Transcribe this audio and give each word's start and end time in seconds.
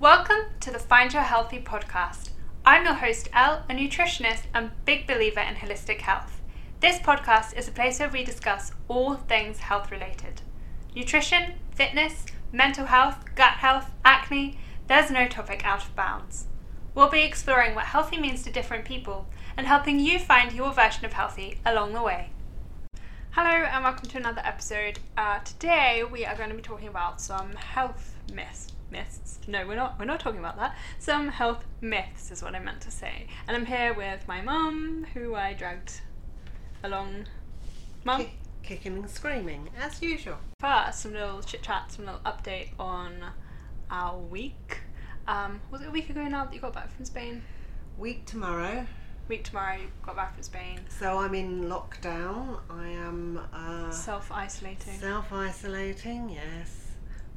Welcome 0.00 0.46
to 0.60 0.70
the 0.70 0.78
Find 0.78 1.12
Your 1.12 1.24
Healthy 1.24 1.60
podcast. 1.60 2.30
I'm 2.64 2.86
your 2.86 2.94
host, 2.94 3.28
Elle, 3.34 3.66
a 3.68 3.74
nutritionist 3.74 4.44
and 4.54 4.70
big 4.86 5.06
believer 5.06 5.40
in 5.40 5.56
holistic 5.56 6.00
health. 6.00 6.40
This 6.80 6.98
podcast 6.98 7.54
is 7.54 7.68
a 7.68 7.72
place 7.72 7.98
where 7.98 8.08
we 8.08 8.24
discuss 8.24 8.72
all 8.88 9.16
things 9.16 9.58
health 9.58 9.90
related 9.90 10.40
nutrition, 10.96 11.52
fitness, 11.72 12.24
mental 12.50 12.86
health, 12.86 13.26
gut 13.34 13.58
health, 13.58 13.90
acne. 14.02 14.58
There's 14.86 15.10
no 15.10 15.28
topic 15.28 15.66
out 15.66 15.84
of 15.84 15.94
bounds. 15.94 16.46
We'll 16.94 17.10
be 17.10 17.20
exploring 17.20 17.74
what 17.74 17.84
healthy 17.84 18.16
means 18.16 18.42
to 18.44 18.50
different 18.50 18.86
people 18.86 19.26
and 19.54 19.66
helping 19.66 20.00
you 20.00 20.18
find 20.18 20.54
your 20.54 20.72
version 20.72 21.04
of 21.04 21.12
healthy 21.12 21.60
along 21.66 21.92
the 21.92 22.02
way. 22.02 22.30
Hello, 23.32 23.50
and 23.50 23.84
welcome 23.84 24.08
to 24.08 24.16
another 24.16 24.40
episode. 24.46 24.98
Uh, 25.18 25.40
today, 25.40 26.04
we 26.10 26.24
are 26.24 26.36
going 26.36 26.48
to 26.48 26.56
be 26.56 26.62
talking 26.62 26.88
about 26.88 27.20
some 27.20 27.52
health 27.52 28.14
myths 28.32 28.72
myths. 28.90 29.38
No, 29.46 29.66
we're 29.66 29.76
not. 29.76 29.98
We're 29.98 30.04
not 30.04 30.20
talking 30.20 30.38
about 30.40 30.56
that. 30.56 30.76
Some 30.98 31.28
health 31.28 31.64
myths 31.80 32.30
is 32.30 32.42
what 32.42 32.54
I 32.54 32.58
meant 32.58 32.80
to 32.82 32.90
say. 32.90 33.26
And 33.48 33.56
I'm 33.56 33.66
here 33.66 33.94
with 33.94 34.26
my 34.28 34.40
mum, 34.42 35.06
who 35.14 35.34
I 35.34 35.54
dragged 35.54 36.00
along. 36.82 37.26
Mum, 38.04 38.22
Kick, 38.22 38.30
kicking 38.62 38.94
and 38.96 39.10
screaming, 39.10 39.68
as 39.80 40.00
usual. 40.02 40.36
first, 40.60 41.00
some 41.00 41.12
little 41.12 41.42
chit 41.42 41.62
chat, 41.62 41.92
some 41.92 42.06
little 42.06 42.20
update 42.20 42.70
on 42.78 43.22
our 43.90 44.16
week. 44.18 44.78
Um, 45.28 45.60
was 45.70 45.82
it 45.82 45.88
a 45.88 45.90
week 45.90 46.08
ago 46.10 46.22
now 46.26 46.44
that 46.46 46.54
you 46.54 46.60
got 46.60 46.72
back 46.72 46.90
from 46.94 47.04
Spain? 47.04 47.42
Week 47.98 48.24
tomorrow, 48.24 48.86
Week 49.28 49.44
tomorrow, 49.44 49.76
you 49.76 49.86
got 50.02 50.16
back 50.16 50.34
from 50.34 50.42
Spain. 50.42 50.80
so 50.88 51.18
I'm 51.18 51.34
in 51.34 51.64
lockdown. 51.64 52.58
I 52.70 52.88
am 52.88 53.38
uh, 53.52 53.90
Self 53.92 54.32
isolating. 54.32 54.98
self 54.98 55.30
isolating, 55.32 56.30
yes, 56.30 56.79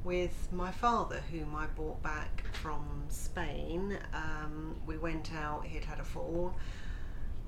with 0.04 0.48
my 0.52 0.72
father, 0.72 1.22
whom 1.32 1.56
I 1.56 1.66
brought 1.68 2.02
back 2.04 2.44
from 2.62 2.86
Spain. 3.10 3.98
Um, 4.14 4.76
we 4.86 4.98
went 4.98 5.34
out, 5.34 5.66
he'd 5.66 5.86
had 5.86 6.00
a 6.00 6.04
fall, 6.04 6.54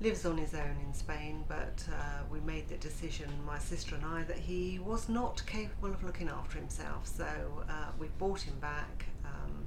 lives 0.00 0.24
on 0.24 0.36
his 0.38 0.54
own 0.54 0.76
in 0.86 0.92
Spain, 0.94 1.44
but 1.48 1.84
uh, 1.90 2.22
we 2.30 2.40
made 2.40 2.68
the 2.68 2.76
decision, 2.76 3.28
my 3.46 3.58
sister 3.58 3.94
and 3.94 4.04
I, 4.04 4.22
that 4.24 4.38
he 4.38 4.78
was 4.78 5.08
not 5.08 5.42
capable 5.46 5.90
of 5.90 6.02
looking 6.02 6.28
after 6.28 6.58
himself. 6.58 7.06
So 7.06 7.26
uh, 7.68 7.90
we 7.98 8.08
brought 8.18 8.40
him 8.40 8.58
back 8.60 9.06
um, 9.24 9.64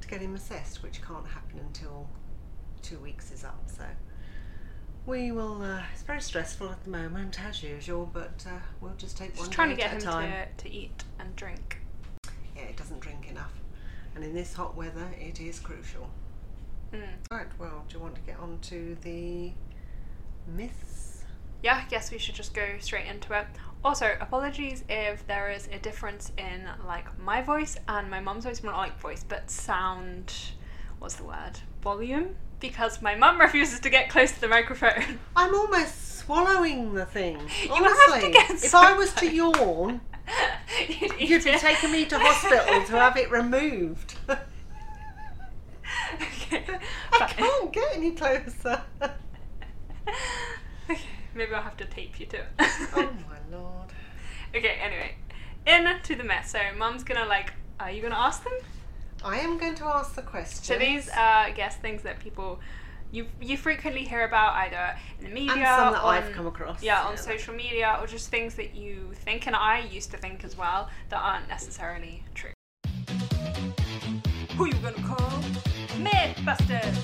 to 0.00 0.08
get 0.08 0.20
him 0.20 0.34
assessed, 0.34 0.82
which 0.82 1.02
can't 1.02 1.26
happen 1.26 1.60
until 1.60 2.08
two 2.82 2.98
weeks 2.98 3.30
is 3.32 3.44
up. 3.44 3.62
So 3.66 3.84
we 5.06 5.32
will. 5.32 5.62
Uh, 5.62 5.82
it's 5.92 6.02
very 6.02 6.20
stressful 6.20 6.68
at 6.68 6.82
the 6.84 6.90
moment, 6.90 7.40
as 7.44 7.62
usual, 7.62 8.08
but 8.12 8.44
uh, 8.48 8.58
we'll 8.80 8.94
just 8.96 9.16
take 9.16 9.30
one 9.36 9.38
Just 9.46 9.52
trying 9.52 9.70
day 9.70 9.76
to 9.76 9.80
get 9.80 9.94
at 9.94 10.02
him 10.02 10.08
a 10.08 10.12
time. 10.12 10.32
to, 10.56 10.64
to 10.64 10.70
eat 10.72 11.04
and 11.18 11.34
drink. 11.36 11.78
Yeah, 12.62 12.68
it 12.68 12.76
doesn't 12.76 13.00
drink 13.00 13.28
enough, 13.28 13.52
and 14.14 14.22
in 14.22 14.34
this 14.34 14.54
hot 14.54 14.76
weather, 14.76 15.08
it 15.20 15.40
is 15.40 15.58
crucial. 15.58 16.08
Mm. 16.92 17.02
Right. 17.30 17.46
Well, 17.58 17.84
do 17.88 17.96
you 17.96 18.02
want 18.02 18.14
to 18.14 18.20
get 18.20 18.38
on 18.38 18.58
to 18.62 18.96
the 19.02 19.52
myths? 20.46 21.12
yeah, 21.62 21.82
I 21.84 21.88
guess 21.88 22.10
we 22.10 22.18
should 22.18 22.34
just 22.34 22.54
go 22.54 22.64
straight 22.80 23.06
into 23.06 23.32
it. 23.38 23.46
Also, 23.84 24.14
apologies 24.20 24.84
if 24.88 25.26
there 25.26 25.50
is 25.50 25.68
a 25.72 25.78
difference 25.78 26.32
in 26.36 26.68
like 26.86 27.06
my 27.18 27.40
voice 27.42 27.76
and 27.88 28.10
my 28.10 28.20
mum's 28.20 28.44
voice, 28.44 28.62
not 28.62 28.76
like 28.76 28.98
voice, 28.98 29.24
but 29.26 29.50
sound. 29.50 30.32
What's 30.98 31.16
the 31.16 31.24
word? 31.24 31.58
Volume. 31.82 32.34
Because 32.62 33.02
my 33.02 33.14
mum 33.16 33.38
refuses 33.46 33.80
to 33.80 33.90
get 33.90 34.08
close 34.08 34.32
to 34.32 34.40
the 34.40 34.48
microphone. 34.48 35.18
I'm 35.36 35.54
almost 35.54 36.16
swallowing 36.20 36.94
the 36.94 37.04
thing. 37.04 37.36
You 37.64 37.72
Honestly, 37.72 38.12
have 38.14 38.22
to 38.22 38.30
get 38.30 38.50
if 38.64 38.74
I 38.74 38.92
was 38.94 39.12
to 39.14 39.26
yawn, 39.30 40.00
You'd 40.88 41.20
you'd 41.20 41.44
be 41.44 41.50
it. 41.50 41.60
taking 41.60 41.90
me 41.92 42.04
to 42.06 42.18
hospital 42.18 42.84
to 42.86 42.92
have 42.92 43.16
it 43.16 43.30
removed. 43.30 44.14
okay. 44.30 44.38
I 47.12 47.18
fine. 47.18 47.28
can't 47.28 47.72
get 47.72 47.96
any 47.96 48.12
closer. 48.12 48.80
okay, 50.88 51.00
maybe 51.34 51.52
I'll 51.54 51.62
have 51.62 51.76
to 51.78 51.84
tape 51.84 52.20
you 52.20 52.26
to 52.26 52.36
it. 52.36 52.46
oh 52.60 53.10
my 53.28 53.56
lord. 53.56 53.88
Okay, 54.54 54.78
anyway. 54.80 55.16
In 55.66 55.88
to 56.02 56.14
the 56.14 56.24
mess. 56.24 56.52
So, 56.52 56.58
mum's 56.78 57.02
gonna 57.02 57.26
like, 57.26 57.52
are 57.80 57.90
you 57.90 58.02
gonna 58.02 58.14
ask 58.14 58.44
them? 58.44 58.52
I 59.24 59.38
am 59.38 59.58
going 59.58 59.74
to 59.76 59.84
ask 59.86 60.14
the 60.14 60.22
question. 60.22 60.64
So 60.64 60.78
these 60.78 61.08
are, 61.08 61.16
I 61.46 61.52
guess, 61.52 61.76
things 61.76 62.02
that 62.02 62.18
people 62.18 62.60
you 63.12 63.26
you 63.40 63.56
frequently 63.58 64.04
hear 64.04 64.24
about 64.24 64.54
either 64.54 64.96
in 65.18 65.26
the 65.26 65.30
media, 65.30 65.52
and 65.54 65.66
some 65.66 65.92
that 65.92 66.02
on, 66.02 66.14
I've 66.14 66.32
come 66.32 66.46
across. 66.46 66.82
yeah, 66.82 67.02
on 67.02 67.16
social 67.16 67.54
media, 67.54 67.98
or 68.00 68.06
just 68.06 68.30
things 68.30 68.54
that 68.54 68.74
you 68.74 69.12
think, 69.12 69.46
and 69.46 69.54
I 69.54 69.80
used 69.80 70.10
to 70.12 70.16
think 70.16 70.44
as 70.44 70.56
well, 70.56 70.88
that 71.10 71.18
aren't 71.18 71.46
necessarily 71.48 72.24
true. 72.34 72.52
Who 74.56 74.66
you 74.66 74.72
gonna 74.74 75.02
call? 75.02 75.42
Mythbusters. 75.98 76.98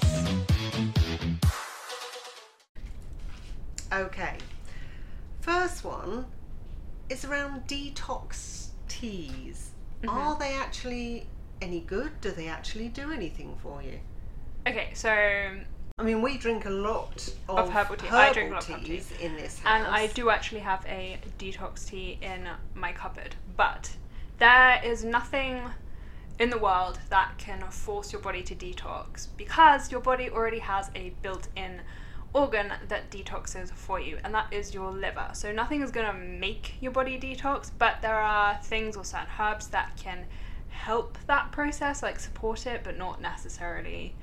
Okay. 3.92 4.36
First 5.40 5.84
one 5.84 6.26
is 7.10 7.24
around 7.24 7.66
detox 7.66 8.68
teas. 8.88 9.72
Mhm. 10.02 10.12
Are 10.12 10.38
they 10.38 10.54
actually 10.54 11.26
any 11.60 11.80
good? 11.80 12.20
Do 12.20 12.30
they 12.30 12.48
actually 12.48 12.88
do 12.88 13.12
anything 13.12 13.56
for 13.62 13.82
you? 13.82 14.00
Okay, 14.66 14.90
so 14.94 15.10
I 15.10 16.04
mean, 16.04 16.22
we 16.22 16.38
drink 16.38 16.66
a 16.66 16.70
lot 16.70 17.28
of, 17.48 17.58
Of 17.58 17.70
herbal 17.70 17.96
tea. 17.96 18.08
I 18.08 18.32
drink 18.32 18.50
a 18.50 18.54
lot 18.54 18.68
of 18.68 18.74
herbal 18.74 18.86
tea. 18.86 19.02
in 19.20 19.34
this 19.34 19.58
house. 19.58 19.80
And 19.80 19.86
I 19.86 20.06
do 20.08 20.30
actually 20.30 20.60
have 20.60 20.84
a 20.86 21.18
detox 21.38 21.88
tea 21.88 22.18
in 22.22 22.48
my 22.74 22.92
cupboard, 22.92 23.34
but 23.56 23.96
there 24.38 24.80
is 24.84 25.04
nothing 25.04 25.62
in 26.38 26.50
the 26.50 26.58
world 26.58 27.00
that 27.10 27.36
can 27.36 27.60
force 27.70 28.12
your 28.12 28.22
body 28.22 28.42
to 28.44 28.54
detox 28.54 29.26
because 29.36 29.90
your 29.90 30.00
body 30.00 30.30
already 30.30 30.60
has 30.60 30.88
a 30.94 31.12
built 31.20 31.48
in 31.56 31.80
organ 32.32 32.72
that 32.86 33.10
detoxes 33.10 33.72
for 33.72 33.98
you, 33.98 34.18
and 34.22 34.32
that 34.34 34.46
is 34.52 34.72
your 34.72 34.92
liver. 34.92 35.30
So 35.32 35.50
nothing 35.50 35.82
is 35.82 35.90
going 35.90 36.06
to 36.06 36.12
make 36.12 36.74
your 36.80 36.92
body 36.92 37.18
detox, 37.18 37.70
but 37.76 38.02
there 38.02 38.20
are 38.20 38.54
things 38.62 38.96
or 38.96 39.04
certain 39.04 39.26
herbs 39.40 39.68
that 39.68 39.96
can 39.96 40.26
help 40.68 41.18
that 41.26 41.52
process, 41.52 42.02
like 42.02 42.20
support 42.20 42.66
it, 42.66 42.82
but 42.84 42.96
not 42.96 43.20
necessarily 43.20 44.14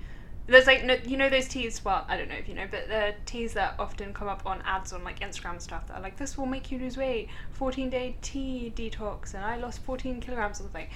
there's 0.47 0.67
like 0.67 1.07
you 1.07 1.17
know 1.17 1.29
those 1.29 1.47
teas 1.47 1.83
well 1.83 2.05
i 2.07 2.15
don't 2.15 2.29
know 2.29 2.35
if 2.35 2.47
you 2.47 2.53
know 2.53 2.67
but 2.69 2.87
the 2.87 3.15
teas 3.25 3.53
that 3.53 3.73
often 3.79 4.13
come 4.13 4.27
up 4.27 4.43
on 4.45 4.61
ads 4.63 4.93
on 4.93 5.03
like 5.03 5.19
instagram 5.19 5.59
stuff 5.59 5.87
that 5.87 5.95
are 5.97 6.01
like 6.01 6.17
this 6.17 6.37
will 6.37 6.45
make 6.45 6.71
you 6.71 6.77
lose 6.77 6.97
weight. 6.97 7.29
14 7.51 7.89
day 7.89 8.15
tea 8.21 8.71
detox 8.75 9.33
and 9.33 9.43
i 9.43 9.57
lost 9.57 9.83
14 9.83 10.19
kilograms 10.21 10.59
or 10.59 10.63
something. 10.63 10.87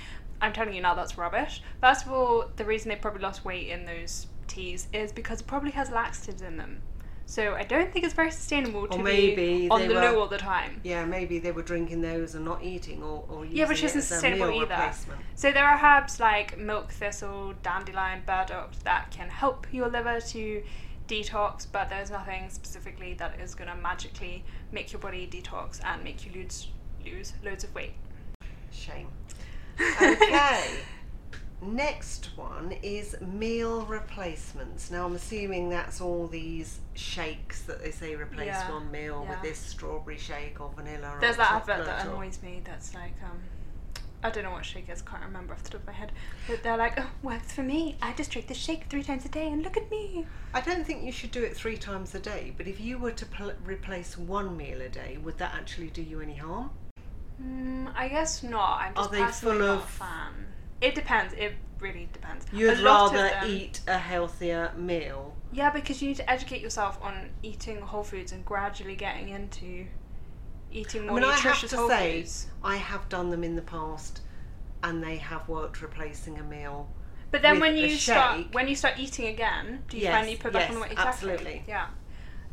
I'm 0.41 0.53
telling 0.53 0.73
you 0.73 0.81
now 0.81 0.95
that's 0.95 1.17
rubbish. 1.17 1.61
First 1.81 2.05
of 2.05 2.13
all 2.13 2.45
the 2.55 2.63
reason 2.63 2.89
they 2.89 2.95
probably 2.95 3.21
lost 3.21 3.43
weight 3.43 3.67
in 3.67 3.85
those 3.85 4.27
teas 4.47 4.87
is 4.93 5.11
because 5.11 5.41
it 5.41 5.47
probably 5.47 5.71
has 5.71 5.89
laxatives 5.89 6.41
in 6.41 6.57
them 6.57 6.83
so 7.29 7.53
i 7.53 7.63
don't 7.63 7.93
think 7.93 8.03
it's 8.05 8.15
very 8.15 8.31
sustainable 8.31 8.87
to 8.87 9.03
be 9.03 9.67
on 9.69 9.87
the 9.87 9.93
were- 9.93 10.01
loo 10.01 10.19
all 10.19 10.27
the 10.27 10.37
time 10.37 10.81
Yeah, 10.83 11.05
maybe 11.05 11.37
they 11.37 11.51
were 11.51 11.61
drinking 11.71 12.01
those 12.01 12.33
and 12.35 12.43
not 12.43 12.63
eating, 12.63 13.03
or, 13.03 13.23
or 13.29 13.39
using 13.45 13.57
Yeah, 13.59 13.67
which 13.67 13.83
isn't 13.83 14.01
sustainable 14.01 14.51
either. 14.61 14.91
So 15.35 15.51
there 15.51 15.67
are 15.71 15.79
herbs 15.85 16.19
like 16.19 16.57
milk 16.57 16.91
thistle, 16.91 17.53
dandelion, 17.61 18.23
burdock 18.25 18.71
that 18.83 19.11
can 19.11 19.29
help 19.29 19.67
your 19.71 19.89
liver 19.89 20.19
to 20.33 20.63
detox, 21.07 21.67
but 21.71 21.89
there's 21.89 22.09
nothing 22.09 22.49
specifically 22.49 23.13
that 23.15 23.39
is 23.39 23.53
going 23.55 23.69
to 23.69 23.75
magically 23.75 24.43
make 24.71 24.91
your 24.93 25.01
body 25.07 25.27
detox 25.35 25.79
and 25.85 26.03
make 26.03 26.25
you 26.25 26.31
lose 26.33 26.67
lose 27.05 27.33
loads 27.43 27.63
of 27.63 27.73
weight. 27.75 27.93
Shame. 28.71 29.07
Okay. 30.01 30.63
Next 31.61 32.29
one 32.37 32.71
is 32.83 33.15
meal 33.19 33.85
replacements. 33.85 34.89
Now 34.91 35.05
I'm 35.05 35.15
assuming 35.15 35.69
that's 35.69 35.99
all 35.99 36.27
these 36.27 36.79
shakes 36.93 37.63
that 37.63 37.83
they 37.83 37.91
say 37.91 38.15
replace 38.15 38.47
Yeah, 38.47 38.71
one 38.71 38.89
meal 38.91 39.21
yeah. 39.25 39.31
with 39.31 39.41
this 39.41 39.57
strawberry 39.59 40.17
shake 40.17 40.61
or 40.61 40.71
vanilla. 40.75 41.17
There's 41.19 41.35
or 41.35 41.39
that 41.39 41.51
advert 41.51 41.85
that 41.85 42.05
or- 42.07 42.11
annoys 42.11 42.41
me. 42.41 42.61
That's 42.63 42.93
like 42.95 43.13
um. 43.23 43.39
I 44.21 44.29
don't 44.29 44.43
know 44.43 44.51
what 44.51 44.65
shake 44.65 44.89
is, 44.89 45.01
can't 45.01 45.23
remember 45.23 45.53
off 45.53 45.63
the 45.63 45.69
top 45.69 45.79
of 45.81 45.87
my 45.87 45.93
head. 45.93 46.11
But 46.45 46.61
they're 46.61 46.75
like, 46.75 46.99
oh, 46.99 47.09
works 47.23 47.53
for 47.53 47.63
me. 47.63 47.95
I 48.01 48.11
just 48.13 48.31
drink 48.31 48.47
this 48.49 48.57
shake 48.57 48.83
three 48.89 49.01
times 49.01 49.23
a 49.23 49.29
day 49.29 49.47
and 49.47 49.63
look 49.63 49.77
at 49.77 49.89
me. 49.89 50.25
I 50.53 50.59
don't 50.59 50.85
think 50.85 51.03
you 51.05 51.11
should 51.13 51.31
do 51.31 51.41
it 51.41 51.55
three 51.55 51.77
times 51.77 52.13
a 52.15 52.19
day, 52.19 52.53
but 52.57 52.67
if 52.67 52.81
you 52.81 52.97
were 52.97 53.13
to 53.13 53.25
pl- 53.25 53.53
replace 53.63 54.17
one 54.17 54.57
meal 54.57 54.81
a 54.81 54.89
day, 54.89 55.19
would 55.23 55.37
that 55.37 55.53
actually 55.55 55.87
do 55.89 56.01
you 56.01 56.19
any 56.19 56.35
harm? 56.35 56.69
Mm, 57.41 57.93
I 57.95 58.09
guess 58.09 58.43
not. 58.43 58.81
I'm 58.81 58.91
Are 58.91 59.03
just 59.03 59.11
they 59.11 59.19
personally 59.21 59.57
full 59.59 59.67
not 59.67 59.77
of- 59.77 59.83
a 59.83 59.87
fan. 59.87 60.45
It 60.81 60.95
depends. 60.95 61.33
It 61.33 61.53
really 61.79 62.09
depends. 62.13 62.45
You'd 62.51 62.79
A 62.79 62.81
lot 62.81 63.07
of 63.07 63.13
rather 63.13 63.29
them- 63.29 63.47
eat 63.49 63.81
a 63.87 63.97
healthier 63.97 64.71
meal. 64.77 65.35
Yeah, 65.51 65.69
because 65.71 66.01
you 66.01 66.07
need 66.09 66.17
to 66.17 66.29
educate 66.29 66.61
yourself 66.61 66.99
on 67.01 67.29
eating 67.41 67.81
whole 67.81 68.03
foods 68.03 68.31
and 68.31 68.45
gradually 68.45 68.95
getting 68.95 69.29
into 69.29 69.87
eating 70.71 71.07
more 71.07 71.17
I 71.17 71.21
mean, 71.21 71.23
I 71.23 71.33
have 71.33 71.43
nutritious 71.45 71.71
to 71.71 71.77
whole 71.77 71.89
say, 71.89 72.19
foods. 72.21 72.47
I 72.63 72.75
have 72.75 73.09
done 73.09 73.29
them 73.31 73.43
in 73.43 73.55
the 73.55 73.61
past, 73.63 74.21
and 74.83 75.03
they 75.03 75.17
have 75.17 75.47
worked 75.49 75.81
replacing 75.81 76.37
a 76.37 76.43
meal. 76.43 76.87
But 77.31 77.41
then 77.41 77.59
when 77.59 77.75
you 77.77 77.95
start 77.95 78.53
when 78.53 78.67
you 78.67 78.75
start 78.75 78.95
eating 78.99 79.27
again, 79.27 79.83
do 79.87 79.97
you 79.97 80.03
Yes, 80.03 80.13
finally 80.15 80.35
put 80.35 80.53
back 80.53 80.69
on 80.69 80.69
yes, 80.69 80.73
the 80.75 80.81
weight? 80.81 80.91
Exactly. 80.91 81.31
absolutely. 81.31 81.63
Yeah. 81.67 81.87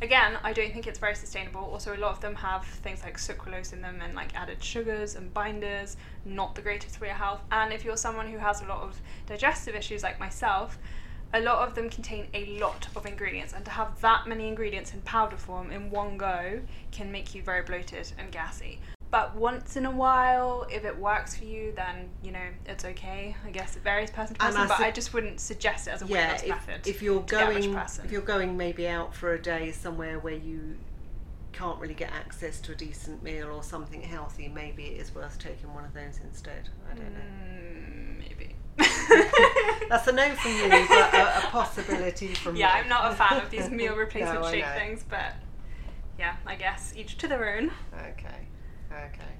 Again, 0.01 0.37
I 0.43 0.53
don't 0.53 0.71
think 0.71 0.87
it's 0.87 0.99
very 0.99 1.15
sustainable. 1.15 1.61
Also, 1.61 1.95
a 1.95 1.97
lot 1.97 2.11
of 2.11 2.21
them 2.21 2.35
have 2.35 2.65
things 2.65 3.03
like 3.03 3.17
sucralose 3.17 3.73
in 3.73 3.81
them 3.81 3.99
and 4.01 4.13
like 4.13 4.35
added 4.35 4.63
sugars 4.63 5.15
and 5.15 5.33
binders, 5.33 5.97
not 6.25 6.55
the 6.55 6.61
greatest 6.61 6.97
for 6.97 7.05
your 7.05 7.15
health. 7.15 7.41
And 7.51 7.73
if 7.73 7.83
you're 7.83 7.97
someone 7.97 8.27
who 8.27 8.37
has 8.37 8.61
a 8.61 8.65
lot 8.65 8.81
of 8.81 8.99
digestive 9.25 9.75
issues 9.75 10.03
like 10.03 10.19
myself, 10.19 10.77
a 11.33 11.41
lot 11.41 11.67
of 11.67 11.75
them 11.75 11.89
contain 11.89 12.27
a 12.33 12.57
lot 12.57 12.87
of 12.95 13.05
ingredients, 13.05 13.53
and 13.53 13.65
to 13.65 13.71
have 13.71 13.99
that 13.99 14.27
many 14.27 14.47
ingredients 14.47 14.93
in 14.93 15.01
powder 15.01 15.35
form 15.35 15.71
in 15.71 15.89
one 15.89 16.17
go 16.17 16.61
can 16.91 17.11
make 17.11 17.35
you 17.35 17.41
very 17.41 17.63
bloated 17.63 18.11
and 18.17 18.31
gassy. 18.31 18.79
But 19.09 19.35
once 19.35 19.77
in 19.77 19.85
a 19.85 19.91
while, 19.91 20.67
if 20.69 20.83
it 20.83 20.97
works 20.97 21.35
for 21.37 21.45
you, 21.45 21.71
then 21.75 22.09
you 22.21 22.31
know 22.31 22.47
it's 22.65 22.83
okay. 22.83 23.35
I 23.45 23.51
guess 23.51 23.77
it 23.77 23.83
varies 23.83 24.11
person 24.11 24.35
to 24.35 24.41
person, 24.41 24.61
I 24.61 24.67
but 24.67 24.77
su- 24.77 24.83
I 24.83 24.91
just 24.91 25.13
wouldn't 25.13 25.39
suggest 25.39 25.87
it 25.87 25.91
as 25.91 26.01
a 26.01 26.07
weight 26.07 26.27
loss 26.27 26.43
if, 26.43 26.49
method. 26.49 26.87
if 26.87 27.01
you're 27.01 27.23
to 27.23 27.35
the 27.35 27.41
average 27.41 27.65
going, 27.65 27.87
if 28.03 28.11
you're 28.11 28.21
going 28.21 28.57
maybe 28.57 28.87
out 28.87 29.15
for 29.15 29.33
a 29.33 29.41
day 29.41 29.71
somewhere 29.71 30.19
where 30.19 30.35
you 30.35 30.75
can't 31.53 31.79
really 31.79 31.93
get 31.93 32.11
access 32.11 32.59
to 32.61 32.73
a 32.73 32.75
decent 32.75 33.23
meal 33.23 33.47
or 33.47 33.63
something 33.63 34.01
healthy, 34.01 34.47
maybe 34.47 34.83
it 34.83 35.01
is 35.01 35.15
worth 35.15 35.39
taking 35.39 35.73
one 35.73 35.85
of 35.85 35.93
those 35.93 36.19
instead. 36.23 36.69
I 36.91 36.95
don't 36.95 37.13
know. 37.13 37.19
Mm, 37.19 38.19
maybe. 38.19 38.55
That's 39.89 40.07
a 40.07 40.11
no 40.11 40.35
from 40.35 40.51
you, 40.51 40.85
but 40.87 41.13
a, 41.13 41.37
a 41.37 41.41
possibility 41.49 42.33
from 42.35 42.55
yeah, 42.55 42.73
me. 42.75 42.81
I'm 42.81 42.89
not 42.89 43.11
a 43.11 43.15
fan 43.15 43.41
of 43.41 43.49
these 43.51 43.69
meal 43.69 43.95
replacement 43.95 44.41
No, 44.41 44.51
shake 44.51 44.65
things, 44.75 45.03
but 45.09 45.33
yeah, 46.19 46.35
I 46.45 46.55
guess 46.55 46.93
each 46.95 47.17
to 47.19 47.27
their 47.27 47.57
own. 47.57 47.71
Okay, 47.93 48.47
okay. 49.13 49.33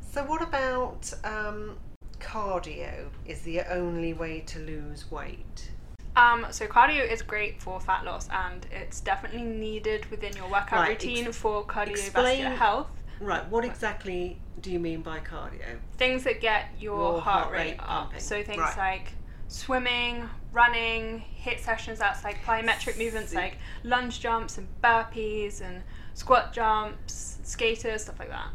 So, 0.00 0.24
what 0.24 0.42
about 0.42 1.12
um, 1.24 1.76
cardio? 2.20 3.08
Is 3.26 3.40
the 3.42 3.60
only 3.72 4.12
way 4.12 4.40
to 4.46 4.58
lose 4.60 5.10
weight? 5.10 5.70
Um, 6.14 6.46
so 6.50 6.66
cardio 6.66 7.10
is 7.10 7.22
great 7.22 7.62
for 7.62 7.80
fat 7.80 8.04
loss, 8.04 8.28
and 8.30 8.66
it's 8.70 9.00
definitely 9.00 9.42
needed 9.44 10.04
within 10.10 10.36
your 10.36 10.44
workout 10.50 10.80
Right, 10.80 10.88
routine 10.90 11.28
ex- 11.28 11.38
for 11.38 11.64
cardiovascular 11.64 11.90
explain- 11.90 12.44
health. 12.52 12.90
Right. 13.18 13.48
What 13.48 13.64
exactly 13.64 14.38
do 14.60 14.70
you 14.70 14.78
mean 14.78 15.00
by 15.00 15.20
cardio? 15.20 15.78
Things 15.96 16.24
that 16.24 16.40
get 16.42 16.66
your, 16.78 16.98
Your 16.98 17.20
heart, 17.22 17.44
heart 17.44 17.52
rate, 17.52 17.58
rate 17.70 17.76
up. 17.80 17.86
pumping. 17.86 18.20
So 18.20 18.42
things 18.42 18.58
Right. 18.58 18.76
like 18.76 19.12
swimming, 19.48 20.28
running, 20.52 21.24
HIIT 21.42 21.60
sessions. 21.60 21.98
That's 22.00 22.24
like 22.24 22.44
plyometric 22.44 22.98
movements 22.98 23.32
like 23.32 23.56
lunge 23.84 24.20
jumps 24.20 24.58
and 24.58 24.66
burpees 24.82 25.60
and 25.62 25.82
squat 26.14 26.52
jumps, 26.52 27.38
skaters, 27.44 28.02
stuff 28.02 28.18
like 28.18 28.28
that. 28.30 28.48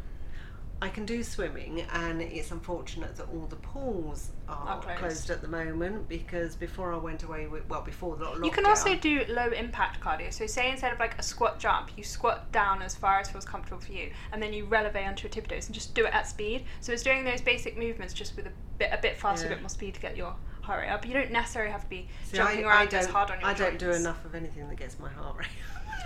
I 0.80 0.90
can 0.90 1.06
do 1.08 1.24
swimming, 1.24 1.82
and 1.92 2.22
it's 2.22 2.52
unfortunate 2.52 3.16
that 3.18 3.28
all 3.34 3.48
the 3.48 3.56
pools 3.56 4.30
are, 4.48 4.68
Are 4.68 4.80
closed. 4.82 5.00
closed. 5.00 5.30
at 5.32 5.42
the 5.42 5.48
moment 5.48 6.08
because 6.08 6.56
before 6.56 6.94
I 6.94 6.98
went 6.98 7.24
away 7.24 7.48
with 7.48 7.68
well 7.68 7.82
before 7.82 8.16
the 8.16 8.26
lockdown. 8.26 8.46
You 8.46 8.52
can 8.52 8.66
also 8.68 8.96
do 8.96 9.26
low 9.28 9.50
impact 9.50 10.00
cardio. 10.02 10.32
So, 10.32 10.46
say 10.46 10.70
instead 10.70 10.94
of 10.94 11.00
like 11.00 11.18
a 11.18 11.24
squat 11.24 11.58
jump, 11.60 11.90
you 11.98 12.04
squat 12.04 12.52
down 12.52 12.84
as 12.84 12.96
far 12.96 13.20
as 13.20 13.28
feels 13.30 13.44
comfortable 13.46 13.82
for 13.82 13.92
you, 13.92 14.12
and 14.32 14.42
then 14.42 14.54
you 14.54 14.66
releve 14.66 14.96
onto 14.96 15.24
your 15.24 15.32
tippy 15.32 15.48
toes 15.48 15.66
and 15.66 15.74
just 15.74 15.96
do 15.96 16.06
it 16.06 16.14
at 16.14 16.28
speed. 16.28 16.66
So, 16.82 16.94
it's 16.94 17.02
doing 17.02 17.24
those 17.26 17.42
basic 17.42 17.76
movements 17.76 18.14
just 18.14 18.36
with 18.36 18.46
a 18.46 18.52
bit 18.78 18.90
a 18.94 19.00
bit 19.02 19.18
faster, 19.18 19.48
a 19.48 19.50
Yeah. 19.50 19.56
bit 19.56 19.64
more 19.64 19.70
speed 19.70 19.96
to 19.96 20.00
get 20.00 20.16
your 20.16 20.36
heart 20.68 20.82
rate 20.84 20.90
up. 20.90 21.06
You 21.08 21.14
don't 21.14 21.32
necessarily 21.32 21.72
have 21.72 21.82
to 21.84 21.90
be 21.90 22.08
See, 22.26 22.38
jumping 22.38 22.66
I, 22.66 22.70
around 22.70 22.94
I 22.94 22.98
as 22.98 23.08
hard 23.08 23.32
on 23.32 23.40
your 23.40 23.50
I 23.50 23.54
don't 23.54 23.80
do 23.80 23.92
enough 23.92 24.24
of 24.26 24.36
anything 24.36 24.68
that 24.70 24.78
gets 24.78 25.00
my 25.00 25.10
heart 25.10 25.38
rate. 25.38 25.48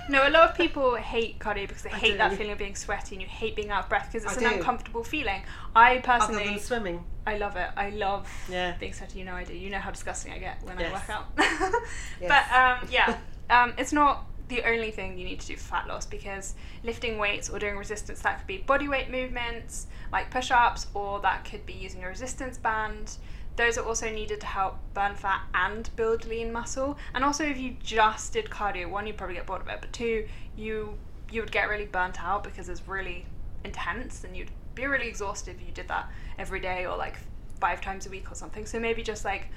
No, 0.09 0.27
a 0.27 0.31
lot 0.31 0.49
of 0.49 0.57
people 0.57 0.95
hate 0.95 1.37
cardio 1.37 1.67
because 1.67 1.83
they 1.83 1.91
I 1.91 1.95
hate 1.95 2.17
that 2.17 2.31
feeling 2.33 2.51
of 2.51 2.57
being 2.57 2.75
sweaty 2.75 3.15
and 3.15 3.21
you 3.21 3.27
hate 3.27 3.55
being 3.55 3.69
out 3.69 3.83
of 3.83 3.89
breath 3.89 4.09
because 4.11 4.23
it's 4.25 4.35
I 4.41 4.45
an 4.47 4.49
do. 4.53 4.57
uncomfortable 4.57 5.03
feeling. 5.03 5.43
I 5.75 5.97
Other 5.97 6.01
personally, 6.01 6.43
than 6.45 6.59
swimming. 6.59 7.03
I 7.27 7.37
love 7.37 7.55
it. 7.55 7.69
I 7.77 7.91
love 7.91 8.27
Yeah. 8.49 8.75
being 8.79 8.93
sweaty. 8.93 9.19
You 9.19 9.25
know 9.25 9.35
I 9.35 9.43
do. 9.43 9.53
You 9.53 9.69
know 9.69 9.77
how 9.77 9.91
disgusting 9.91 10.33
I 10.33 10.39
get 10.39 10.61
when 10.63 10.77
Yes. 10.79 10.89
I 10.91 10.93
work 10.93 11.09
out. 11.09 11.25
Yes. 12.19 12.29
But 12.29 12.45
um, 12.83 12.89
yeah, 12.91 13.17
um, 13.51 13.73
it's 13.77 13.93
not 13.93 14.25
the 14.47 14.63
only 14.63 14.89
thing 14.91 15.17
you 15.19 15.23
need 15.23 15.39
to 15.39 15.47
do 15.47 15.55
for 15.55 15.63
fat 15.75 15.87
loss 15.87 16.07
because 16.07 16.55
lifting 16.83 17.19
weights 17.19 17.47
or 17.49 17.59
doing 17.59 17.77
resistance 17.77 18.19
that 18.21 18.39
could 18.39 18.47
be 18.47 18.57
body 18.57 18.87
weight 18.89 19.09
movements 19.11 19.85
like 20.11 20.29
push-ups 20.31 20.87
or 20.95 21.19
that 21.21 21.45
could 21.45 21.63
be 21.67 21.73
using 21.73 22.03
a 22.03 22.07
resistance 22.07 22.57
band. 22.57 23.17
Those 23.61 23.77
are 23.77 23.85
also 23.85 24.09
needed 24.09 24.39
to 24.39 24.47
help 24.47 24.79
burn 24.95 25.13
fat 25.13 25.43
and 25.53 25.87
build 25.95 26.25
lean 26.25 26.51
muscle. 26.51 26.97
And 27.13 27.23
also, 27.23 27.43
if 27.43 27.59
you 27.59 27.75
just 27.83 28.33
did 28.33 28.45
cardio, 28.45 28.89
one, 28.89 29.05
you'd 29.05 29.17
probably 29.17 29.35
get 29.35 29.45
bored 29.45 29.61
of 29.61 29.67
it, 29.67 29.77
but 29.79 29.93
two, 29.93 30.27
you 30.57 30.97
you 31.29 31.41
would 31.41 31.51
get 31.51 31.69
really 31.69 31.85
burnt 31.85 32.23
out 32.23 32.43
because 32.43 32.69
it's 32.69 32.87
really 32.87 33.27
intense 33.63 34.23
and 34.23 34.35
you'd 34.35 34.49
be 34.73 34.87
really 34.87 35.07
exhausted 35.07 35.57
if 35.61 35.67
you 35.67 35.71
did 35.73 35.87
that 35.89 36.09
every 36.39 36.59
day 36.59 36.87
or 36.87 36.97
like 36.97 37.17
five 37.59 37.81
times 37.81 38.07
a 38.07 38.09
week 38.09 38.31
or 38.31 38.35
something. 38.35 38.65
So 38.65 38.79
maybe 38.79 39.03
just 39.03 39.25
like 39.25 39.49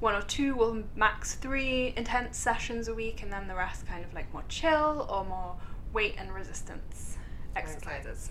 one 0.00 0.14
or 0.14 0.22
two 0.22 0.54
or 0.54 0.82
max 0.96 1.34
three 1.34 1.92
intense 1.98 2.38
sessions 2.38 2.88
a 2.88 2.94
week, 2.94 3.22
and 3.22 3.30
then 3.30 3.46
the 3.46 3.54
rest 3.54 3.86
kind 3.86 4.02
of 4.02 4.14
like 4.14 4.32
more 4.32 4.44
chill 4.48 5.06
or 5.10 5.22
more 5.26 5.54
weight 5.92 6.14
and 6.16 6.32
resistance 6.32 7.18
exercises. 7.54 8.30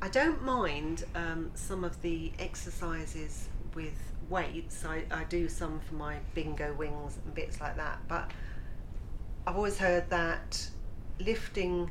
I 0.00 0.08
don't 0.08 0.40
mind 0.44 1.02
um, 1.16 1.50
some 1.54 1.82
of 1.82 2.00
the 2.00 2.30
exercises 2.38 3.48
with 3.74 4.12
weights. 4.28 4.84
I, 4.84 5.04
I 5.10 5.24
do 5.24 5.48
some 5.48 5.80
for 5.80 5.94
my 5.94 6.16
bingo 6.34 6.72
wings 6.74 7.18
and 7.24 7.34
bits 7.34 7.60
like 7.60 7.76
that. 7.76 7.98
But 8.08 8.30
I've 9.46 9.56
always 9.56 9.78
heard 9.78 10.08
that 10.10 10.68
lifting 11.20 11.90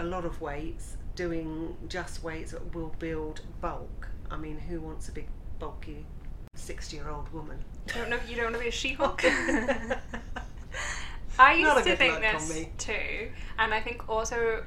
a 0.00 0.04
lot 0.04 0.24
of 0.24 0.40
weights, 0.40 0.96
doing 1.14 1.76
just 1.88 2.22
weights 2.22 2.54
will 2.74 2.94
build 2.98 3.40
bulk. 3.60 4.08
I 4.30 4.36
mean, 4.36 4.58
who 4.58 4.80
wants 4.80 5.08
a 5.08 5.12
big, 5.12 5.28
bulky 5.58 6.04
60 6.54 6.96
year 6.96 7.08
old 7.08 7.32
woman? 7.32 7.58
Don't 7.86 8.10
know. 8.10 8.18
You 8.28 8.36
don't 8.36 8.46
want 8.46 8.56
to 8.56 8.60
be 8.62 8.68
a 8.68 8.72
She-Hulk. 8.72 9.24
I 11.38 11.54
used 11.54 11.84
to 11.84 11.96
think 11.96 12.20
this 12.20 12.66
too, 12.78 13.30
and 13.58 13.74
I 13.74 13.80
think 13.80 14.08
also 14.08 14.64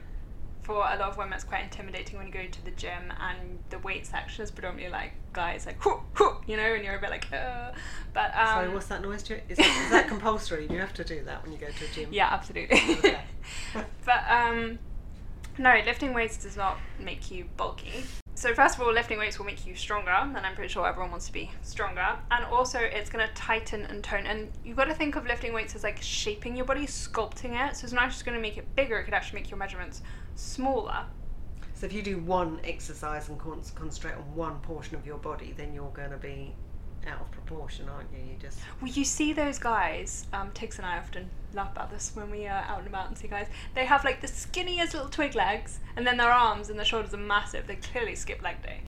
for 0.69 0.85
a 0.87 0.97
lot 0.99 1.09
of 1.09 1.17
women 1.17 1.33
it's 1.33 1.43
quite 1.43 1.63
intimidating 1.63 2.19
when 2.19 2.27
you 2.27 2.31
go 2.33 2.45
to 2.45 2.63
the 2.63 2.69
gym 2.69 3.11
and 3.19 3.57
the 3.71 3.79
weight 3.79 4.05
section 4.05 4.43
is 4.43 4.51
predominantly 4.51 4.91
like 4.91 5.13
guys 5.33 5.65
like 5.65 5.83
whoo, 5.83 5.99
whoo, 6.19 6.35
you 6.45 6.55
know, 6.55 6.75
and 6.75 6.85
you're 6.85 6.95
a 6.95 7.01
bit 7.01 7.09
like 7.09 7.25
uh. 7.33 7.71
But 8.13 8.31
um, 8.37 8.47
Sorry, 8.47 8.69
what's 8.69 8.85
that 8.85 9.01
noise? 9.01 9.23
Do 9.23 9.33
you- 9.33 9.41
Is 9.49 9.57
that, 9.57 9.81
is 9.85 9.89
that 9.89 10.07
compulsory? 10.07 10.67
Do 10.67 10.75
you 10.75 10.79
have 10.79 10.93
to 10.93 11.03
do 11.03 11.23
that 11.23 11.41
when 11.41 11.51
you 11.51 11.57
go 11.57 11.65
to 11.71 11.85
a 11.85 11.87
gym? 11.87 12.09
Yeah, 12.11 12.27
absolutely. 12.29 12.79
Okay. 12.99 13.17
but 14.05 14.23
um, 14.29 14.77
no, 15.57 15.73
lifting 15.87 16.13
weights 16.13 16.37
does 16.37 16.55
not 16.55 16.77
make 16.99 17.31
you 17.31 17.45
bulky. 17.57 18.03
So 18.35 18.53
first 18.53 18.75
of 18.77 18.81
all, 18.85 18.93
lifting 18.93 19.17
weights 19.17 19.39
will 19.39 19.47
make 19.47 19.65
you 19.65 19.75
stronger, 19.75 20.11
and 20.11 20.37
I'm 20.37 20.53
pretty 20.53 20.71
sure 20.71 20.87
everyone 20.87 21.09
wants 21.09 21.25
to 21.25 21.33
be 21.33 21.51
stronger. 21.63 22.15
And 22.29 22.45
also, 22.45 22.77
it's 22.79 23.09
going 23.09 23.27
to 23.27 23.33
tighten 23.33 23.85
and 23.85 24.03
tone. 24.03 24.25
And 24.27 24.49
you've 24.63 24.77
got 24.77 24.85
to 24.85 24.93
think 24.93 25.15
of 25.15 25.25
lifting 25.25 25.51
weights 25.51 25.75
as 25.75 25.83
like 25.83 25.99
shaping 26.01 26.55
your 26.55 26.65
body, 26.65 26.85
sculpting 26.85 27.53
it. 27.59 27.75
So 27.75 27.85
it's 27.85 27.93
not 27.93 28.09
just 28.11 28.23
going 28.23 28.37
to 28.37 28.41
make 28.41 28.57
it 28.57 28.75
bigger; 28.75 28.97
it 28.99 29.05
could 29.05 29.15
actually 29.15 29.39
make 29.41 29.49
your 29.51 29.57
measurements 29.57 30.01
smaller. 30.39 31.05
So 31.73 31.85
if 31.85 31.93
you 31.93 32.01
do 32.01 32.17
one 32.19 32.59
exercise 32.63 33.29
and 33.29 33.39
con- 33.39 33.61
concentrate 33.75 34.13
on 34.15 34.35
one 34.35 34.59
portion 34.59 34.95
of 34.95 35.05
your 35.05 35.17
body, 35.17 35.53
then 35.55 35.73
you're 35.73 35.91
going 35.91 36.11
to 36.11 36.17
be 36.17 36.53
out 37.07 37.21
of 37.21 37.31
proportion, 37.31 37.87
aren't 37.87 38.11
you? 38.11 38.19
You 38.19 38.35
just 38.39 38.59
Well, 38.81 38.91
you 38.91 39.05
see 39.05 39.31
those 39.31 39.57
guys. 39.59 40.27
Um, 40.33 40.51
Tiggs 40.53 40.77
and 40.77 40.85
I 40.85 40.97
often 40.97 41.29
laugh 41.53 41.71
about 41.71 41.89
this 41.89 42.11
when 42.13 42.29
we 42.29 42.45
are 42.47 42.63
out 42.67 42.79
and 42.79 42.87
about 42.87 43.07
and 43.07 43.17
see 43.17 43.27
guys. 43.29 43.47
They 43.75 43.85
have 43.85 44.03
like 44.03 44.19
the 44.21 44.27
skinniest 44.27 44.93
little 44.93 45.07
twig 45.09 45.35
legs, 45.35 45.79
and 45.95 46.05
then 46.05 46.17
their 46.17 46.31
arms 46.31 46.69
and 46.69 46.77
their 46.77 46.85
shoulders 46.85 47.13
are 47.13 47.17
massive. 47.17 47.67
They 47.67 47.75
clearly 47.77 48.15
skip 48.15 48.41
leg 48.41 48.61
day. 48.61 48.81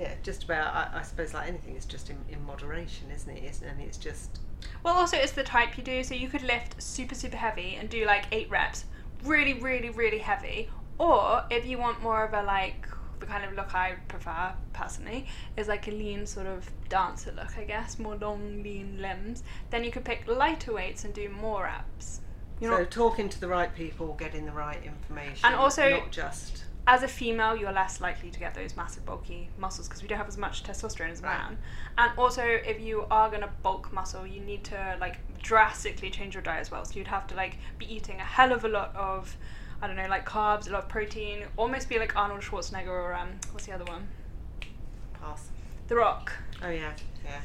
yeah, 0.00 0.14
just 0.24 0.42
about. 0.44 0.74
I, 0.74 0.98
I 0.98 1.02
suppose 1.02 1.32
like 1.34 1.46
anything, 1.48 1.76
it's 1.76 1.86
just 1.86 2.10
in, 2.10 2.16
in 2.28 2.44
moderation, 2.44 3.10
isn't 3.14 3.30
it? 3.30 3.44
Isn't 3.44 3.68
and 3.68 3.80
it's 3.80 3.96
just 3.96 4.40
Well, 4.82 4.94
also 4.94 5.16
it's 5.16 5.32
the 5.32 5.44
type 5.44 5.76
you 5.78 5.84
do. 5.84 6.02
So 6.02 6.14
you 6.14 6.28
could 6.28 6.42
lift 6.42 6.82
super 6.82 7.14
super 7.14 7.36
heavy 7.36 7.76
and 7.76 7.88
do 7.88 8.04
like 8.06 8.24
eight 8.32 8.50
reps, 8.50 8.86
really 9.22 9.54
really 9.54 9.90
really 9.90 10.18
heavy. 10.18 10.68
Or 10.98 11.42
if 11.50 11.66
you 11.66 11.78
want 11.78 12.02
more 12.02 12.24
of 12.24 12.32
a 12.32 12.42
like 12.42 12.88
the 13.20 13.26
kind 13.26 13.44
of 13.44 13.54
look 13.54 13.74
I 13.74 13.94
prefer 14.08 14.52
personally 14.72 15.26
is 15.56 15.68
like 15.68 15.88
a 15.88 15.90
lean 15.90 16.26
sort 16.26 16.46
of 16.46 16.70
dancer 16.88 17.32
look, 17.32 17.56
I 17.56 17.64
guess, 17.64 17.98
more 17.98 18.16
long 18.16 18.62
lean 18.62 19.00
limbs. 19.00 19.42
Then 19.70 19.84
you 19.84 19.90
could 19.90 20.04
pick 20.04 20.26
lighter 20.26 20.72
weights 20.74 21.04
and 21.04 21.14
do 21.14 21.28
more 21.28 21.64
reps. 21.64 22.20
You're 22.60 22.72
so 22.72 22.78
not 22.82 22.90
talking 22.90 23.28
to 23.28 23.40
the 23.40 23.48
right 23.48 23.74
people, 23.74 24.14
getting 24.14 24.44
the 24.46 24.52
right 24.52 24.82
information, 24.84 25.44
And 25.46 25.54
also- 25.54 25.90
not 25.90 26.10
just 26.12 26.64
as 26.86 27.02
a 27.02 27.08
female, 27.08 27.56
you're 27.56 27.72
less 27.72 28.00
likely 28.00 28.30
to 28.30 28.38
get 28.38 28.54
those 28.54 28.76
massive 28.76 29.06
bulky 29.06 29.48
muscles 29.56 29.88
because 29.88 30.02
we 30.02 30.08
don't 30.08 30.18
have 30.18 30.28
as 30.28 30.36
much 30.36 30.62
testosterone 30.62 31.10
as 31.10 31.20
a 31.20 31.22
Right. 31.24 31.38
man. 31.38 31.58
And 31.96 32.12
also, 32.18 32.44
if 32.44 32.78
you 32.78 33.06
are 33.10 33.30
gonna 33.30 33.52
bulk 33.62 33.90
muscle, 33.92 34.26
you 34.26 34.40
need 34.40 34.64
to 34.64 34.96
like 35.00 35.18
drastically 35.42 36.10
change 36.10 36.34
your 36.34 36.42
diet 36.42 36.60
as 36.60 36.70
well. 36.70 36.84
So 36.84 36.98
you'd 36.98 37.08
have 37.08 37.26
to 37.28 37.34
like 37.34 37.58
be 37.78 37.92
eating 37.92 38.20
a 38.20 38.24
hell 38.24 38.52
of 38.52 38.64
a 38.64 38.68
lot 38.68 38.94
of, 38.94 39.38
I 39.84 39.86
don't 39.86 39.96
know, 39.96 40.08
like 40.08 40.24
carbs, 40.26 40.66
a 40.66 40.72
lot 40.72 40.84
of 40.84 40.88
protein, 40.88 41.44
almost 41.58 41.90
be 41.90 41.98
like 41.98 42.16
Arnold 42.16 42.40
Schwarzenegger 42.40 42.88
or 42.88 43.12
um, 43.12 43.28
what's 43.52 43.66
the 43.66 43.72
other 43.72 43.84
one? 43.84 44.08
pass. 45.20 45.48
The 45.88 45.96
Rock. 45.96 46.32
Oh 46.62 46.70
yeah, 46.70 46.92
yeah. 47.22 47.40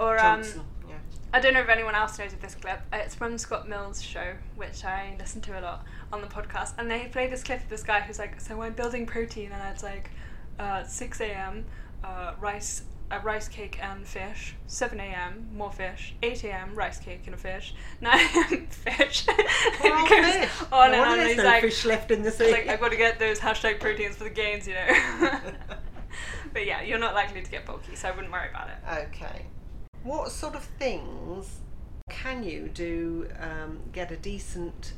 Or 0.00 0.18
um, 0.18 0.42
Johnson, 0.42 0.62
yeah. 0.88 0.96
I 1.32 1.38
don't 1.38 1.54
know 1.54 1.60
if 1.60 1.68
anyone 1.68 1.94
else 1.94 2.18
knows 2.18 2.32
of 2.32 2.40
this 2.40 2.56
clip. 2.56 2.80
Uh, 2.92 2.96
It's 2.96 3.14
from 3.14 3.38
Scott 3.38 3.68
Mills' 3.68 4.02
show, 4.02 4.34
which 4.56 4.84
I 4.84 5.14
listen 5.20 5.40
to 5.42 5.58
a 5.58 5.62
lot 5.62 5.84
on 6.12 6.20
the 6.20 6.26
podcast. 6.26 6.72
And 6.78 6.90
they 6.90 7.06
play 7.06 7.28
this 7.28 7.44
clip 7.44 7.62
of 7.62 7.68
this 7.68 7.84
guy 7.84 8.00
who's 8.00 8.18
like, 8.18 8.40
So 8.40 8.60
I'm 8.60 8.72
building 8.72 9.06
protein, 9.06 9.52
and 9.52 9.62
it's 9.72 9.84
like 9.84 10.10
uh, 10.58 10.82
6 10.82 11.20
a.m., 11.20 11.64
uh, 12.02 12.34
rice 12.40 12.82
a 13.10 13.18
rice 13.20 13.48
cake 13.48 13.78
and 13.82 14.06
fish. 14.06 14.54
7 14.66 15.00
a.m. 15.00 15.48
more 15.54 15.72
fish. 15.72 16.14
8 16.22 16.44
a.m. 16.44 16.74
rice 16.74 16.98
cake 16.98 17.22
and 17.26 17.34
a 17.34 17.38
fish. 17.38 17.74
9 18.00 18.12
a.m. 18.18 18.66
fish. 18.66 19.24
It 19.28 20.08
goes 20.10 20.34
fish. 20.58 20.68
on 20.72 20.92
No 20.92 21.02
and 21.02 21.10
on. 21.12 21.16
there's 21.18 21.28
He's 21.30 21.36
no 21.38 21.44
like, 21.44 21.62
fish 21.62 21.84
left 21.84 22.10
in 22.10 22.22
the 22.22 22.30
sea. 22.30 22.52
like 22.52 22.68
I've 22.68 22.80
got 22.80 22.90
to 22.90 22.96
get 22.96 23.18
those 23.18 23.38
hashtag 23.38 23.80
proteins 23.80 24.16
for 24.16 24.24
the 24.24 24.30
gains, 24.30 24.66
you 24.68 24.74
know. 24.74 24.88
but 26.52 26.66
yeah, 26.66 26.82
you're 26.82 26.98
not 26.98 27.14
likely 27.14 27.40
to 27.42 27.50
get 27.50 27.64
bulky, 27.64 27.94
so 27.96 28.08
I 28.08 28.10
wouldn't 28.12 28.32
worry 28.32 28.50
about 28.50 28.68
it. 28.68 29.06
Okay. 29.08 29.46
What 30.02 30.30
sort 30.30 30.54
of 30.54 30.62
things 30.64 31.60
can 32.10 32.42
you 32.44 32.68
do? 32.72 33.28
Um, 33.40 33.80
get 33.92 34.10
a 34.10 34.16
decent 34.16 34.92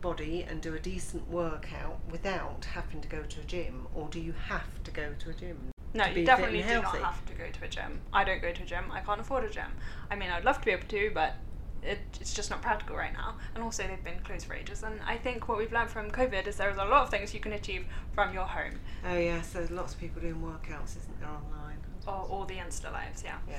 body 0.00 0.46
and 0.48 0.60
do 0.60 0.74
a 0.74 0.78
decent 0.78 1.28
workout 1.28 1.98
without 2.10 2.66
having 2.72 3.00
to 3.00 3.08
go 3.08 3.22
to 3.22 3.40
a 3.40 3.44
gym, 3.44 3.86
or 3.94 4.08
do 4.08 4.20
you 4.20 4.32
have 4.48 4.82
to 4.84 4.90
go 4.90 5.12
to 5.18 5.30
a 5.30 5.32
gym? 5.34 5.58
No, 5.94 6.06
you 6.06 6.24
definitely 6.24 6.62
do 6.62 6.82
not 6.82 6.96
have 6.96 7.24
to 7.26 7.32
go 7.34 7.44
to 7.50 7.64
a 7.64 7.68
gym. 7.68 8.00
I 8.12 8.24
don't 8.24 8.42
go 8.42 8.52
to 8.52 8.62
a 8.62 8.66
gym. 8.66 8.84
I 8.92 9.00
can't 9.00 9.20
afford 9.20 9.44
a 9.44 9.50
gym. 9.50 9.70
I 10.10 10.16
mean, 10.16 10.30
I'd 10.30 10.44
love 10.44 10.58
to 10.60 10.64
be 10.64 10.72
able 10.72 10.86
to, 10.88 11.10
but 11.14 11.36
it, 11.82 12.00
it's 12.20 12.34
just 12.34 12.50
not 12.50 12.60
practical 12.60 12.96
right 12.96 13.12
now. 13.12 13.36
And 13.54 13.62
also, 13.64 13.86
they've 13.86 14.02
been 14.02 14.20
closed 14.22 14.46
for 14.46 14.54
ages. 14.54 14.82
And 14.82 15.00
I 15.06 15.16
think 15.16 15.48
what 15.48 15.58
we've 15.58 15.72
learned 15.72 15.90
from 15.90 16.10
COVID 16.10 16.46
is 16.46 16.56
there's 16.56 16.76
a 16.76 16.84
lot 16.84 17.02
of 17.02 17.10
things 17.10 17.32
you 17.32 17.40
can 17.40 17.52
achieve 17.52 17.86
from 18.12 18.34
your 18.34 18.44
home 18.44 18.80
Oh 19.04 19.16
yes, 19.16 19.52
there's 19.52 19.70
lots 19.70 19.94
of 19.94 20.00
people 20.00 20.20
doing 20.20 20.36
workouts, 20.42 20.96
isn't 20.96 21.20
there, 21.20 21.28
online? 21.28 21.78
or, 22.06 22.26
all 22.30 22.44
the 22.44 22.54
Insta 22.54 22.92
lives, 22.92 23.22
yeah. 23.24 23.36
Yeah. 23.48 23.56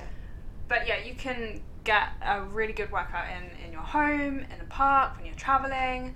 But 0.68 0.88
yeah, 0.88 0.98
you 1.04 1.16
can 1.16 1.62
get 1.84 2.10
a 2.22 2.42
really 2.42 2.74
good 2.74 2.92
workout 2.92 3.26
in, 3.30 3.66
in 3.66 3.72
your 3.72 3.82
home, 3.82 4.40
in 4.40 4.62
a 4.62 4.66
park, 4.70 5.18
when 5.18 5.26
you're 5.26 5.36
traveling. 5.36 6.16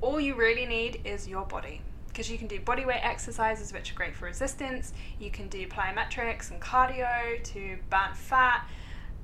All 0.00 0.20
you 0.20 0.34
really 0.34 0.66
need 0.66 1.00
is 1.04 1.26
your 1.28 1.44
body. 1.44 1.82
Because 2.16 2.30
you 2.30 2.38
can 2.38 2.46
do 2.46 2.58
bodyweight 2.58 3.04
exercises, 3.04 3.74
which 3.74 3.92
are 3.92 3.94
great 3.94 4.16
for 4.16 4.24
resistance. 4.24 4.94
You 5.18 5.30
can 5.30 5.48
do 5.48 5.68
plyometrics 5.68 6.50
and 6.50 6.58
cardio 6.58 7.44
to 7.44 7.76
burn 7.90 8.14
fat. 8.14 8.66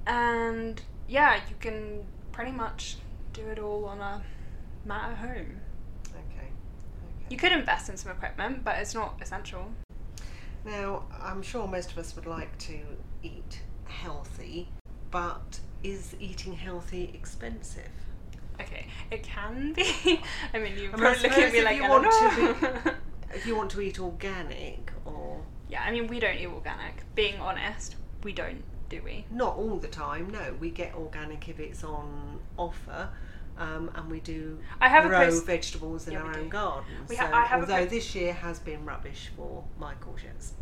And 0.07 0.79
yeah, 1.09 1.37
you 1.49 1.57
can 1.59 2.05
pretty 2.33 2.53
much 2.53 2.99
do 3.33 3.47
it 3.47 3.59
all 3.59 3.87
on 3.87 4.01
a 4.01 4.23
mat 4.85 5.13
at 5.13 5.17
home. 5.17 5.59
Okay. 6.11 6.19
Okay. 6.37 7.27
You 7.31 7.39
could 7.39 7.53
invest 7.53 7.89
in 7.89 7.97
some 7.97 8.13
equipment, 8.13 8.63
but 8.63 8.77
it's 8.77 8.93
not 8.93 9.15
essential. 9.23 9.71
Now, 10.67 11.05
I'm 11.19 11.41
sure 11.41 11.67
most 11.67 11.93
of 11.93 11.97
us 11.97 12.15
would 12.15 12.27
like 12.27 12.59
to 12.59 12.79
eat 13.23 13.63
healthy, 13.87 14.69
but 15.11 15.61
is 15.83 16.15
eating 16.21 16.53
healthy 16.53 17.11
expensive? 17.15 17.89
Okay, 18.63 18.87
it 19.11 19.23
can 19.23 19.73
be. 19.73 20.21
I 20.55 20.59
mean, 20.59 20.73
you're 20.79 20.93
I 20.95 20.97
mean, 21.13 21.23
looking 21.23 21.45
at 21.45 21.53
me 21.53 21.63
like, 21.63 21.77
you 21.77 21.85
I 21.85 21.89
want 21.89 22.05
don't 22.05 22.61
to 22.61 22.63
know. 22.85 22.95
If 23.35 23.47
you 23.47 23.57
want 23.57 23.71
to 23.71 23.81
eat 23.81 23.99
organic 23.99 24.93
or 25.07 25.41
Yeah, 25.71 25.83
I 25.83 25.91
mean, 25.91 26.07
we 26.07 26.21
don't 26.21 26.37
eat 26.37 26.47
organic. 26.49 27.03
Being 27.15 27.41
honest, 27.41 27.97
we 28.23 28.33
don't, 28.33 28.63
do 28.91 29.01
we? 29.03 29.25
not 29.31 29.57
all 29.57 29.79
the 29.79 29.89
time, 29.89 30.29
no, 30.31 30.55
we 30.61 30.69
get 30.71 30.95
organic 30.95 31.49
if 31.49 31.59
it's 31.59 31.83
on 31.83 32.39
offer. 32.59 33.09
Um, 33.59 33.91
and 33.95 34.11
we 34.11 34.21
do 34.21 34.59
I 34.81 34.89
have 34.89 35.05
a 35.05 35.09
grow 35.09 35.27
post- 35.27 35.45
vegetables 35.47 36.07
in 36.07 36.15
Yeah, 36.15 36.23
our 36.23 36.35
own 36.37 36.45
do. 36.45 36.49
garden. 36.49 36.85
We 37.07 37.17
so, 37.17 37.25
I 37.25 37.43
have 37.45 37.61
although 37.61 37.85
po- 37.85 37.91
this 37.91 38.15
year 38.15 38.33
has 38.33 38.59
been 38.59 38.85
rubbish 38.87 39.31
for 39.37 39.63
my 39.79 39.93
courgettes. 39.95 40.53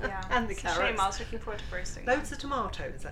Yeah. 0.00 0.22
and 0.30 0.48
the 0.48 0.54
carrots. 0.54 0.78
shame. 0.80 0.98
I 0.98 1.06
was 1.06 1.18
looking 1.20 1.38
forward 1.38 1.60
to 1.68 1.74
roasting 1.76 2.04
them. 2.06 2.16
Loads 2.16 2.32
of 2.32 2.38
tomatoes 2.38 3.02
though. 3.02 3.10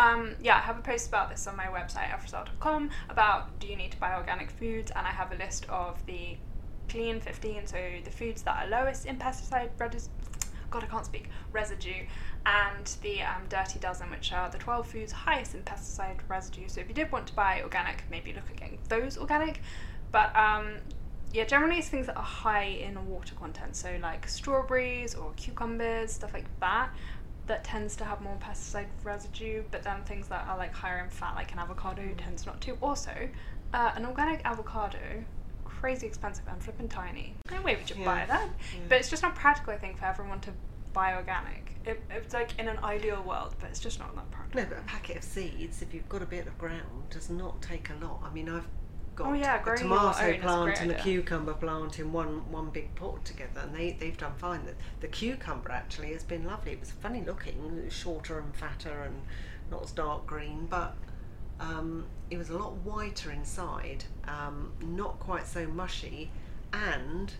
Um, 0.00 0.34
yeah, 0.42 0.56
I 0.56 0.60
have 0.60 0.78
a 0.78 0.80
post 0.80 1.08
about 1.08 1.28
this 1.28 1.46
on 1.46 1.56
my 1.56 1.66
website, 1.66 2.08
afrosal.com, 2.08 2.88
about 3.10 3.60
do 3.60 3.66
you 3.66 3.76
need 3.76 3.90
to 3.90 3.98
buy 3.98 4.14
organic 4.16 4.50
foods, 4.50 4.90
and 4.96 5.06
I 5.06 5.10
have 5.10 5.30
a 5.30 5.34
list 5.34 5.66
of 5.68 6.04
the 6.06 6.38
clean 6.88 7.20
15, 7.20 7.66
so 7.66 7.76
the 8.02 8.10
foods 8.10 8.40
that 8.44 8.64
are 8.64 8.70
lowest 8.70 9.04
in 9.04 9.18
pesticide 9.18 9.68
residue, 9.76 10.08
God, 10.70 10.84
I 10.84 10.86
can't 10.86 11.04
speak, 11.04 11.28
residue, 11.52 12.06
and 12.46 12.86
the 13.02 13.20
um, 13.20 13.42
dirty 13.50 13.78
dozen, 13.78 14.08
which 14.08 14.32
are 14.32 14.48
the 14.48 14.56
12 14.56 14.86
foods 14.86 15.12
highest 15.12 15.54
in 15.54 15.60
pesticide 15.64 16.16
residue. 16.28 16.66
So 16.68 16.80
if 16.80 16.88
you 16.88 16.94
did 16.94 17.12
want 17.12 17.26
to 17.26 17.34
buy 17.34 17.60
organic, 17.60 18.04
maybe 18.10 18.32
look 18.32 18.48
at 18.48 18.56
getting 18.56 18.78
those 18.88 19.18
organic. 19.18 19.60
But 20.12 20.34
um, 20.34 20.76
yeah, 21.34 21.44
generally 21.44 21.78
it's 21.78 21.88
things 21.90 22.06
that 22.06 22.16
are 22.16 22.22
high 22.22 22.64
in 22.64 23.06
water 23.06 23.34
content, 23.34 23.76
so 23.76 23.98
like 24.00 24.26
strawberries 24.26 25.14
or 25.14 25.32
cucumbers, 25.36 26.12
stuff 26.12 26.32
like 26.32 26.46
that 26.60 26.90
that 27.50 27.64
tends 27.64 27.96
to 27.96 28.04
have 28.04 28.20
more 28.20 28.36
pesticide 28.36 28.86
residue, 29.02 29.64
but 29.72 29.82
then 29.82 30.04
things 30.04 30.28
that 30.28 30.46
are 30.46 30.56
like 30.56 30.72
higher 30.72 31.02
in 31.02 31.10
fat, 31.10 31.34
like 31.34 31.52
an 31.52 31.58
avocado, 31.58 32.02
tends 32.16 32.46
not 32.46 32.60
to. 32.60 32.78
Also, 32.80 33.10
uh, 33.74 33.90
an 33.96 34.06
organic 34.06 34.40
avocado, 34.44 35.24
crazy 35.64 36.06
expensive 36.06 36.44
and 36.48 36.62
flipping 36.62 36.88
tiny. 36.88 37.34
No 37.50 37.60
way 37.62 37.74
would 37.74 37.90
you 37.90 38.04
buy 38.04 38.24
that. 38.28 38.48
yeah. 38.72 38.80
But 38.88 38.98
it's 39.00 39.10
just 39.10 39.24
not 39.24 39.34
practical, 39.34 39.72
I 39.72 39.78
think, 39.78 39.98
for 39.98 40.04
everyone 40.04 40.38
to 40.42 40.52
buy 40.92 41.16
organic. 41.16 41.74
It, 41.84 42.00
it's 42.10 42.34
like 42.34 42.56
in 42.56 42.68
an 42.68 42.78
ideal 42.84 43.20
world, 43.26 43.56
but 43.58 43.68
it's 43.70 43.80
just 43.80 43.98
not 43.98 44.14
that 44.14 44.30
practical. 44.30 44.62
No, 44.62 44.68
but 44.68 44.78
a 44.78 44.82
packet 44.82 45.16
of 45.16 45.24
seeds, 45.24 45.82
if 45.82 45.92
you've 45.92 46.08
got 46.08 46.22
a 46.22 46.26
bit 46.26 46.46
of 46.46 46.56
ground, 46.56 47.10
does 47.10 47.30
not 47.30 47.60
take 47.60 47.90
a 47.90 48.04
lot. 48.04 48.22
I 48.24 48.32
mean, 48.32 48.48
I've 48.48 48.68
got 49.20 49.28
Oh, 49.28 49.32
yeah, 49.34 49.60
a 49.60 49.76
tomato 49.76 50.06
own 50.06 50.10
is 50.10 50.36
a 50.36 50.38
plant 50.40 50.80
and 50.80 50.90
a 50.90 50.94
idea. 50.94 51.04
cucumber 51.04 51.54
plant 51.54 51.98
in 51.98 52.12
one 52.12 52.50
one 52.50 52.70
big 52.70 52.94
pot 52.94 53.24
together, 53.24 53.60
and 53.62 53.74
they 53.74 53.92
they've 53.92 54.16
done 54.16 54.34
fine. 54.36 54.64
The, 54.64 54.74
the 55.00 55.08
cucumber 55.08 55.70
actually 55.70 56.12
has 56.12 56.24
been 56.24 56.44
lovely. 56.44 56.72
It 56.72 56.80
was 56.80 56.90
funny 56.90 57.22
looking, 57.24 57.84
was 57.84 57.92
shorter 57.92 58.38
and 58.38 58.54
fatter 58.54 59.02
and 59.02 59.22
not 59.70 59.82
as 59.84 59.92
dark 59.92 60.26
green, 60.26 60.66
but. 60.68 60.96
Um, 61.60 62.06
it 62.30 62.38
was 62.38 62.48
a 62.48 62.56
lot 62.56 62.72
whiter 62.76 63.30
inside, 63.30 64.04
um, 64.26 64.72
not 64.80 65.18
quite 65.20 65.46
so 65.46 65.66
mushy, 65.66 66.30
and 66.72 67.30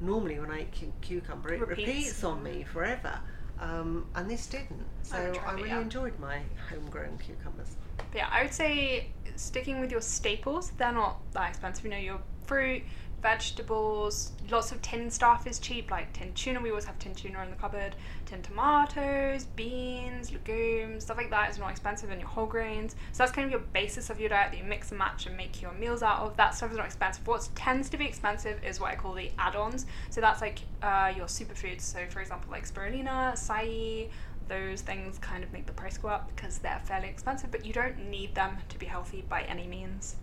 normally 0.00 0.38
when 0.38 0.52
I 0.52 0.60
eat 0.60 0.72
cu- 0.78 0.92
cucumber, 1.00 1.52
it 1.54 1.58
Repeats. 1.60 1.88
repeats, 1.88 2.22
on 2.22 2.44
me 2.44 2.62
forever. 2.62 3.18
Um, 3.60 4.06
and 4.14 4.28
this 4.28 4.46
didn't, 4.46 4.84
so 5.02 5.16
I 5.16 5.50
I, 5.50 5.52
really 5.52 5.70
enjoyed 5.70 6.18
my 6.18 6.40
homegrown 6.70 7.18
cucumbers. 7.18 7.76
But 7.98 8.06
yeah, 8.14 8.28
I 8.32 8.42
would 8.42 8.54
say 8.54 9.08
sticking 9.36 9.80
with 9.80 9.90
your 9.90 10.00
staples. 10.00 10.70
They're 10.78 10.92
not 10.92 11.18
that 11.32 11.50
expensive. 11.50 11.84
You 11.84 11.90
know, 11.90 11.98
your 11.98 12.20
fruit, 12.46 12.82
vegetables, 13.22 14.32
lots 14.50 14.72
of 14.72 14.80
tin 14.82 15.10
stuff 15.10 15.46
is 15.46 15.58
cheap, 15.58 15.90
like 15.90 16.12
tin 16.12 16.32
tuna. 16.34 16.60
We 16.60 16.70
always 16.70 16.84
have 16.84 16.98
tin 16.98 17.14
tuna 17.14 17.42
in 17.42 17.50
the 17.50 17.56
cupboard. 17.56 17.94
Tin 18.26 18.42
tomatoes, 18.42 19.44
beans, 19.56 20.32
legumes, 20.32 21.04
stuff 21.04 21.16
like 21.16 21.30
that 21.30 21.50
is 21.50 21.58
not 21.58 21.70
expensive, 21.70 22.10
and 22.10 22.20
your 22.20 22.28
whole 22.28 22.46
grains. 22.46 22.96
So 23.12 23.22
that's 23.22 23.32
kind 23.32 23.44
of 23.44 23.50
your 23.50 23.60
basis 23.60 24.10
of 24.10 24.20
your 24.20 24.28
diet 24.28 24.52
that 24.52 24.58
you 24.58 24.64
mix 24.64 24.90
and 24.90 24.98
match 24.98 25.26
and 25.26 25.36
make 25.36 25.60
your 25.60 25.72
meals 25.72 26.02
out 26.02 26.20
of. 26.20 26.36
That 26.36 26.54
stuff 26.54 26.70
is 26.70 26.76
not 26.76 26.86
expensive. 26.86 27.26
What 27.26 27.48
tends 27.54 27.88
to 27.90 27.96
be 27.96 28.06
expensive 28.06 28.62
is 28.64 28.80
what 28.80 28.90
I 28.90 28.96
call 28.96 29.14
the 29.14 29.30
add-ons. 29.38 29.86
So 30.10 30.20
that's 30.20 30.40
like 30.40 30.60
uh, 30.82 31.12
your 31.16 31.26
superfoods. 31.26 31.82
So 31.82 32.00
for 32.08 32.20
example, 32.20 32.50
like 32.50 32.66
spirulina, 32.66 33.32
acai, 33.32 34.08
those 34.48 34.80
things 34.80 35.18
kind 35.18 35.44
of 35.44 35.52
make 35.52 35.66
the 35.66 35.72
price 35.72 35.96
go 35.96 36.08
up 36.08 36.30
because 36.34 36.58
they're 36.58 36.82
fairly 36.84 37.08
expensive, 37.08 37.50
but 37.50 37.64
you 37.64 37.72
don't 37.72 38.10
need 38.10 38.34
them 38.34 38.56
to 38.68 38.78
be 38.78 38.86
healthy 38.86 39.24
by 39.28 39.42
any 39.42 39.66
means. 39.66 40.16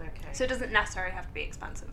Okay. 0.00 0.28
So 0.32 0.44
it 0.44 0.46
doesn't 0.48 0.72
necessarily 0.72 1.12
have 1.12 1.26
to 1.26 1.34
be 1.34 1.42
expensive. 1.42 1.90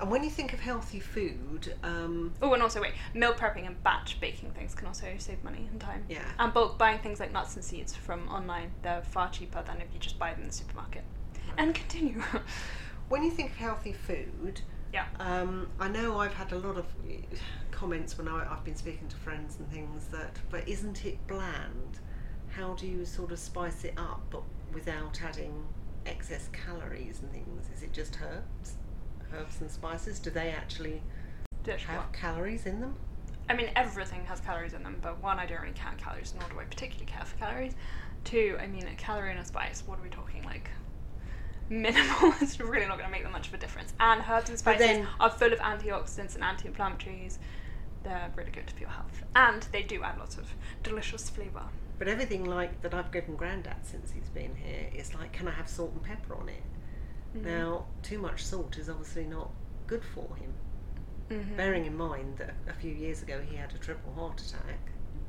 And 0.00 0.10
when 0.10 0.22
you 0.24 0.30
think 0.30 0.52
of 0.52 0.60
healthy 0.60 1.00
food, 1.00 1.74
um, 1.82 2.32
Oh, 2.42 2.52
and 2.52 2.62
also 2.62 2.80
wait, 2.80 2.92
meal 3.14 3.32
prepping 3.32 3.66
and 3.66 3.82
batch 3.82 4.20
baking 4.20 4.50
things 4.52 4.74
can 4.74 4.86
also 4.86 5.06
save 5.18 5.42
money 5.42 5.68
and 5.70 5.80
time. 5.80 6.04
yeah, 6.08 6.24
And 6.38 6.52
bulk 6.52 6.78
buying 6.78 6.98
things 6.98 7.20
like 7.20 7.32
nuts 7.32 7.56
and 7.56 7.64
seeds 7.64 7.94
from 7.94 8.28
online, 8.28 8.72
they're 8.82 9.02
far 9.02 9.30
cheaper 9.30 9.62
than 9.62 9.80
if 9.80 9.88
you 9.92 9.98
just 10.00 10.18
buy 10.18 10.32
them 10.32 10.42
in 10.42 10.48
the 10.48 10.52
supermarket. 10.54 11.04
And 11.58 11.74
continue. 11.74 12.22
when 13.08 13.22
you 13.22 13.30
think 13.30 13.50
of 13.52 13.56
healthy 13.56 13.92
food, 13.92 14.60
yeah. 14.92 15.06
um, 15.18 15.68
I 15.80 15.88
know 15.88 16.18
I've 16.18 16.34
had 16.34 16.52
a 16.52 16.58
lot 16.58 16.76
of 16.76 16.86
eh, 17.08 17.20
comments 17.70 18.18
when 18.18 18.28
I, 18.28 18.46
I've 18.50 18.64
been 18.64 18.76
speaking 18.76 19.08
to 19.08 19.16
friends 19.16 19.56
and 19.58 19.70
things 19.70 20.06
that, 20.08 20.38
but 20.50 20.68
isn't 20.68 21.04
it 21.04 21.18
bland? 21.26 22.00
How 22.48 22.74
do 22.74 22.86
you 22.86 23.04
sort 23.04 23.32
of 23.32 23.38
spice 23.38 23.84
it 23.84 23.94
up, 23.96 24.22
but 24.30 24.42
without 24.72 25.20
adding 25.22 25.64
excess 26.06 26.48
calories 26.52 27.20
and 27.22 27.30
things? 27.32 27.68
Is 27.74 27.82
it 27.82 27.92
just 27.92 28.18
herbs, 28.22 28.74
herbs 29.36 29.60
and 29.60 29.70
spices? 29.70 30.18
Do 30.18 30.30
they 30.30 30.50
actually 30.50 31.02
Dish 31.64 31.84
have 31.84 31.98
what? 31.98 32.12
calories 32.12 32.66
in 32.66 32.80
them? 32.80 32.94
I 33.48 33.54
mean, 33.54 33.70
everything 33.76 34.24
has 34.26 34.40
calories 34.40 34.72
in 34.72 34.82
them, 34.82 34.96
but 35.00 35.22
one, 35.22 35.38
I 35.38 35.46
don't 35.46 35.60
really 35.60 35.72
count 35.74 35.98
calories, 35.98 36.34
nor 36.38 36.48
do 36.48 36.58
I 36.58 36.64
particularly 36.64 37.06
care 37.06 37.24
for 37.24 37.36
calories. 37.36 37.74
Two, 38.24 38.56
I 38.60 38.66
mean, 38.66 38.86
a 38.88 38.94
calorie 38.94 39.30
and 39.30 39.38
a 39.38 39.44
spice, 39.44 39.84
what 39.86 40.00
are 40.00 40.02
we 40.02 40.08
talking 40.08 40.42
like? 40.42 40.68
Minimal. 41.68 42.34
it's 42.40 42.58
really 42.60 42.86
not 42.86 42.98
going 42.98 43.08
to 43.08 43.12
make 43.12 43.22
that 43.22 43.32
much 43.32 43.48
of 43.48 43.54
a 43.54 43.58
difference. 43.58 43.92
And 44.00 44.22
herbs 44.28 44.50
and 44.50 44.58
spices 44.58 44.86
then- 44.86 45.08
are 45.20 45.30
full 45.30 45.52
of 45.52 45.58
antioxidants 45.60 46.34
and 46.34 46.42
anti 46.42 46.68
inflammatories. 46.68 47.38
They're 48.02 48.30
really 48.36 48.50
good 48.52 48.70
for 48.70 48.80
your 48.80 48.90
health. 48.90 49.24
And 49.34 49.62
they 49.72 49.82
do 49.82 50.02
add 50.02 50.18
lots 50.18 50.36
of 50.38 50.48
delicious 50.84 51.28
flavour. 51.28 51.62
But 51.98 52.08
everything 52.08 52.44
like 52.44 52.82
that 52.82 52.94
I've 52.94 53.10
given 53.10 53.36
Grandad 53.36 53.84
since 53.84 54.12
he's 54.12 54.28
been 54.28 54.54
here 54.54 54.88
is 54.94 55.14
like, 55.14 55.32
can 55.32 55.48
I 55.48 55.52
have 55.52 55.68
salt 55.68 55.92
and 55.92 56.02
pepper 56.02 56.36
on 56.36 56.48
it? 56.48 56.62
Mm-hmm. 57.36 57.48
Now, 57.48 57.86
too 58.02 58.18
much 58.18 58.44
salt 58.44 58.78
is 58.78 58.88
obviously 58.88 59.24
not 59.24 59.50
good 59.86 60.02
for 60.04 60.34
him. 60.36 60.52
Mhm. 61.30 61.56
Bearing 61.56 61.86
in 61.86 61.96
mind 61.96 62.38
that 62.38 62.54
a 62.68 62.72
few 62.72 62.92
years 62.92 63.22
ago 63.22 63.40
he 63.40 63.56
had 63.56 63.74
a 63.74 63.78
triple 63.78 64.12
heart 64.14 64.40
attack, 64.40 64.78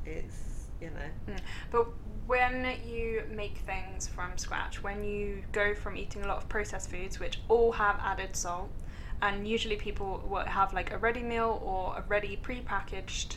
it's, 0.06 0.66
you 0.80 0.90
know, 0.90 1.10
Mm. 1.32 1.40
But 1.70 1.86
when 2.26 2.66
you 2.86 3.24
make 3.30 3.58
things 3.58 4.06
from 4.06 4.38
scratch, 4.38 4.82
when 4.82 5.02
you 5.04 5.42
go 5.52 5.74
from 5.74 5.96
eating 5.96 6.22
a 6.22 6.28
lot 6.28 6.36
of 6.36 6.48
processed 6.48 6.90
foods, 6.90 7.18
which 7.18 7.40
all 7.48 7.72
have 7.72 7.98
added 8.00 8.36
salt, 8.36 8.70
and 9.20 9.48
usually 9.48 9.76
people 9.76 10.24
will 10.28 10.44
have 10.44 10.72
like 10.72 10.92
a 10.92 10.98
ready 10.98 11.22
meal 11.22 11.60
or 11.64 11.96
a 11.98 12.02
ready 12.06 12.36
pre-packaged 12.36 13.36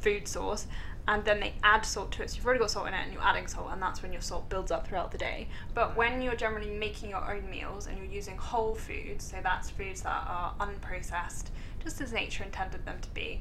food 0.00 0.28
source 0.28 0.66
and 1.08 1.24
then 1.24 1.40
they 1.40 1.54
add 1.64 1.84
salt 1.84 2.12
to 2.12 2.22
it. 2.22 2.30
So 2.30 2.36
you've 2.36 2.44
already 2.44 2.60
got 2.60 2.70
salt 2.70 2.86
in 2.86 2.94
it 2.94 3.02
and 3.02 3.12
you're 3.12 3.22
adding 3.22 3.46
salt, 3.48 3.70
and 3.72 3.82
that's 3.82 4.02
when 4.02 4.12
your 4.12 4.20
salt 4.22 4.48
builds 4.48 4.70
up 4.70 4.86
throughout 4.86 5.10
the 5.10 5.18
day. 5.18 5.48
But 5.74 5.96
when 5.96 6.20
you're 6.22 6.36
generally 6.36 6.70
making 6.70 7.10
your 7.10 7.28
own 7.28 7.48
meals 7.50 7.86
and 7.86 7.96
you're 7.98 8.06
using 8.06 8.36
whole 8.36 8.74
foods, 8.74 9.24
so 9.24 9.38
that's 9.42 9.70
foods 9.70 10.02
that 10.02 10.24
are 10.28 10.54
unprocessed, 10.60 11.46
just 11.82 12.00
as 12.00 12.12
nature 12.12 12.44
intended 12.44 12.84
them 12.84 12.98
to 13.00 13.08
be, 13.10 13.40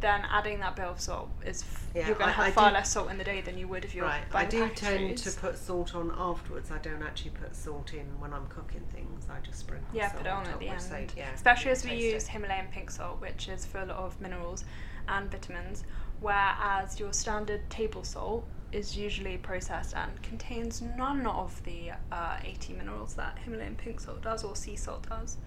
then 0.00 0.22
adding 0.30 0.60
that 0.60 0.74
bit 0.76 0.86
of 0.86 0.98
salt 0.98 1.28
is 1.44 1.62
f- 1.62 1.86
Yeah, 1.94 2.06
you're 2.06 2.16
going 2.16 2.28
to 2.30 2.32
have 2.34 2.46
I 2.46 2.50
far 2.50 2.70
do- 2.70 2.74
less 2.76 2.90
salt 2.90 3.10
in 3.10 3.18
the 3.18 3.24
day 3.24 3.42
than 3.42 3.58
you 3.58 3.68
would 3.68 3.84
if 3.84 3.94
you're 3.94 4.06
Right. 4.06 4.22
I 4.32 4.46
do 4.46 4.66
tend 4.70 5.18
to 5.18 5.30
put 5.32 5.58
salt 5.58 5.94
on 5.94 6.10
afterwards. 6.16 6.70
I 6.70 6.78
don't 6.78 7.02
actually 7.02 7.32
put 7.32 7.54
salt 7.54 7.92
in 7.92 8.06
when 8.18 8.32
I'm 8.32 8.46
cooking 8.46 8.80
things. 8.94 9.26
I 9.28 9.40
just 9.44 9.58
sprinkle 9.58 9.84
salt. 9.88 9.96
Yeah, 9.98 10.06
salt 10.10 10.16
put 10.22 10.26
it 10.26 10.32
on 10.32 10.46
at 10.46 10.58
the 10.58 10.68
end. 10.68 10.80
say- 10.80 11.06
yeah, 11.14 11.30
Especially 11.34 11.72
as 11.72 11.84
we 11.84 11.92
use 11.96 12.24
it. 12.24 12.28
Himalayan 12.30 12.68
pink 12.72 12.90
salt, 12.90 13.20
which 13.20 13.50
is 13.50 13.66
full 13.66 13.90
of 13.90 14.18
minerals 14.22 14.64
and 15.06 15.30
vitamins, 15.30 15.84
whereas 16.20 17.00
your 17.00 17.12
standard 17.12 17.68
table 17.70 18.04
salt 18.04 18.46
is 18.72 18.96
usually 18.96 19.36
processed 19.36 19.94
and 19.96 20.22
contains 20.22 20.80
none 20.96 21.26
of 21.26 21.62
the 21.64 21.90
uh, 22.12 22.36
80 22.44 22.74
minerals 22.74 23.14
that 23.14 23.38
Himalayan 23.44 23.74
pink 23.74 24.00
salt 24.00 24.22
does 24.22 24.44
or 24.44 24.54
sea 24.54 24.76
salt 24.76 25.08
does. 25.08 25.38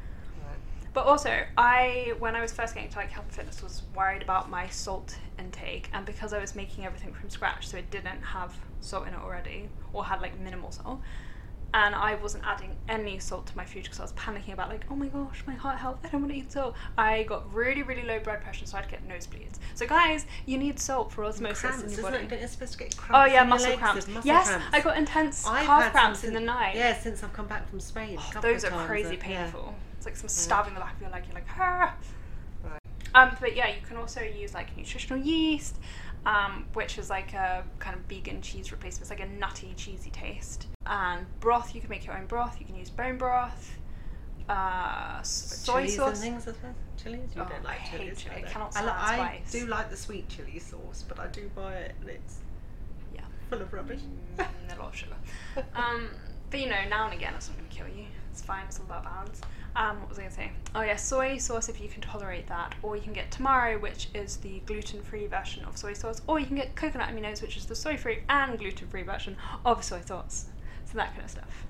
Right. 0.46 0.58
But 0.94 1.06
also, 1.06 1.44
I 1.58 2.14
when 2.20 2.36
I 2.36 2.42
was 2.42 2.52
first 2.52 2.76
getting 2.76 2.90
to 2.90 2.98
like 2.98 3.12
health 3.12 3.26
and 3.26 3.34
fitness 3.34 3.64
was 3.64 3.84
worried 3.96 4.22
about 4.22 4.50
my 4.50 4.68
salt 4.68 5.18
intake, 5.40 5.90
and 5.94 6.06
because 6.06 6.34
I 6.34 6.40
was 6.40 6.56
making 6.56 6.86
everything 6.86 7.14
from 7.14 7.30
scratch, 7.30 7.68
so 7.68 7.78
it 7.78 7.90
didn't 7.90 8.22
have 8.22 8.56
salt 8.82 9.08
in 9.08 9.14
it 9.14 9.20
already, 9.20 9.70
or 9.94 10.04
had 10.04 10.22
like 10.22 10.38
minimal 10.40 10.72
salt, 10.72 11.00
and 11.74 11.96
I 11.96 12.16
wasn't 12.16 12.44
adding 12.46 12.76
any 12.88 13.18
salt 13.20 13.48
to 13.48 13.58
my 13.58 13.66
food 13.66 13.84
because 13.84 14.00
I 14.00 14.04
was 14.04 14.14
panicking 14.14 14.54
about 14.54 14.70
like, 14.70 14.86
oh 14.92 14.96
my 14.96 15.08
gosh, 15.08 15.44
my 15.48 15.54
heart 15.54 15.78
health, 15.78 16.00
I 16.04 16.10
don't 16.10 16.22
want 16.22 16.34
to 16.34 16.40
eat 16.40 16.52
salt. 16.52 16.76
I 16.98 17.24
got 17.24 17.52
really 17.54 17.84
really 17.84 18.04
low 18.04 18.20
blood 18.20 18.42
pressure, 18.42 18.66
so 18.66 18.78
I'd 18.78 18.90
get 18.90 19.08
nosebleeds. 19.08 19.58
So 19.76 19.88
guys, 19.88 20.26
you 20.46 20.58
need 20.58 20.80
salt 20.80 21.12
for 21.12 21.26
osmosis 21.26 21.60
Cramps, 21.60 21.84
in 21.84 21.92
your 21.92 22.12
body. 22.12 22.26
it? 22.26 22.40
You're 22.40 22.48
supposed 22.48 22.74
to 22.74 22.80
get 22.80 22.96
cramps. 22.96 23.30
Oh 23.30 23.34
yeah, 23.34 23.44
muscle 23.44 23.70
legs, 23.70 23.82
cramps. 23.82 24.08
muscle 24.08 24.28
yes, 24.28 24.48
cramps. 24.48 24.66
I 24.72 24.82
got 24.82 24.98
intense 24.98 25.48
I've 25.48 25.66
calf 25.66 25.92
cramps 25.92 26.20
some 26.20 26.30
in 26.30 26.34
the 26.34 26.40
night. 26.40 26.76
Yeah, 26.76 26.98
since 26.98 27.24
I've 27.24 27.34
come 27.34 27.48
back 27.48 27.70
from 27.70 27.80
Spain. 27.80 28.18
Oh, 28.20 28.42
those 28.42 28.64
are 28.64 28.86
crazy 28.86 29.10
uh, 29.10 29.12
yeah. 29.28 29.44
painful. 29.44 29.76
It's 29.98 30.06
like 30.06 30.16
some 30.16 30.30
stabbing 30.30 30.70
in 30.70 30.76
the 30.76 30.82
back 30.82 30.96
of 30.96 31.02
your 31.02 31.10
leg. 31.10 31.24
You're 31.26 31.36
like, 31.36 31.48
ah. 31.58 31.96
Um, 33.16 33.36
but 33.40 33.56
yeah, 33.56 33.68
you 33.68 33.82
can 33.88 33.98
also 33.98 34.22
use 34.22 34.54
like 34.54 34.76
nutritional 34.76 35.22
yeast, 35.22 35.80
um, 36.26 36.66
which 36.74 36.98
is 36.98 37.10
like 37.10 37.34
a 37.34 37.64
kind 37.80 37.96
of 37.96 38.04
vegan 38.06 38.42
cheese 38.42 38.72
replacement. 38.72 39.02
It's 39.02 39.10
like 39.10 39.20
a 39.28 39.32
nutty, 39.32 39.74
cheesy 39.76 40.10
taste. 40.10 40.68
And 40.86 41.28
broth, 41.40 41.76
you 41.76 41.82
can 41.82 41.90
make 41.90 42.06
your 42.06 42.18
own 42.18 42.26
broth. 42.26 42.58
You 42.60 42.66
can 42.66 42.76
use 42.76 42.90
bone 42.90 43.18
broth, 43.18 43.78
uh, 44.50 45.22
soy 45.22 45.82
chilies 45.82 45.96
sauce. 45.96 46.08
and 46.10 46.18
things 46.18 46.48
as 46.48 46.56
well. 46.64 46.74
Chilies? 46.98 47.30
You 47.36 47.42
Oh, 47.44 47.50
don't 47.50 47.64
like 47.64 47.76
I 47.76 47.80
hate 47.80 48.00
chilies. 48.00 48.18
chili. 48.20 48.36
I 48.38 48.42
cannot 48.42 48.76
I, 48.76 48.80
stand 48.82 48.92
I 48.92 49.16
spice. 49.16 49.52
do 49.52 49.68
like 49.68 49.90
the 49.90 49.98
sweet 49.98 50.30
chili 50.30 50.60
sauce, 50.60 51.04
but 51.08 51.20
I 51.20 51.28
do 51.28 51.50
buy 51.56 51.74
it 51.76 51.96
and 52.02 52.10
it's 52.10 52.40
Yeah. 53.14 53.22
full 53.50 53.62
of 53.62 53.72
rubbish. 53.74 54.00
Mm, 54.38 54.76
a 54.76 54.80
lot 54.80 54.90
of 54.90 54.96
sugar. 54.96 55.16
Um, 55.76 56.10
but 56.50 56.60
you 56.60 56.70
know, 56.70 56.84
now 56.90 57.06
and 57.06 57.14
again, 57.14 57.34
it's 57.36 57.48
not 57.50 57.58
going 57.58 57.70
to 57.70 57.76
kill 57.76 57.88
you. 57.88 58.06
It's 58.32 58.42
fine. 58.42 58.66
It's 58.68 58.80
all 58.80 58.86
about 58.86 59.04
balance. 59.04 59.42
Um, 59.76 60.00
what 60.02 60.10
was 60.10 60.20
I 60.20 60.22
going 60.22 60.32
to 60.32 60.36
say? 60.36 60.52
Oh 60.76 60.82
yeah, 60.82 60.96
soy 60.96 61.38
sauce 61.38 61.68
if 61.68 61.82
you 61.82 61.90
can 61.90 62.02
tolerate 62.02 62.46
that, 62.48 62.76
or 62.84 62.96
you 62.96 63.02
can 63.02 63.14
get 63.14 63.32
tamari, 63.32 63.80
which 63.82 64.10
is 64.14 64.38
the 64.38 64.60
gluten-free 64.68 65.28
version 65.28 65.66
of 65.66 65.78
soy 65.78 65.94
sauce, 65.94 66.22
or 66.28 66.40
you 66.40 66.46
can 66.46 66.56
get 66.56 66.76
coconut 66.76 67.10
aminos, 67.10 67.42
which 67.42 67.58
is 67.58 67.66
the 67.66 67.76
soy-free 67.76 68.20
and 68.30 68.60
gluten-free 68.60 69.04
version 69.04 69.36
of 69.66 69.84
soy 69.84 70.02
sauce. 70.02 70.46
So 70.86 70.98
that 70.98 71.12
kind 71.14 71.24
of 71.24 71.32
stuff. 71.32 71.66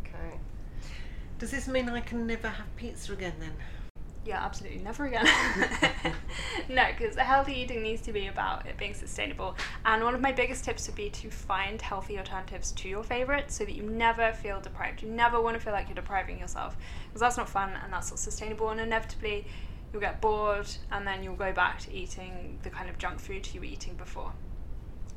Okay. 0.00 0.38
Does 1.38 1.50
this 1.50 1.68
mean 1.68 1.88
I 1.90 2.00
can 2.00 2.26
never 2.26 2.48
have 2.48 2.74
pizza 2.76 3.12
again 3.12 3.34
then? 3.40 3.52
Yeah, 4.24 4.42
absolutely. 4.42 4.82
Never 4.82 5.04
again. 5.04 5.26
no, 6.70 6.86
because 6.96 7.16
healthy 7.16 7.52
eating 7.52 7.82
needs 7.82 8.00
to 8.02 8.12
be 8.12 8.26
about 8.26 8.66
it 8.66 8.78
being 8.78 8.94
sustainable. 8.94 9.54
And 9.84 10.02
one 10.02 10.14
of 10.14 10.22
my 10.22 10.32
biggest 10.32 10.64
tips 10.64 10.86
would 10.86 10.96
be 10.96 11.10
to 11.10 11.30
find 11.30 11.80
healthy 11.82 12.16
alternatives 12.16 12.72
to 12.72 12.88
your 12.88 13.04
favorites 13.04 13.54
so 13.54 13.66
that 13.66 13.74
you 13.74 13.82
never 13.82 14.32
feel 14.32 14.60
deprived. 14.60 15.02
You 15.02 15.10
never 15.10 15.42
want 15.42 15.56
to 15.56 15.60
feel 15.60 15.74
like 15.74 15.88
you're 15.88 15.94
depriving 15.94 16.38
yourself 16.38 16.78
because 17.08 17.20
that's 17.20 17.36
not 17.36 17.50
fun 17.50 17.72
and 17.82 17.92
that's 17.92 18.10
not 18.10 18.18
sustainable. 18.18 18.70
And 18.70 18.80
inevitably, 18.80 19.46
you'll 19.92 20.00
get 20.00 20.22
bored 20.22 20.68
and 20.90 21.06
then 21.06 21.22
you'll 21.22 21.36
go 21.36 21.52
back 21.52 21.78
to 21.80 21.92
eating 21.92 22.58
the 22.62 22.70
kind 22.70 22.88
of 22.88 22.96
junk 22.96 23.20
food 23.20 23.46
you 23.52 23.60
were 23.60 23.66
eating 23.66 23.94
before. 23.94 24.32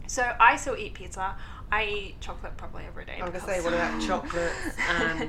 So 0.08 0.36
I 0.40 0.56
still 0.56 0.76
eat 0.78 0.94
pizza. 0.94 1.36
I 1.70 1.84
eat 1.86 2.22
chocolate 2.22 2.56
probably 2.56 2.86
every 2.88 3.04
day. 3.04 3.20
I 3.22 3.26
was 3.30 3.32
going 3.32 3.42
to 3.42 3.48
because- 3.48 3.58
say, 3.58 3.62
what 3.64 3.74
about 3.74 4.02
chocolates 4.08 4.78
and, 4.90 5.22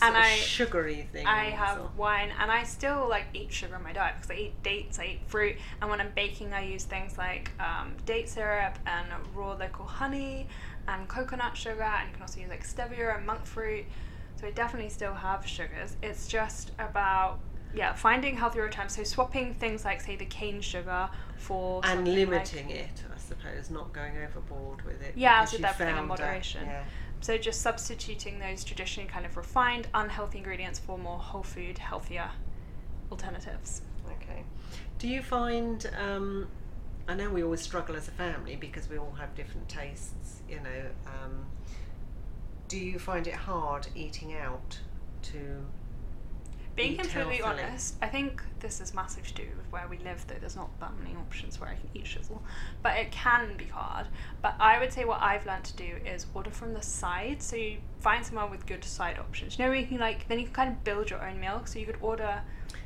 And 0.00 0.16
I- 0.16 0.36
sugary 0.36 1.06
things? 1.12 1.26
I 1.28 1.44
have 1.50 1.78
or- 1.80 1.90
wine 1.98 2.30
and 2.40 2.50
I 2.50 2.62
still 2.64 3.06
like 3.10 3.26
eat 3.34 3.52
sugar 3.52 3.76
in 3.76 3.82
my 3.82 3.92
diet 3.92 4.14
because 4.16 4.30
I 4.30 4.40
eat 4.40 4.62
dates, 4.62 4.98
I 4.98 5.04
eat 5.04 5.20
fruit, 5.26 5.56
and 5.82 5.90
when 5.90 6.00
I'm 6.00 6.10
baking, 6.16 6.54
I 6.54 6.64
use 6.64 6.84
things 6.84 7.18
like 7.18 7.50
um, 7.60 7.92
date 8.06 8.30
syrup 8.30 8.78
and 8.86 9.06
raw 9.34 9.52
local 9.52 9.84
honey 9.84 10.46
and 10.88 11.06
coconut 11.08 11.56
sugar, 11.58 11.82
and 11.82 12.08
you 12.08 12.12
can 12.14 12.22
also 12.22 12.40
use 12.40 12.48
like 12.48 12.66
stevia 12.66 13.14
and 13.16 13.26
monk 13.26 13.44
fruit. 13.44 13.84
So 14.40 14.46
I 14.46 14.50
definitely 14.52 14.88
still 14.88 15.12
have 15.14 15.46
sugars. 15.46 15.96
It's 16.02 16.26
just 16.26 16.70
about 16.78 17.38
yeah 17.74 17.92
finding 17.92 18.34
healthier 18.36 18.64
alternatives. 18.64 18.96
So 18.96 19.04
swapping 19.04 19.52
things 19.54 19.84
like 19.84 20.00
say 20.00 20.16
the 20.16 20.24
cane 20.24 20.62
sugar 20.62 21.10
for 21.36 21.82
and 21.84 21.98
something 22.06 22.14
like- 22.30 22.30
limiting 22.30 22.70
it, 22.70 23.02
suppose, 23.32 23.70
not 23.70 23.92
going 23.92 24.16
overboard 24.18 24.82
with 24.82 25.02
it. 25.02 25.14
Yeah, 25.16 25.46
you 25.50 25.64
everything 25.64 25.96
in 25.96 26.06
moderation. 26.06 26.66
yeah. 26.66 26.84
So 27.20 27.38
just 27.38 27.60
substituting 27.60 28.38
those 28.38 28.64
traditionally 28.64 29.08
kind 29.08 29.24
of 29.24 29.36
refined, 29.36 29.86
unhealthy 29.94 30.38
ingredients 30.38 30.78
for 30.78 30.98
more 30.98 31.18
whole 31.18 31.44
food, 31.44 31.78
healthier 31.78 32.30
alternatives. 33.10 33.82
Okay. 34.06 34.42
Do 34.98 35.08
you 35.08 35.22
find? 35.22 35.88
Um, 35.98 36.48
I 37.08 37.14
know 37.14 37.30
we 37.30 37.42
always 37.42 37.60
struggle 37.60 37.96
as 37.96 38.08
a 38.08 38.12
family 38.12 38.56
because 38.56 38.88
we 38.88 38.98
all 38.98 39.14
have 39.18 39.34
different 39.34 39.68
tastes. 39.68 40.42
You 40.48 40.56
know. 40.56 40.82
Um, 41.06 41.46
do 42.68 42.78
you 42.78 42.98
find 42.98 43.26
it 43.26 43.34
hard 43.34 43.86
eating 43.94 44.34
out 44.34 44.78
to? 45.22 45.64
Being 46.74 46.96
completely 46.96 47.42
honest, 47.42 47.96
I 48.00 48.08
think 48.08 48.42
this 48.60 48.80
is 48.80 48.94
massive 48.94 49.26
to 49.26 49.34
do 49.34 49.42
with 49.56 49.70
where 49.70 49.86
we 49.88 49.98
live, 49.98 50.24
though 50.26 50.36
there's 50.40 50.56
not 50.56 50.70
that 50.80 50.92
many 50.98 51.14
options 51.16 51.60
where 51.60 51.68
I 51.68 51.74
can 51.74 51.88
eat 51.92 52.04
shizzle. 52.04 52.40
But 52.82 52.96
it 52.96 53.10
can 53.10 53.56
be 53.58 53.66
hard. 53.66 54.06
But 54.40 54.54
I 54.58 54.78
would 54.80 54.90
say 54.90 55.04
what 55.04 55.20
I've 55.20 55.44
learned 55.44 55.64
to 55.64 55.76
do 55.76 55.96
is 56.06 56.26
order 56.32 56.50
from 56.50 56.72
the 56.72 56.80
side. 56.80 57.42
So 57.42 57.56
you 57.56 57.78
find 58.00 58.24
somewhere 58.24 58.46
with 58.46 58.64
good 58.64 58.84
side 58.84 59.18
options. 59.18 59.58
You 59.58 59.64
know, 59.64 59.70
where 59.70 59.78
you 59.78 59.86
can 59.86 59.98
like, 59.98 60.26
then 60.28 60.38
you 60.38 60.46
can 60.46 60.54
kind 60.54 60.70
of 60.70 60.82
build 60.82 61.10
your 61.10 61.22
own 61.22 61.38
meal. 61.38 61.62
So 61.66 61.78
you 61.78 61.84
could 61.84 61.98
order. 62.00 62.40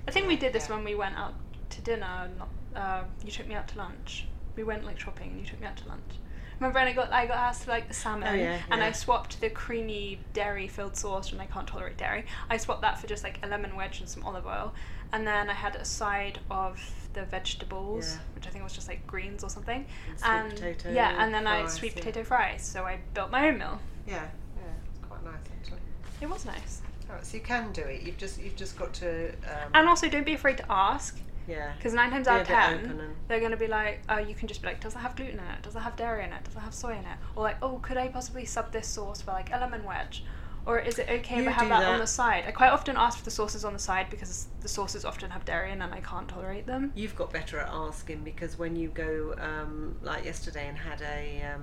I 0.08 0.10
think 0.10 0.26
we 0.26 0.36
did 0.36 0.52
this 0.52 0.68
yeah. 0.68 0.74
when 0.74 0.84
we 0.84 0.96
went 0.96 1.16
out 1.16 1.34
to 1.70 1.80
dinner. 1.82 2.28
Not, 2.38 2.48
uh, 2.74 3.04
you 3.24 3.30
took 3.30 3.46
me 3.46 3.54
out 3.54 3.68
to 3.68 3.78
lunch. 3.78 4.26
We 4.56 4.64
went 4.64 4.84
like 4.84 4.98
shopping 4.98 5.30
and 5.30 5.40
you 5.40 5.46
took 5.46 5.60
me 5.60 5.66
out 5.66 5.76
to 5.76 5.88
lunch. 5.88 6.18
Remember, 6.58 6.78
and 6.78 6.88
I 6.88 6.92
got 6.92 7.12
I 7.12 7.26
got 7.26 7.36
asked 7.36 7.64
for 7.64 7.70
like 7.70 7.88
the 7.88 7.94
salmon, 7.94 8.28
Oh, 8.28 8.34
yeah, 8.34 8.58
and 8.70 8.82
I 8.82 8.92
swapped 8.92 9.40
the 9.40 9.50
creamy 9.50 10.20
dairy 10.32 10.68
filled 10.68 10.96
sauce, 10.96 11.32
and 11.32 11.40
I 11.40 11.46
can't 11.46 11.66
tolerate 11.66 11.96
dairy. 11.98 12.24
I 12.48 12.56
swapped 12.56 12.80
that 12.82 12.98
for 12.98 13.06
just 13.06 13.22
like 13.24 13.38
a 13.42 13.46
lemon 13.46 13.76
wedge 13.76 14.00
and 14.00 14.08
some 14.08 14.24
olive 14.24 14.46
oil, 14.46 14.72
and 15.12 15.26
then 15.26 15.50
I 15.50 15.52
had 15.54 15.76
a 15.76 15.84
side 15.84 16.38
of 16.50 16.80
the 17.12 17.24
vegetables, 17.24 18.14
Yeah. 18.14 18.20
which 18.34 18.46
I 18.46 18.50
think 18.50 18.64
was 18.64 18.72
just 18.72 18.88
like 18.88 19.06
greens 19.06 19.44
or 19.44 19.50
something, 19.50 19.86
And 20.24 20.50
sweet 20.50 20.60
potato 20.78 20.92
yeah, 20.92 21.22
and 21.22 21.32
then 21.34 21.46
I 21.46 21.66
sweet 21.66 21.94
potato 21.94 22.24
fries. 22.24 22.62
So 22.62 22.84
I 22.84 23.00
built 23.12 23.30
my 23.30 23.48
own 23.48 23.58
meal. 23.58 23.78
Yeah, 24.06 24.14
yeah, 24.14 24.62
it's 24.90 25.06
quite 25.06 25.22
nice 25.24 25.34
actually. 25.60 25.80
It 26.22 26.30
was 26.30 26.46
nice, 26.46 26.80
All 27.10 27.16
right, 27.16 27.26
so 27.26 27.36
you 27.36 27.42
can 27.42 27.72
do 27.72 27.82
it. 27.82 28.00
You've 28.02 28.16
just 28.16 28.40
you've 28.40 28.56
just 28.56 28.78
got 28.78 28.94
to. 28.94 29.28
Um, 29.30 29.70
and 29.74 29.88
also 29.88 30.08
don't 30.08 30.24
be 30.24 30.34
afraid 30.34 30.56
to 30.58 30.72
ask. 30.72 31.18
Yeah. 31.48 31.72
Because 31.76 31.94
nine 31.94 32.10
times 32.10 32.26
out 32.28 32.40
of 32.42 32.46
ten, 32.46 32.78
and- 32.84 33.16
they're 33.28 33.40
going 33.40 33.50
to 33.52 33.56
be 33.56 33.66
like, 33.68 34.02
oh, 34.08 34.18
you 34.18 34.34
can 34.34 34.48
just 34.48 34.62
be 34.62 34.68
like, 34.68 34.80
does 34.80 34.94
it 34.94 34.98
have 34.98 35.16
gluten 35.16 35.38
in 35.38 35.44
it? 35.44 35.62
Does 35.62 35.76
it 35.76 35.80
have 35.80 35.96
dairy 35.96 36.24
in 36.24 36.32
it? 36.32 36.44
Does 36.44 36.54
it 36.56 36.60
have 36.60 36.74
soy 36.74 36.92
in 36.92 37.04
it? 37.04 37.18
Or 37.34 37.42
like, 37.44 37.56
oh, 37.62 37.78
could 37.78 37.96
I 37.96 38.08
possibly 38.08 38.44
sub 38.44 38.72
this 38.72 38.86
sauce 38.88 39.22
for 39.22 39.32
like 39.32 39.50
a 39.52 39.58
lemon 39.58 39.84
wedge? 39.84 40.24
Or 40.64 40.80
is 40.80 40.98
it 40.98 41.08
okay 41.08 41.38
if 41.42 41.46
I 41.46 41.50
have 41.52 41.62
do 41.64 41.68
that, 41.68 41.84
on 41.84 42.00
the 42.00 42.08
side? 42.08 42.42
I 42.48 42.50
quite 42.50 42.70
often 42.70 42.96
ask 42.96 43.18
for 43.18 43.24
the 43.24 43.30
sauces 43.30 43.64
on 43.64 43.72
the 43.72 43.78
side 43.78 44.10
because 44.10 44.48
the 44.60 44.68
sauces 44.68 45.04
often 45.04 45.30
have 45.30 45.44
dairy 45.44 45.70
in 45.70 45.80
and 45.80 45.94
I 45.94 46.00
can't 46.00 46.28
tolerate 46.28 46.66
them. 46.66 46.90
You've 46.96 47.14
got 47.14 47.32
better 47.32 47.60
at 47.60 47.68
asking 47.68 48.24
because 48.24 48.58
when 48.58 48.74
you 48.74 48.88
go 48.88 49.36
um, 49.38 49.96
like 50.02 50.24
yesterday 50.24 50.66
and 50.68 50.76
had 50.76 51.00
a 51.02 51.54
um, 51.54 51.62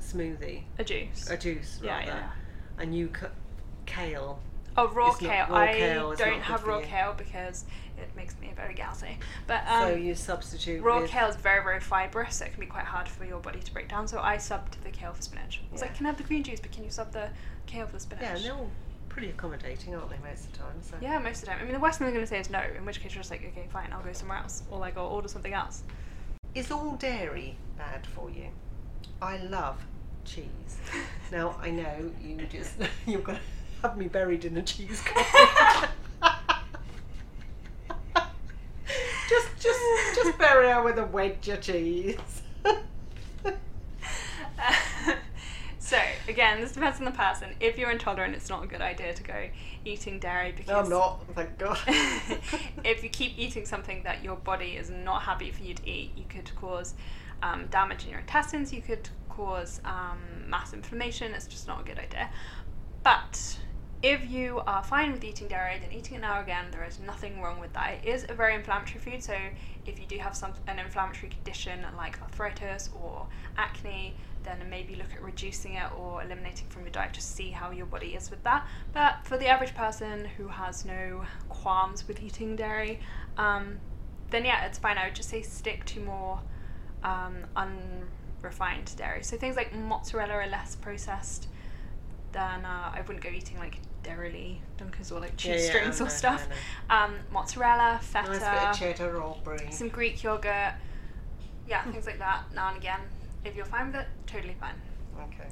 smoothie, 0.00 0.62
A 0.80 0.84
juice. 0.84 1.30
a 1.30 1.36
juice 1.36 1.78
Yeah, 1.80 1.92
rather, 1.98 2.06
yeah, 2.06 2.16
yeah. 2.16 2.82
and 2.82 2.92
you 2.92 3.06
cut 3.06 3.32
kale. 3.86 4.40
Oh, 4.76 4.88
raw 4.88 5.10
It's 5.10 5.18
kale. 5.18 5.46
raw 5.48 5.56
I 5.56 5.66
kale 5.72 6.14
don't 6.16 6.40
have 6.40 6.64
raw 6.64 6.80
kale 6.80 7.14
because 7.16 7.64
it 7.96 8.10
makes 8.16 8.34
me 8.40 8.52
very 8.56 8.74
gassy. 8.74 9.18
But 9.46 9.62
um, 9.68 9.82
so 9.88 9.94
you 9.94 10.14
substitute 10.14 10.82
raw 10.82 11.06
kale 11.06 11.28
is 11.28 11.36
very, 11.36 11.62
very 11.62 11.80
fibrous. 11.80 12.36
So 12.36 12.44
it 12.46 12.52
can 12.52 12.60
be 12.60 12.66
quite 12.66 12.84
hard 12.84 13.08
for 13.08 13.24
your 13.24 13.38
body 13.40 13.60
to 13.60 13.72
break 13.72 13.88
down. 13.88 14.08
So 14.08 14.20
I 14.20 14.36
subbed 14.36 14.82
the 14.82 14.90
kale 14.90 15.12
for 15.12 15.22
spinach. 15.22 15.60
I 15.68 15.72
was 15.72 15.80
Yeah. 15.80 15.86
like, 15.88 15.96
can 15.96 16.06
I 16.06 16.08
have 16.08 16.18
the 16.18 16.24
green 16.24 16.42
juice, 16.42 16.60
but 16.60 16.72
can 16.72 16.82
you 16.84 16.90
sub 16.90 17.12
the 17.12 17.28
kale 17.66 17.86
for 17.86 17.92
the 17.92 18.00
spinach? 18.00 18.22
Yeah, 18.22 18.34
and 18.36 18.44
they're 18.44 18.54
all 18.54 18.70
pretty 19.08 19.30
accommodating, 19.30 19.94
aren't 19.94 20.10
they, 20.10 20.18
most 20.28 20.46
of 20.46 20.52
the 20.52 20.58
time? 20.58 20.82
So. 20.82 20.96
Yeah, 21.00 21.18
most 21.20 21.36
of 21.36 21.40
the 21.42 21.46
time. 21.52 21.58
I 21.60 21.64
mean, 21.64 21.72
the 21.74 21.78
worst 21.78 21.98
thing 21.98 22.06
they're 22.06 22.14
going 22.14 22.24
to 22.26 22.28
say 22.28 22.40
is 22.40 22.50
no, 22.50 22.60
in 22.76 22.84
which 22.84 23.00
case 23.00 23.14
you're 23.14 23.20
just 23.22 23.30
like, 23.30 23.44
okay, 23.46 23.68
fine, 23.72 23.92
I'll 23.92 24.02
go 24.02 24.12
somewhere 24.12 24.38
else. 24.38 24.64
Or 24.70 24.78
like, 24.78 24.96
I'll 24.96 25.06
order 25.06 25.28
something 25.28 25.52
else. 25.52 25.84
Is 26.56 26.72
all 26.72 26.96
dairy 26.96 27.56
bad 27.78 28.06
for 28.06 28.28
you? 28.30 28.46
I 29.22 29.36
love 29.38 29.84
cheese. 30.24 30.78
now 31.32 31.56
I 31.60 31.70
know 31.70 32.10
you 32.22 32.38
just 32.50 32.72
you've 33.06 33.24
gonna 33.24 33.40
have 33.84 33.96
me 33.98 34.08
buried 34.08 34.46
in 34.46 34.56
a 34.56 34.62
cheese 34.62 35.02
cloth. 35.02 35.90
just 39.28 39.48
just 39.60 39.80
just 40.14 40.26
superior 40.26 40.82
with 40.82 40.98
a 40.98 41.04
wedge 41.04 41.46
of 41.48 41.60
cheese. 41.60 42.16
so 45.78 45.98
again, 46.28 46.62
this 46.62 46.72
depends 46.72 46.98
on 46.98 47.04
the 47.04 47.10
person. 47.10 47.50
If 47.60 47.76
you're 47.78 47.90
intolerant, 47.90 48.34
it's 48.34 48.48
not 48.48 48.64
a 48.64 48.66
good 48.66 48.80
idea 48.80 49.12
to 49.12 49.22
go 49.22 49.48
eating 49.84 50.18
dairy 50.18 50.52
because 50.52 50.68
no, 50.68 50.78
I'm 50.78 50.88
not. 50.88 51.20
Thank 51.34 51.58
God. 51.58 51.78
if 52.84 53.04
you 53.04 53.10
keep 53.10 53.38
eating 53.38 53.66
something 53.66 54.02
that 54.04 54.24
your 54.24 54.36
body 54.36 54.76
is 54.78 54.88
not 54.88 55.22
happy 55.24 55.50
for 55.50 55.62
you 55.62 55.74
to 55.74 55.86
eat, 55.86 56.12
you 56.16 56.24
could 56.26 56.50
cause 56.56 56.94
um, 57.42 57.66
damage 57.70 58.04
in 58.04 58.12
your 58.12 58.20
intestines. 58.20 58.72
You 58.72 58.80
could 58.80 59.10
cause 59.28 59.82
um, 59.84 60.20
mass 60.48 60.72
inflammation. 60.72 61.34
It's 61.34 61.46
just 61.46 61.68
not 61.68 61.82
a 61.82 61.84
good 61.84 61.98
idea. 61.98 62.30
But 63.02 63.58
if 64.04 64.30
you 64.30 64.60
are 64.66 64.84
fine 64.84 65.12
with 65.12 65.24
eating 65.24 65.48
dairy, 65.48 65.78
then 65.80 65.90
eating 65.90 66.16
it 66.16 66.20
now 66.20 66.38
again, 66.42 66.66
there 66.70 66.84
is 66.84 67.00
nothing 67.00 67.40
wrong 67.40 67.58
with 67.58 67.72
that. 67.72 68.00
It 68.02 68.06
is 68.06 68.26
a 68.28 68.34
very 68.34 68.54
inflammatory 68.54 68.98
food, 69.00 69.22
so 69.22 69.34
if 69.86 69.98
you 69.98 70.04
do 70.04 70.18
have 70.18 70.36
some 70.36 70.52
an 70.66 70.78
inflammatory 70.78 71.30
condition 71.30 71.80
like 71.96 72.20
arthritis 72.20 72.90
or 73.02 73.26
acne, 73.56 74.14
then 74.42 74.58
maybe 74.68 74.94
look 74.94 75.10
at 75.14 75.22
reducing 75.22 75.76
it 75.76 75.90
or 75.98 76.22
eliminating 76.22 76.66
from 76.68 76.82
your 76.82 76.90
diet 76.90 77.14
to 77.14 77.22
see 77.22 77.50
how 77.50 77.70
your 77.70 77.86
body 77.86 78.08
is 78.08 78.30
with 78.30 78.44
that. 78.44 78.68
But 78.92 79.20
for 79.24 79.38
the 79.38 79.46
average 79.46 79.74
person 79.74 80.26
who 80.36 80.48
has 80.48 80.84
no 80.84 81.24
qualms 81.48 82.06
with 82.06 82.22
eating 82.22 82.56
dairy, 82.56 83.00
um, 83.38 83.78
then 84.28 84.44
yeah, 84.44 84.66
it's 84.66 84.76
fine. 84.76 84.98
I 84.98 85.06
would 85.06 85.14
just 85.14 85.30
say 85.30 85.40
stick 85.40 85.86
to 85.86 86.00
more 86.00 86.40
um, 87.02 87.36
unrefined 87.56 88.94
dairy. 88.98 89.22
So 89.22 89.38
things 89.38 89.56
like 89.56 89.74
mozzarella 89.74 90.34
are 90.34 90.46
less 90.46 90.76
processed. 90.76 91.48
Then 92.32 92.66
uh, 92.66 92.92
I 92.92 93.00
wouldn't 93.06 93.24
go 93.24 93.30
eating 93.30 93.56
like 93.56 93.78
dairy 94.04 94.60
dunkers 94.78 95.10
or 95.10 95.18
like 95.20 95.36
cheese 95.36 95.48
Yeah, 95.50 95.56
yeah, 95.56 95.68
strings 95.70 96.00
I 96.00 96.04
or 96.04 96.06
know, 96.08 96.14
stuff. 96.14 96.48
Um, 96.90 97.14
mozzarella, 97.32 97.98
feta, 98.02 98.28
nice 98.28 98.38
bit 98.38 98.48
of 98.48 98.78
cheddar 98.78 99.20
or 99.22 99.36
brie. 99.42 99.70
some 99.70 99.88
Greek 99.88 100.22
yogurt, 100.22 100.74
yeah, 101.68 101.82
things 101.90 102.06
like 102.06 102.18
that. 102.18 102.44
Now 102.54 102.68
and 102.68 102.76
again, 102.76 103.00
if 103.44 103.56
you're 103.56 103.64
fine 103.66 103.86
with 103.88 103.96
it, 104.02 104.06
totally 104.26 104.54
fine. 104.60 104.74
Okay. 105.18 105.48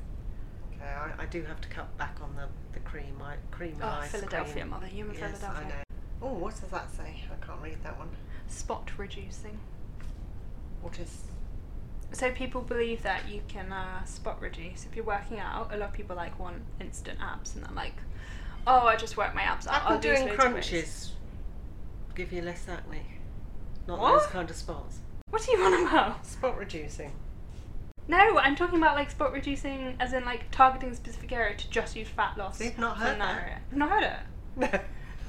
Okay, 0.76 0.84
I, 1.18 1.22
I 1.22 1.26
do 1.26 1.42
have 1.44 1.60
to 1.60 1.68
cut 1.68 1.96
back 1.98 2.16
on 2.22 2.34
the, 2.36 2.46
the 2.72 2.80
cream. 2.80 3.20
I, 3.22 3.34
cream 3.50 3.76
Oh, 3.82 3.86
ice 4.02 4.10
Philadelphia, 4.10 4.52
cream. 4.54 4.70
mother, 4.70 4.86
and 4.86 4.96
yes, 4.96 5.06
Philadelphia. 5.16 5.50
I 5.56 5.68
know. 5.68 5.74
Oh, 6.22 6.32
what 6.34 6.50
does 6.60 6.70
that 6.70 6.90
say? 6.94 7.22
I 7.32 7.44
can't 7.46 7.60
read 7.62 7.78
that 7.82 7.98
one. 7.98 8.08
Spot 8.48 8.90
reducing. 8.96 9.58
What 10.80 10.98
is? 10.98 11.22
So 12.12 12.30
people 12.30 12.60
believe 12.60 13.02
that 13.04 13.28
you 13.28 13.40
can 13.48 13.72
uh, 13.72 14.04
spot 14.04 14.40
reduce 14.40 14.84
if 14.84 14.94
you're 14.94 15.04
working 15.04 15.38
out. 15.38 15.72
A 15.72 15.76
lot 15.78 15.88
of 15.90 15.94
people 15.94 16.14
like 16.16 16.38
want 16.38 16.62
instant 16.80 17.18
abs, 17.22 17.54
and 17.54 17.64
they're 17.64 17.74
like, 17.74 17.94
"Oh, 18.66 18.86
I 18.86 18.96
just 18.96 19.16
work 19.16 19.34
my 19.34 19.42
abs 19.42 19.66
out. 19.66 19.74
How 19.82 19.88
I'll 19.90 19.92
can 19.98 20.00
do 20.00 20.08
doing 20.16 20.28
loads 20.28 20.44
of 20.44 20.52
weights." 20.54 20.68
crunches 20.68 21.12
give 22.14 22.32
you 22.32 22.42
less 22.42 22.68
acne? 22.68 23.02
Not 23.86 23.98
What? 23.98 24.20
those 24.22 24.30
kind 24.30 24.48
of 24.50 24.56
spots. 24.56 24.98
What 25.30 25.48
are 25.48 25.52
you 25.52 25.62
on 25.64 25.86
about? 25.86 26.26
Spot 26.26 26.56
reducing. 26.58 27.12
No, 28.08 28.38
I'm 28.38 28.54
talking 28.56 28.78
about 28.78 28.96
like 28.96 29.10
spot 29.10 29.32
reducing, 29.32 29.96
as 29.98 30.12
in 30.12 30.24
like 30.24 30.50
targeting 30.50 30.90
a 30.90 30.94
specific 30.94 31.32
area 31.32 31.56
to 31.56 31.70
just 31.70 31.96
use 31.96 32.08
fat 32.08 32.36
loss. 32.36 32.60
You've 32.60 32.78
not 32.78 32.98
heard 32.98 33.18
that? 33.20 33.42
area. 33.42 33.60
I've 33.70 33.76
not 33.76 33.90
heard 33.90 34.02
it. 34.04 34.16
No. 34.56 34.80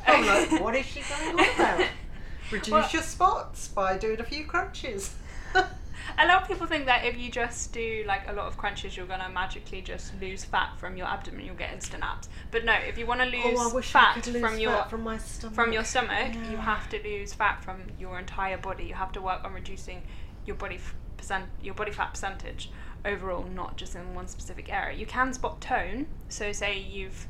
I'm 0.05 0.25
like, 0.51 0.61
what 0.61 0.75
is 0.75 0.85
she 0.85 1.01
going 1.01 1.39
on 1.39 1.55
about? 1.55 1.87
Reduce 2.51 2.71
Well- 2.71 2.89
your 2.91 3.01
spots 3.01 3.67
by 3.69 3.97
doing 3.97 4.19
a 4.19 4.23
few 4.23 4.45
crunches. 4.45 5.15
A 6.17 6.27
lot 6.27 6.41
of 6.41 6.47
people 6.47 6.67
think 6.67 6.85
that 6.85 7.05
if 7.05 7.17
you 7.17 7.29
just 7.31 7.73
do 7.73 8.03
like 8.07 8.27
a 8.27 8.33
lot 8.33 8.47
of 8.47 8.57
crunches, 8.57 8.95
you're 8.95 9.05
gonna 9.05 9.29
magically 9.29 9.81
just 9.81 10.19
lose 10.19 10.43
fat 10.43 10.77
from 10.77 10.97
your 10.97 11.07
abdomen. 11.07 11.45
You'll 11.45 11.55
get 11.55 11.73
instant 11.73 12.03
abs. 12.03 12.29
But 12.51 12.65
no, 12.65 12.73
if 12.73 12.97
you 12.97 13.05
want 13.05 13.21
to 13.21 13.25
lose 13.27 13.57
oh, 13.57 13.69
I 13.69 13.73
wish 13.73 13.91
fat 13.91 14.25
lose 14.27 14.41
from 14.41 14.59
your 14.59 14.73
fat 14.73 14.89
from 14.89 15.03
my 15.03 15.17
stomach. 15.17 15.55
from 15.55 15.73
your 15.73 15.83
stomach, 15.83 16.33
you 16.49 16.57
have 16.57 16.89
to 16.89 17.01
lose 17.03 17.33
fat 17.33 17.63
from 17.63 17.81
your 17.99 18.19
entire 18.19 18.57
body. 18.57 18.85
You 18.85 18.95
have 18.95 19.11
to 19.13 19.21
work 19.21 19.43
on 19.43 19.53
reducing 19.53 20.03
your 20.45 20.55
body 20.55 20.75
f- 20.75 20.95
percent 21.17 21.45
your 21.61 21.73
body 21.73 21.91
fat 21.91 22.13
percentage 22.13 22.69
overall, 23.05 23.43
not 23.43 23.77
just 23.77 23.95
in 23.95 24.13
one 24.13 24.27
specific 24.27 24.71
area. 24.71 24.97
You 24.97 25.05
can 25.05 25.33
spot 25.33 25.61
tone. 25.61 26.07
So 26.29 26.51
say 26.51 26.79
you've 26.79 27.27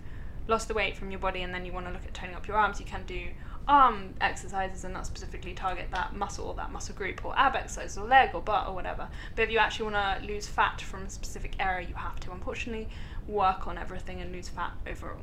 lost 0.48 0.68
the 0.68 0.74
weight 0.74 0.96
from 0.96 1.12
your 1.12 1.20
body 1.20 1.42
and 1.42 1.54
then 1.54 1.66
you 1.66 1.72
want 1.72 1.86
to 1.88 1.92
look 1.92 2.04
at 2.06 2.14
toning 2.14 2.36
up 2.36 2.48
your 2.48 2.58
arms, 2.58 2.80
you 2.80 2.86
can 2.86 3.04
do 3.06 3.28
arm 3.68 4.14
exercises 4.20 4.84
and 4.84 4.94
not 4.94 5.06
specifically 5.06 5.54
target 5.54 5.88
that 5.92 6.16
muscle 6.16 6.48
or 6.48 6.54
that 6.56 6.72
muscle 6.72 6.96
group 6.96 7.24
or 7.24 7.38
ab 7.38 7.56
exercises 7.56 7.98
or 7.98 8.06
leg 8.06 8.32
or 8.34 8.42
butt 8.42 8.68
or 8.68 8.74
whatever. 8.74 9.08
But 9.36 9.44
if 9.44 9.52
you 9.52 9.58
actually 9.58 9.92
want 9.92 10.22
to 10.22 10.28
lose 10.28 10.48
fat 10.48 10.82
from 10.82 11.04
a 11.04 11.10
specific 11.10 11.56
area, 11.60 11.88
you 11.88 11.96
have 11.96 12.20
to 12.22 12.32
unfortunately 12.32 12.90
work 13.28 13.68
on 13.68 13.78
everything 13.78 14.22
and 14.22 14.32
lose 14.32 14.50
fat 14.50 14.74
overall. 14.88 15.22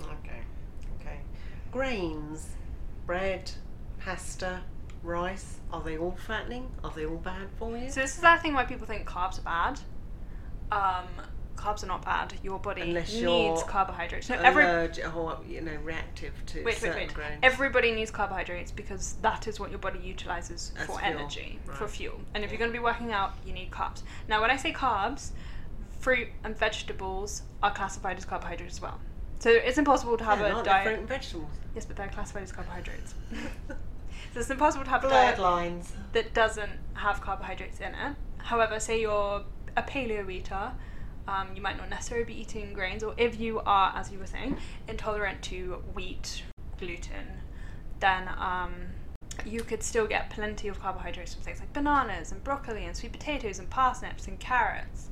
Okay. 0.00 0.42
Okay. 1.00 1.20
Grains, 1.70 2.50
bread, 3.06 3.50
pasta, 3.98 4.60
rice. 5.02 5.58
Are 5.72 5.82
they 5.82 5.96
all 5.96 6.16
fattening? 6.26 6.70
Are 6.84 6.92
they 6.94 7.06
all 7.06 7.16
bad 7.16 7.48
for 7.58 7.76
you? 7.76 7.90
So 7.90 8.00
this 8.00 8.14
is 8.14 8.20
that 8.20 8.42
thing 8.42 8.54
why 8.54 8.64
people 8.64 8.86
think 8.86 9.06
carbs 9.06 9.38
are 9.38 9.42
bad. 9.42 9.80
Um, 10.70 11.08
carbs 11.62 11.82
are 11.82 11.86
not 11.86 12.04
bad. 12.04 12.34
Your 12.42 12.58
body 12.58 12.82
Unless 12.82 13.14
needs 13.14 13.62
carbohydrates. 13.62 14.28
No, 14.28 14.36
every 14.36 14.64
Allergic 14.64 15.16
or 15.16 15.38
you 15.48 15.60
know 15.60 15.76
reactive 15.84 16.34
to 16.46 16.58
wait, 16.58 16.64
wait, 16.66 16.76
certain 16.76 16.96
wait. 17.08 17.14
grains. 17.14 17.40
Everybody 17.42 17.92
needs 17.92 18.10
carbohydrates 18.10 18.70
because 18.72 19.14
that 19.22 19.46
is 19.46 19.60
what 19.60 19.70
your 19.70 19.78
body 19.78 20.00
utilizes 20.00 20.72
As 20.78 20.86
for 20.86 20.98
fuel, 20.98 21.10
energy, 21.18 21.58
for 21.64 21.86
fuel. 21.86 22.20
And 22.34 22.44
if 22.44 22.50
Yeah. 22.50 22.54
you're 22.54 22.58
going 22.58 22.72
to 22.72 22.78
be 22.78 22.82
working 22.82 23.12
out, 23.12 23.34
you 23.46 23.52
need 23.52 23.70
carbs. 23.70 24.02
Now, 24.28 24.40
when 24.40 24.50
I 24.50 24.56
say 24.56 24.72
carbs, 24.72 25.30
fruit 26.00 26.28
and 26.44 26.56
vegetables 26.58 27.42
are 27.62 27.70
classified 27.72 28.16
as 28.16 28.24
carbohydrates 28.24 28.76
as 28.76 28.82
well. 28.82 28.98
So 29.38 29.50
it's 29.50 29.78
impossible 29.78 30.16
to 30.18 30.24
have 30.24 30.40
yeah, 30.40 30.60
a 30.60 30.64
diet. 30.64 30.86
fruit 30.86 30.98
and 30.98 31.08
vegetables. 31.08 31.50
Yes, 31.74 31.84
but 31.84 31.96
they're 31.96 32.08
classified 32.08 32.42
as 32.44 32.52
carbohydrates. 32.52 33.14
so 33.68 34.40
it's 34.40 34.50
impossible 34.50 34.84
to 34.84 34.90
have 34.90 35.04
a 35.04 35.08
diet 35.08 35.38
lines. 35.38 35.92
that 36.12 36.34
doesn't 36.34 36.72
have 36.94 37.20
carbohydrates 37.20 37.80
in 37.80 37.94
it. 37.94 38.16
However, 38.38 38.78
say 38.80 39.00
you're 39.00 39.44
a 39.76 39.82
paleo 39.82 40.30
eater, 40.30 40.72
um, 41.28 41.48
you 41.54 41.62
might 41.62 41.76
not 41.76 41.88
necessarily 41.88 42.24
be 42.24 42.40
eating 42.40 42.72
grains, 42.72 43.02
or 43.02 43.14
if 43.16 43.38
you 43.38 43.60
are, 43.60 43.92
as 43.96 44.10
you 44.10 44.18
were 44.18 44.26
saying, 44.26 44.56
intolerant 44.88 45.42
to 45.42 45.82
wheat, 45.94 46.42
gluten, 46.78 47.40
then 48.00 48.28
um, 48.38 48.72
you 49.46 49.62
could 49.62 49.82
still 49.82 50.06
get 50.06 50.30
plenty 50.30 50.68
of 50.68 50.80
carbohydrates 50.80 51.34
from 51.34 51.42
things 51.42 51.60
like 51.60 51.72
bananas 51.72 52.32
and 52.32 52.42
broccoli 52.42 52.84
and 52.84 52.96
sweet 52.96 53.12
potatoes 53.12 53.58
and 53.58 53.70
parsnips 53.70 54.26
and 54.26 54.38
carrots. 54.40 55.08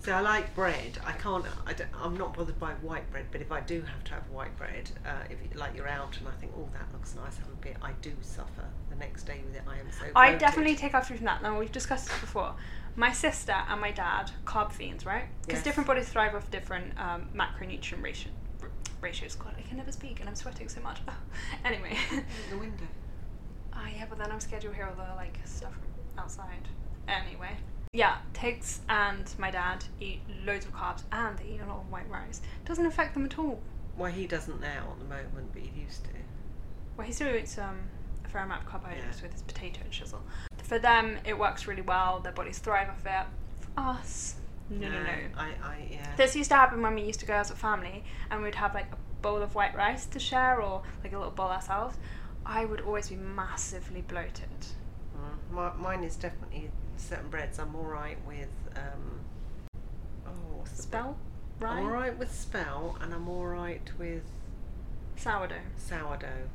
See, 0.00 0.10
I 0.10 0.20
like 0.20 0.54
bread. 0.54 0.98
I 1.04 1.12
can't. 1.12 1.44
I 1.66 1.74
I'm 2.02 2.16
not 2.16 2.34
bothered 2.34 2.58
by 2.58 2.72
white 2.74 3.10
bread, 3.10 3.26
but 3.30 3.42
if 3.42 3.52
I 3.52 3.60
do 3.60 3.82
have 3.82 4.02
to 4.04 4.12
have 4.14 4.22
white 4.30 4.56
bread, 4.56 4.90
uh, 5.04 5.10
if 5.28 5.36
you, 5.42 5.58
like 5.58 5.76
you're 5.76 5.88
out 5.88 6.16
and 6.16 6.26
I 6.26 6.30
think, 6.40 6.52
oh, 6.56 6.66
that 6.72 6.90
looks 6.94 7.14
nice, 7.14 7.36
have 7.36 7.48
a 7.48 7.56
bit. 7.56 7.76
I 7.82 7.92
do 8.00 8.12
suffer 8.22 8.64
the 8.88 8.96
next 8.96 9.24
day 9.24 9.42
with 9.44 9.56
it. 9.56 9.62
I 9.68 9.78
am 9.78 9.90
so. 9.92 10.06
I 10.16 10.28
bloated. 10.28 10.40
definitely 10.40 10.76
take 10.76 10.94
after 10.94 11.14
from 11.14 11.26
that. 11.26 11.42
Now 11.42 11.58
we've 11.58 11.70
discussed 11.70 12.08
this 12.08 12.18
before. 12.18 12.54
My 12.96 13.12
sister 13.12 13.54
and 13.68 13.80
my 13.80 13.92
dad, 13.92 14.30
carb 14.44 14.72
fiends, 14.72 15.06
right? 15.06 15.26
Because 15.42 15.58
Yes. 15.58 15.64
different 15.64 15.86
bodies 15.86 16.08
thrive 16.08 16.34
off 16.34 16.50
different 16.50 16.98
um, 16.98 17.28
macronutrient 17.34 18.02
ratio, 18.02 18.32
r- 18.62 18.68
ratios. 19.00 19.34
God, 19.36 19.54
I 19.58 19.62
can 19.62 19.76
never 19.76 19.92
speak, 19.92 20.20
and 20.20 20.28
I'm 20.28 20.34
sweating 20.34 20.68
so 20.68 20.80
much. 20.80 20.98
anyway, 21.64 21.96
the 22.50 22.58
window. 22.58 22.84
ah 23.72 23.86
yeah, 23.94 24.06
but 24.08 24.18
then 24.18 24.30
I'm 24.30 24.40
scared 24.40 24.64
you'll 24.64 24.72
hear 24.74 24.86
all 24.86 24.94
the 24.94 25.14
like 25.14 25.38
stuff 25.44 25.72
outside. 26.18 26.68
Anyway, 27.08 27.56
yeah, 27.92 28.16
Tiggs 28.34 28.80
and 28.88 29.32
my 29.38 29.50
dad 29.50 29.84
eat 30.00 30.20
loads 30.44 30.66
of 30.66 30.72
carbs, 30.74 31.02
and 31.12 31.38
they 31.38 31.44
eat 31.54 31.60
a 31.60 31.66
lot 31.66 31.78
of 31.78 31.90
white 31.90 32.08
rice. 32.10 32.42
Doesn't 32.64 32.86
affect 32.86 33.14
them 33.14 33.24
at 33.24 33.38
all. 33.38 33.60
Well, 33.96 34.12
he 34.12 34.26
doesn't 34.26 34.60
now 34.60 34.92
at 34.92 34.98
the 34.98 35.04
moment, 35.04 35.52
but 35.52 35.62
he 35.62 35.80
used 35.80 36.04
to. 36.04 36.10
Well, 36.96 37.06
he 37.06 37.12
still 37.12 37.34
eats 37.34 37.56
um, 37.56 37.88
fair 38.30 38.42
amount 38.42 38.62
of 38.62 38.68
carbohydrates 38.68 39.18
Yeah. 39.18 39.22
with 39.24 39.32
his 39.32 39.42
potato 39.42 39.80
and 39.82 39.90
chisel. 39.90 40.22
For 40.62 40.78
them, 40.78 41.18
it 41.24 41.38
works 41.38 41.66
really 41.66 41.82
well. 41.82 42.20
Their 42.20 42.32
bodies 42.32 42.58
thrive 42.58 42.88
off 42.88 43.04
it. 43.04 43.26
For 43.60 43.70
us, 43.76 44.36
no, 44.70 44.88
no, 44.88 45.02
no. 45.02 45.10
I, 45.36 45.48
I, 45.62 45.88
yeah. 45.90 46.14
This 46.16 46.36
used 46.36 46.50
to 46.50 46.56
happen 46.56 46.80
when 46.82 46.94
we 46.94 47.02
used 47.02 47.20
to 47.20 47.26
go 47.26 47.34
as 47.34 47.50
a 47.50 47.56
family, 47.56 48.04
and 48.30 48.42
we'd 48.42 48.54
have 48.54 48.74
like 48.74 48.86
a 48.92 48.96
bowl 49.22 49.42
of 49.42 49.54
white 49.54 49.74
rice 49.76 50.06
to 50.06 50.18
share, 50.20 50.60
or 50.62 50.82
like 51.02 51.12
a 51.12 51.18
little 51.18 51.32
bowl 51.32 51.48
ourselves. 51.48 51.96
I 52.46 52.64
would 52.64 52.80
always 52.80 53.08
be 53.08 53.16
massively 53.16 54.02
bloated. 54.02 54.48
Mm, 55.16 55.54
my, 55.54 55.72
mine 55.74 56.04
is 56.04 56.16
definitely 56.16 56.70
certain 56.96 57.28
breads. 57.28 57.58
I'm 57.58 57.74
all 57.74 57.82
right 57.84 58.16
with. 58.26 58.48
Um, 58.76 59.20
oh, 60.26 60.30
what's 60.58 60.82
Spelt, 60.82 61.16
bread? 61.58 61.70
right? 61.72 61.78
I'm 61.80 61.84
all 61.86 61.90
right 61.92 62.16
with 62.18 62.32
spelt, 62.32 62.96
and 63.02 63.12
I'm 63.12 63.28
all 63.28 63.46
right 63.46 63.90
with 63.98 64.22
Sourdough. 65.16 65.56
sourdough. 65.76 66.48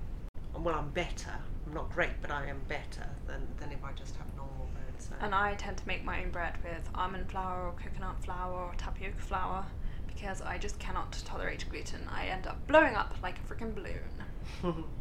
Well, 0.58 0.76
I'm 0.76 0.90
better. 0.90 1.36
I'm 1.65 1.73
not 1.73 1.91
great, 1.91 2.21
but 2.21 2.32
I 2.32 2.47
am 2.47 2.62
better 2.67 3.08
than, 3.28 3.47
than 3.60 3.71
if 3.71 3.84
I 3.84 3.91
just 3.93 4.15
have 4.17 4.28
normal 4.36 4.67
bread. 4.73 4.93
So. 4.99 5.15
And 5.21 5.34
I 5.34 5.56
tend 5.56 5.78
to 5.78 5.88
make 5.88 6.04
my 6.04 6.23
own 6.23 6.30
bread 6.30 6.56
with 6.63 6.89
almond 6.93 7.30
flour 7.30 7.67
or 7.67 7.73
coconut 7.73 8.23
flour 8.23 8.54
or 8.54 8.73
tapioca 8.78 9.17
flour 9.17 9.65
because 10.08 10.41
I 10.41 10.58
just 10.58 10.80
cannot 10.80 11.12
tolerate 11.25 11.65
gluten. 11.69 12.01
I 12.10 12.28
end 12.28 12.47
up 12.47 12.65
blowing 12.67 12.95
up 12.95 13.15
like 13.23 13.36
a 13.39 13.54
freaking 13.54 13.73
balloon. 13.73 14.84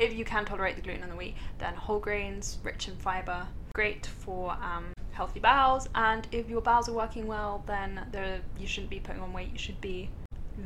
If 0.00 0.14
you 0.14 0.24
can 0.24 0.46
tolerate 0.46 0.76
the 0.76 0.82
gluten 0.82 1.02
and 1.02 1.12
the 1.12 1.16
wheat, 1.16 1.34
then 1.58 1.74
whole 1.74 1.98
grains, 1.98 2.56
rich 2.62 2.88
in 2.88 2.96
fiber, 2.96 3.46
great 3.74 4.06
for 4.06 4.52
um, 4.52 4.94
healthy 5.12 5.40
bowels. 5.40 5.90
And 5.94 6.26
if 6.32 6.48
your 6.48 6.62
bowels 6.62 6.88
are 6.88 6.94
working 6.94 7.26
well, 7.26 7.62
then 7.66 8.06
there, 8.10 8.40
you 8.58 8.66
shouldn't 8.66 8.88
be 8.88 8.98
putting 8.98 9.20
on 9.20 9.34
weight. 9.34 9.50
You 9.52 9.58
should 9.58 9.78
be 9.82 10.08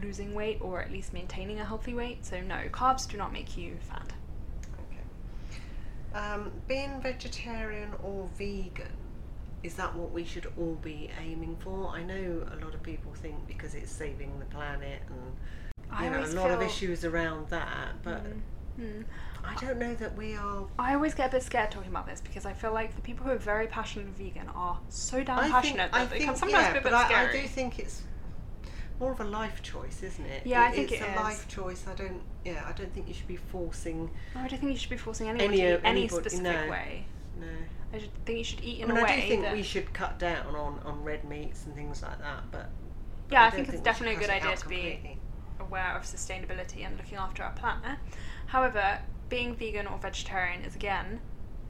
losing 0.00 0.34
weight 0.34 0.58
or 0.60 0.80
at 0.80 0.92
least 0.92 1.12
maintaining 1.12 1.58
a 1.58 1.64
healthy 1.64 1.94
weight. 1.94 2.24
So 2.24 2.40
no, 2.42 2.60
carbs 2.70 3.10
do 3.10 3.16
not 3.16 3.32
make 3.32 3.56
you 3.56 3.74
fat. 3.80 4.12
Um, 6.14 6.52
being 6.68 7.00
vegetarian 7.00 7.90
or 8.02 8.28
vegan, 8.38 8.86
is 9.62 9.74
that 9.74 9.94
what 9.96 10.12
we 10.12 10.24
should 10.24 10.46
all 10.58 10.78
be 10.82 11.10
aiming 11.20 11.56
for? 11.58 11.88
I 11.88 12.02
know 12.02 12.46
a 12.52 12.64
lot 12.64 12.74
of 12.74 12.82
people 12.82 13.12
think 13.14 13.46
because 13.48 13.74
it's 13.74 13.90
saving 13.90 14.38
the 14.38 14.44
planet 14.46 15.02
and 15.08 15.36
I 15.90 16.04
you 16.04 16.10
know, 16.10 16.24
a 16.24 16.26
lot 16.26 16.50
of 16.50 16.62
issues 16.62 17.04
around 17.04 17.48
that, 17.48 18.02
but 18.02 18.22
Mm. 18.80 19.04
I 19.44 19.54
don't 19.64 19.78
know 19.78 19.94
that 19.94 20.16
we 20.16 20.34
are. 20.34 20.66
I 20.80 20.94
always 20.94 21.14
get 21.14 21.28
a 21.28 21.30
bit 21.30 21.44
scared 21.44 21.70
talking 21.70 21.90
about 21.90 22.08
this 22.08 22.20
because 22.20 22.44
I 22.44 22.52
feel 22.52 22.72
like 22.72 22.94
the 22.96 23.02
people 23.02 23.24
who 23.24 23.30
are 23.30 23.36
very 23.38 23.68
passionate 23.68 24.08
vegan 24.08 24.48
are 24.48 24.80
so 24.88 25.22
damn 25.22 25.38
I 25.38 25.42
think, 25.42 25.54
passionate 25.54 25.90
I 25.92 25.98
that 25.98 26.06
it 26.06 26.10
think, 26.18 26.24
can 26.24 26.34
sometimes 26.36 26.62
yeah, 26.64 26.72
be 26.72 26.78
a 26.78 26.82
bit 26.82 26.90
but 26.90 26.94
I, 26.94 27.02
I 27.04 27.06
scary. 27.28 27.42
do 27.42 27.48
think 27.48 27.78
it's 27.78 28.02
more 29.00 29.12
of 29.12 29.20
a 29.20 29.24
life 29.24 29.62
choice, 29.62 30.02
isn't 30.02 30.24
it? 30.26 30.42
Yeah, 30.46 30.62
I 30.62 30.70
think 30.70 30.92
it's 30.92 31.00
it 31.02 31.06
a 31.08 31.10
is. 31.10 31.16
life 31.16 31.48
choice. 31.48 31.84
I 31.88 31.94
don't. 31.94 32.22
Yeah, 32.44 32.64
I 32.66 32.72
don't 32.72 32.92
think 32.92 33.08
you 33.08 33.14
should 33.14 33.26
be 33.26 33.36
forcing. 33.36 34.10
No, 34.34 34.40
I 34.42 34.48
don't 34.48 34.60
think 34.60 34.72
you 34.72 34.78
should 34.78 34.90
be 34.90 34.96
forcing 34.96 35.28
anyone 35.28 35.48
Any- 35.52 35.58
to 35.62 35.74
eat 35.74 35.80
any 35.84 36.08
specific 36.08 36.42
no. 36.42 36.70
way. 36.70 37.06
No. 37.38 37.46
I 37.92 37.98
think 38.24 38.38
you 38.38 38.44
should 38.44 38.60
eat 38.62 38.80
I 38.80 38.82
in 38.82 38.88
mean, 38.88 38.96
a 38.98 39.00
I 39.00 39.04
way 39.04 39.10
I 39.12 39.20
do 39.20 39.28
think 39.28 39.42
that. 39.42 39.52
we 39.52 39.62
should 39.62 39.92
cut 39.92 40.18
down 40.18 40.54
on, 40.54 40.80
on 40.84 41.02
red 41.04 41.24
meats 41.24 41.64
and 41.66 41.74
things 41.74 42.02
like 42.02 42.18
that, 42.18 42.42
but. 42.50 42.68
but 43.28 43.32
Yeah, 43.32 43.42
I 43.42 43.44
don't 43.44 43.54
think 43.56 43.68
it's 43.68 43.76
should 43.76 43.84
definitely 43.84 44.16
a 44.16 44.18
good 44.18 44.30
idea 44.30 44.56
to 44.56 44.68
be- 44.68 45.18
aware 45.60 45.94
of 45.96 46.02
sustainability 46.02 46.84
and 46.84 46.96
looking 46.96 47.16
after 47.18 47.42
our 47.44 47.52
planet. 47.52 47.98
However, 48.46 48.98
being 49.28 49.54
vegan 49.54 49.86
or 49.86 49.98
vegetarian 49.98 50.62
is 50.62 50.74
again 50.76 51.20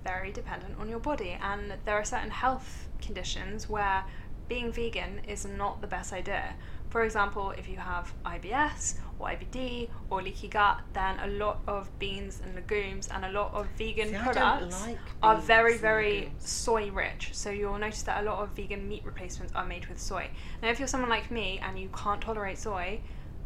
very 0.02 0.32
dependent 0.32 0.78
on 0.78 0.88
your 0.88 0.98
body, 0.98 1.37
and 1.40 1.74
there 1.84 1.94
are 1.94 2.04
certain 2.04 2.30
health 2.30 2.88
conditions 3.00 3.68
where 3.68 4.04
being 4.48 4.72
vegan 4.72 5.20
is 5.26 5.46
not 5.46 5.80
the 5.80 5.87
best 5.87 6.12
idea. 6.12 6.54
For 6.88 7.02
example, 7.02 7.52
if 7.59 7.68
you 7.68 7.76
have 7.76 8.14
IBS 8.24 8.94
or 9.18 9.28
IBD 9.28 9.88
or 10.11 10.22
leaky 10.22 10.46
gut, 10.46 10.80
then 10.92 11.18
a 11.20 11.26
lot 11.26 11.59
of 11.66 11.90
beans 11.98 12.40
and 12.44 12.54
legumes 12.54 13.09
and 13.09 13.24
a 13.24 13.33
lot 13.33 13.52
of 13.52 13.66
vegan 13.76 14.11
See, 14.11 14.16
products 14.16 14.80
like 14.83 14.98
are 15.22 15.37
very, 15.37 15.76
very 15.76 16.30
soy 16.38 16.90
rich. 16.92 17.30
So 17.33 17.50
you'll 17.50 17.78
notice 17.78 18.02
that 18.02 18.22
a 18.22 18.24
lot 18.24 18.38
of 18.44 18.50
vegan 18.50 18.88
meat 18.88 19.02
replacements 19.04 19.52
are 19.54 19.66
made 19.66 19.87
with 19.87 20.00
soy. 20.00 20.30
Now, 20.62 20.68
if 20.70 20.78
you're 20.78 20.87
someone 20.87 21.11
like 21.11 21.33
me 21.33 21.61
and 21.64 21.78
you 21.78 21.88
can't 21.88 22.20
tolerate 22.20 22.59
soy, 22.59 23.00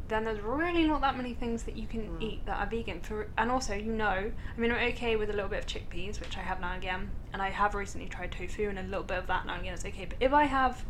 then 0.08 0.24
there's 0.24 0.40
really 0.40 0.84
not 0.86 1.00
that 1.02 1.16
many 1.16 1.34
things 1.34 1.62
that 1.64 1.76
you 1.76 1.86
can 1.86 2.02
Mm. 2.08 2.22
eat 2.22 2.46
that 2.46 2.58
are 2.58 2.66
vegan. 2.66 3.00
For 3.00 3.28
and 3.36 3.50
also, 3.50 3.74
you 3.74 3.92
know, 3.92 4.30
I 4.56 4.60
mean, 4.60 4.72
I'm 4.72 4.88
okay 4.92 5.16
with 5.16 5.28
a 5.30 5.32
little 5.32 5.48
bit 5.50 5.58
of 5.60 5.66
chickpeas, 5.66 6.18
which 6.20 6.36
I 6.36 6.40
have 6.40 6.60
now 6.60 6.72
and 6.72 6.82
again, 6.82 7.10
and 7.32 7.42
I 7.42 7.50
have 7.50 7.74
recently 7.74 8.08
tried 8.08 8.32
tofu, 8.32 8.68
and 8.68 8.78
a 8.78 8.82
little 8.82 9.02
bit 9.04 9.18
of 9.18 9.26
that 9.26 9.46
now 9.46 9.52
and 9.54 9.62
again 9.62 9.74
is 9.74 9.84
okay. 9.84 10.06
But 10.06 10.16
if 10.20 10.32
I 10.32 10.44
have 10.44 10.84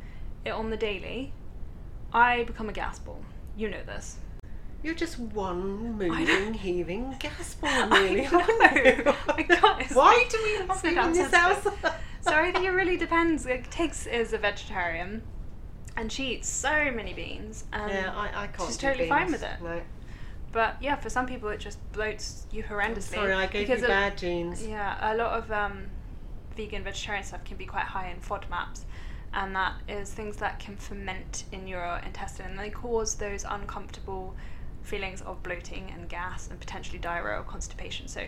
it 0.45 0.51
on 0.51 0.71
the 0.71 0.77
daily, 0.77 1.33
I 2.13 2.45
become 2.45 2.69
a 2.69 2.73
gas 2.73 2.99
ball. 2.99 3.21
You 3.57 3.69
know 3.69 3.83
this. 3.85 4.19
You're 4.83 4.95
just 4.95 5.19
one 5.19 5.61
moving, 5.99 6.55
heaving 6.55 7.17
gas 7.19 7.57
ball, 7.57 7.71
I 7.93 8.03
really. 8.05 8.23
know. 8.23 9.15
I 9.29 9.43
can't- 9.43 9.81
it's 9.81 9.95
Why 9.95 10.15
like- 10.17 10.31
do 10.31 10.39
we 10.45 10.53
have 10.67 10.77
so 10.79 10.89
you 10.89 10.95
damn 10.95 11.07
in 11.09 11.13
this 11.15 11.35
house? 11.35 11.63
sensitive. 11.63 11.93
So 12.21 12.43
it 12.45 12.57
really 12.73 12.97
depends. 12.97 13.47
Like, 13.47 13.69
Tiggs 13.71 14.07
is 14.07 14.33
a 14.33 14.39
vegetarian, 14.39 15.23
and 15.99 16.13
she 16.13 16.35
eats 16.35 16.49
so 16.49 16.93
many 16.93 17.13
beans. 17.13 17.65
And 17.73 17.91
yeah, 17.93 18.13
I, 18.15 18.45
I 18.45 18.47
can't. 18.47 18.69
she's 18.69 18.77
totally 18.77 19.09
fine 19.09 19.33
with 19.33 19.43
it. 19.43 19.61
No. 19.61 19.83
But 20.53 20.77
yeah, 20.81 20.95
for 20.95 21.11
some 21.11 21.27
people 21.27 21.49
it 21.49 21.59
just 21.59 21.79
bloats 21.93 22.45
you 22.53 22.63
horrendously. 22.63 23.15
Sorry, 23.15 23.33
I 23.33 23.47
gave 23.47 23.67
because 23.67 23.81
you 23.81 23.87
of- 23.87 23.91
bad 23.91 24.17
genes. 24.17 24.65
Yeah, 24.65 25.13
a 25.13 25.17
lot 25.17 25.37
of 25.37 25.51
um, 25.51 25.87
vegan 26.57 26.85
vegetarian 26.85 27.25
stuff 27.25 27.45
can 27.45 27.57
be 27.57 27.67
quite 27.67 27.85
high 27.85 28.11
in 28.11 28.21
FODMAPs, 28.21 28.83
and 29.35 29.55
that 29.57 29.75
is 29.89 30.15
things 30.15 30.37
that 30.37 30.61
can 30.61 30.77
ferment 30.77 31.45
in 31.51 31.67
your 31.67 32.01
intestine, 32.07 32.47
and 32.47 32.59
they 32.59 32.71
cause 32.71 33.17
those 33.17 33.45
uncomfortable 33.45 34.37
feelings 34.83 35.21
of 35.23 35.43
bloating 35.43 35.93
and 35.95 36.09
gas 36.09 36.49
and 36.49 36.59
potentially 36.61 36.99
diarrhea 36.99 37.41
or 37.41 37.43
constipation. 37.43 38.07
So, 38.07 38.23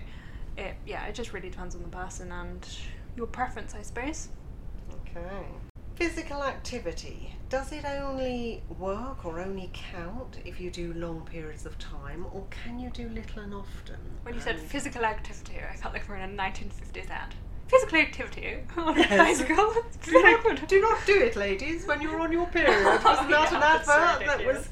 it 0.59 0.75
yeah, 0.87 1.07
it 1.07 1.15
just 1.15 1.33
really 1.33 1.49
depends 1.51 1.77
on 1.77 1.83
the 1.83 1.89
person 1.89 2.33
and 2.33 2.69
your 3.17 3.29
preference, 3.29 3.77
I 3.77 3.83
suppose. 3.83 4.29
Okay. 5.07 5.70
Physical 6.05 6.43
activity. 6.43 7.35
Does 7.51 7.73
it 7.73 7.85
only 7.85 8.63
work 8.79 9.27
or 9.27 9.39
only 9.39 9.69
count 9.75 10.39
if 10.47 10.59
you 10.59 10.71
do 10.71 10.95
long 10.95 11.21
periods 11.27 11.67
of 11.67 11.79
time, 11.79 12.25
or 12.33 12.43
can 12.51 12.79
you 12.81 12.89
do 12.89 13.07
little 13.11 13.43
and 13.43 13.53
often? 13.53 13.97
When 14.23 14.35
you 14.35 14.41
said 14.41 14.59
physical 14.59 15.05
activity, 15.05 15.57
I 15.71 15.77
felt 15.77 15.93
like 15.93 16.09
we're 16.09 16.17
in 16.17 16.31
a 16.31 16.43
1950s 16.43 17.11
ad. 17.11 17.35
Physical 17.69 17.99
activity 17.99 18.57
on 18.79 18.97
a 18.97 18.99
Yes. 18.99 19.11
bicycle. 19.41 19.75
Do 20.03 20.13
not, 20.23 20.69
do 20.69 20.81
not 20.81 20.99
do 21.05 21.21
it, 21.21 21.37
ladies, 21.37 21.87
when 21.87 22.01
you're 22.01 22.19
on 22.19 22.33
your 22.33 22.47
period. 22.57 22.83
Wasn't 23.05 23.29
that 23.29 23.53
Yeah, 23.53 23.57
an 23.59 23.63
advert 23.63 24.27
that 24.27 24.47
was? 24.47 24.71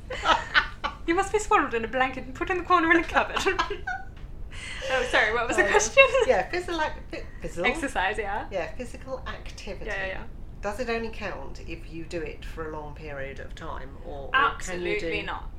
You 1.07 1.14
must 1.14 1.31
be 1.31 1.38
swaddled 1.41 1.75
in 1.75 1.85
a 1.85 1.88
blanket 1.88 2.25
and 2.25 2.35
put 2.35 2.49
in 2.49 2.57
the 2.57 2.64
corner 2.64 2.91
in 2.91 3.01
a 3.01 3.05
cupboard. 3.05 3.37
oh, 3.47 5.07
sorry, 5.11 5.35
what 5.35 5.47
was 5.47 5.59
the 5.59 5.64
Uh, 5.67 5.69
question? 5.73 6.05
Yeah, 6.27 6.49
physical, 6.49 6.81
ac- 6.81 6.93
phy- 7.11 7.23
physical. 7.43 7.67
Exercise, 7.67 8.17
yeah. 8.17 8.47
Yeah, 8.51 8.73
physical 8.79 9.23
activity. 9.29 9.85
Yeah, 9.91 9.97
yeah, 10.07 10.07
yeah. 10.07 10.23
Does 10.61 10.81
it 10.81 10.88
only 10.90 11.11
count 11.11 11.61
if 11.68 11.92
you 11.92 12.05
do 12.05 12.21
it 12.21 12.44
for 12.44 12.68
a 12.68 12.73
long 12.73 12.94
period 12.94 13.38
of 13.40 13.55
time, 13.55 13.97
or, 14.05 14.27
or 14.27 14.31
can 14.31 14.40
you 14.40 14.92
Absolutely 14.94 15.21
do 15.21 15.27
not. 15.27 15.51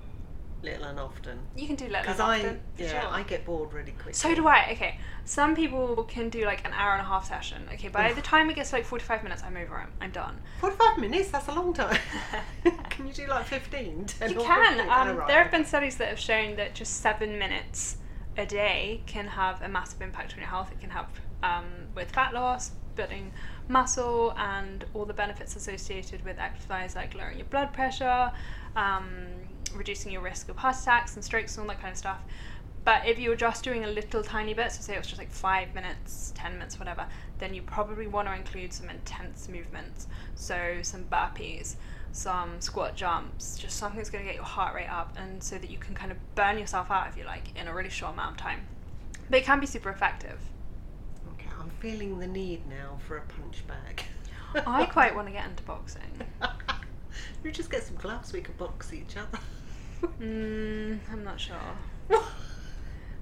little 0.62 0.84
and 0.86 1.00
often? 1.00 1.40
You 1.56 1.68
can 1.68 1.76
do 1.78 1.86
little 1.86 2.02
Because 2.02 2.20
and 2.20 2.30
I, 2.30 2.38
often, 2.40 2.60
yeah, 2.78 3.02
sure. 3.02 3.10
I 3.10 3.24
get 3.24 3.46
bored 3.46 3.72
really 3.74 3.92
quickly. 3.94 4.14
So 4.14 4.36
do 4.36 4.46
I. 4.48 4.72
Okay, 4.74 5.00
some 5.24 5.56
people 5.56 6.04
can 6.04 6.30
do 6.30 6.44
like 6.46 6.66
an 6.66 6.74
hour 6.74 6.94
and 6.94 7.02
a 7.02 7.06
half 7.06 7.26
session. 7.28 7.64
Okay, 7.74 7.88
by 7.88 8.10
Oof. 8.10 8.16
the 8.18 8.22
time 8.22 8.50
it 8.50 8.56
gets 8.58 8.72
to 8.72 8.76
like 8.76 8.86
forty-five 8.86 9.24
minutes, 9.24 9.42
I'm 9.44 9.56
over. 9.56 9.76
I'm, 9.78 9.92
I'm 10.02 10.12
done. 10.12 10.38
Forty-five 10.60 10.98
minutes. 10.98 11.30
That's 11.30 11.48
a 11.48 11.54
long 11.54 11.74
time. 11.74 11.98
can 12.90 13.08
you 13.08 13.14
do 13.14 13.28
like 13.28 13.46
15? 13.46 14.06
10 14.06 14.30
You 14.32 14.36
can. 14.42 14.80
Um, 14.90 15.16
right, 15.18 15.28
there 15.28 15.42
have 15.42 15.52
been 15.52 15.66
studies 15.66 15.96
that 15.98 16.10
have 16.10 16.20
shown 16.20 16.58
that 16.58 16.76
just 16.76 16.98
seven 17.02 17.40
minutes 17.40 17.98
a 18.38 18.46
day 18.46 19.02
can 19.06 19.28
have 19.28 19.62
a 19.62 19.70
massive 19.70 20.02
impact 20.02 20.34
on 20.34 20.40
your 20.40 20.48
health. 20.48 20.72
It 20.72 20.80
can 20.82 20.90
help 20.90 21.08
um, 21.44 21.66
with 21.96 22.12
fat 22.12 22.34
loss, 22.34 22.72
building 23.00 23.32
muscle, 23.68 24.34
and 24.38 24.86
all 24.94 25.06
the 25.06 25.20
benefits 25.24 25.56
associated 25.56 26.20
with 26.26 26.38
exercise, 26.40 26.96
like 26.96 27.16
lowering 27.16 27.38
your 27.38 27.50
blood 27.56 27.72
pressure, 27.78 28.32
um, 28.76 29.08
reducing 29.82 30.12
your 30.12 30.22
risk 30.22 30.50
of 30.50 30.58
heart 30.58 30.76
attacks 30.82 31.16
and 31.16 31.24
strokes, 31.24 31.56
and 31.56 31.62
all 31.64 31.70
that 31.74 31.82
kind 31.82 31.94
of 31.94 31.98
stuff. 31.98 32.22
But 32.86 33.06
if 33.06 33.20
you're 33.20 33.36
just 33.36 33.64
doing 33.64 33.84
a 33.84 33.92
little 34.00 34.24
tiny 34.24 34.54
bit, 34.54 34.72
so 34.72 34.82
say 34.82 34.96
it 34.96 34.98
was 34.98 35.08
just 35.08 35.20
like 35.20 35.32
five 35.32 35.76
minutes, 35.76 36.34
ten 36.36 36.54
minutes, 36.54 36.80
whatever, 36.80 37.06
then 37.38 37.54
you 37.54 37.62
probably 37.62 38.08
want 38.08 38.28
to 38.28 38.34
include 38.34 38.74
some 38.74 38.90
intense 38.90 39.48
movements. 39.48 40.08
So 40.36 40.58
some 40.82 41.04
burpees, 41.06 41.76
some 42.12 42.60
squat 42.60 42.96
jumps, 42.96 43.58
just 43.58 43.78
something 43.78 43.98
that's 43.98 44.10
going 44.10 44.24
to 44.24 44.30
get 44.30 44.36
your 44.36 44.52
heart 44.58 44.74
rate 44.76 44.90
up, 44.90 45.16
and 45.18 45.44
so 45.44 45.58
that 45.58 45.70
you 45.70 45.78
can 45.78 45.94
kind 45.94 46.12
of 46.12 46.18
burn 46.36 46.58
yourself 46.58 46.90
out, 46.90 47.08
if 47.10 47.18
you 47.18 47.26
like, 47.26 47.48
in 47.60 47.68
a 47.68 47.74
really 47.74 47.90
short 47.90 48.14
amount 48.14 48.32
of 48.32 48.38
time. 48.38 48.62
But 49.30 49.40
it 49.40 49.46
can 49.46 49.60
be 49.60 49.68
super 49.68 49.92
effective. 49.92 50.40
I'm 51.60 51.70
feeling 51.80 52.20
the 52.20 52.28
need 52.28 52.68
now 52.68 52.98
for 53.08 53.18
a 53.18 53.22
punch 53.22 53.64
bag. 53.68 54.04
I 54.68 54.86
quite 54.86 55.14
want 55.16 55.28
to 55.28 55.34
get 55.34 55.46
into 55.46 55.64
boxing. 55.64 56.02
you 57.44 57.52
just 57.52 57.70
get 57.70 57.84
some 57.84 57.98
gloves. 57.98 58.32
We 58.34 58.42
could 58.42 58.58
box 58.58 58.94
each 58.94 59.16
other. 59.18 59.40
Mm, 60.22 61.00
I'm 61.12 61.24
not 61.24 61.40
sure. 61.40 61.56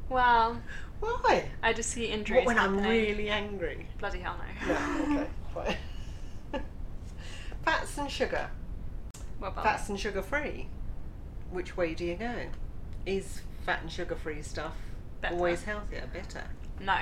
Well, 0.09 0.61
Why? 1.01 1.49
I 1.61 1.73
just 1.73 1.89
see 1.89 2.05
injuries. 2.05 2.45
What, 2.45 2.55
when 2.55 2.59
I'm 2.59 2.79
really 2.79 3.29
angry? 3.29 3.87
bloody 3.99 4.19
hell 4.19 4.37
no. 4.65 4.73
No. 4.73 5.27
Okay. 5.57 5.77
Fine. 6.51 6.63
Fats 7.65 7.97
and 7.97 8.09
sugar. 8.09 8.49
What 9.39 9.49
about 9.49 9.65
Fats 9.65 9.89
and 9.89 9.99
sugar 9.99 10.21
free. 10.21 10.69
Which 11.51 11.75
way 11.75 11.93
do 11.93 12.05
you 12.05 12.15
go? 12.15 12.33
Is 13.05 13.41
fat 13.65 13.81
and 13.81 13.91
sugar 13.91 14.15
free 14.15 14.41
stuff 14.41 14.75
Better. 15.19 15.35
always 15.35 15.63
healthier? 15.63 16.09
Better. 16.13 16.45
No. 16.79 16.97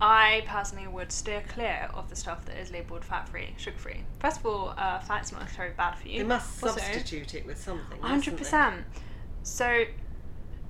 I 0.00 0.44
personally 0.46 0.86
would 0.86 1.10
steer 1.10 1.42
clear 1.48 1.90
of 1.92 2.08
the 2.08 2.16
stuff 2.16 2.44
that 2.46 2.56
is 2.56 2.70
labelled 2.70 3.04
fat 3.04 3.28
free, 3.28 3.54
sugar 3.56 3.78
free. 3.78 4.04
First 4.20 4.40
of 4.40 4.46
all, 4.46 4.74
uh, 4.76 5.00
fat's 5.00 5.32
not 5.32 5.40
necessarily 5.42 5.74
bad 5.76 5.96
for 5.96 6.08
you. 6.08 6.18
They 6.18 6.24
must 6.24 6.62
Also, 6.62 6.78
substitute 6.78 7.34
it 7.34 7.46
with 7.46 7.60
something. 7.60 7.98
100%. 8.00 8.84
So, 9.42 9.84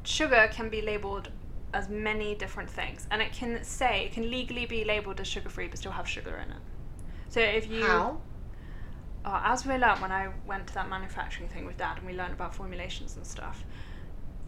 sugar 0.03 0.49
can 0.51 0.69
be 0.71 0.81
labelled 0.81 1.31
as 1.75 1.89
many 1.91 2.35
different 2.35 2.71
things, 2.71 3.07
and 3.11 3.21
it 3.21 3.33
can 3.33 3.63
say 3.63 4.05
it 4.07 4.13
can 4.13 4.31
legally 4.31 4.65
be 4.65 4.85
labelled 4.85 5.21
as 5.21 5.27
sugar 5.27 5.51
free, 5.51 5.69
but 5.69 5.79
still 5.79 5.93
have 5.93 6.09
sugar 6.09 6.37
in 6.37 6.51
it. 6.51 6.63
So 7.29 7.41
if 7.41 7.71
you, 7.71 7.85
How? 7.85 8.21
Uh, 9.25 9.43
as 9.45 9.67
we 9.67 9.75
learned 9.77 10.01
when 10.01 10.11
I 10.13 10.31
went 10.47 10.67
to 10.69 10.75
that 10.75 10.89
manufacturing 10.89 11.51
thing 11.51 11.67
with 11.67 11.77
Dad, 11.77 11.99
and 11.99 12.07
we 12.07 12.15
learned 12.15 12.33
about 12.33 12.55
formulations 12.55 13.17
and 13.17 13.27
stuff. 13.27 13.65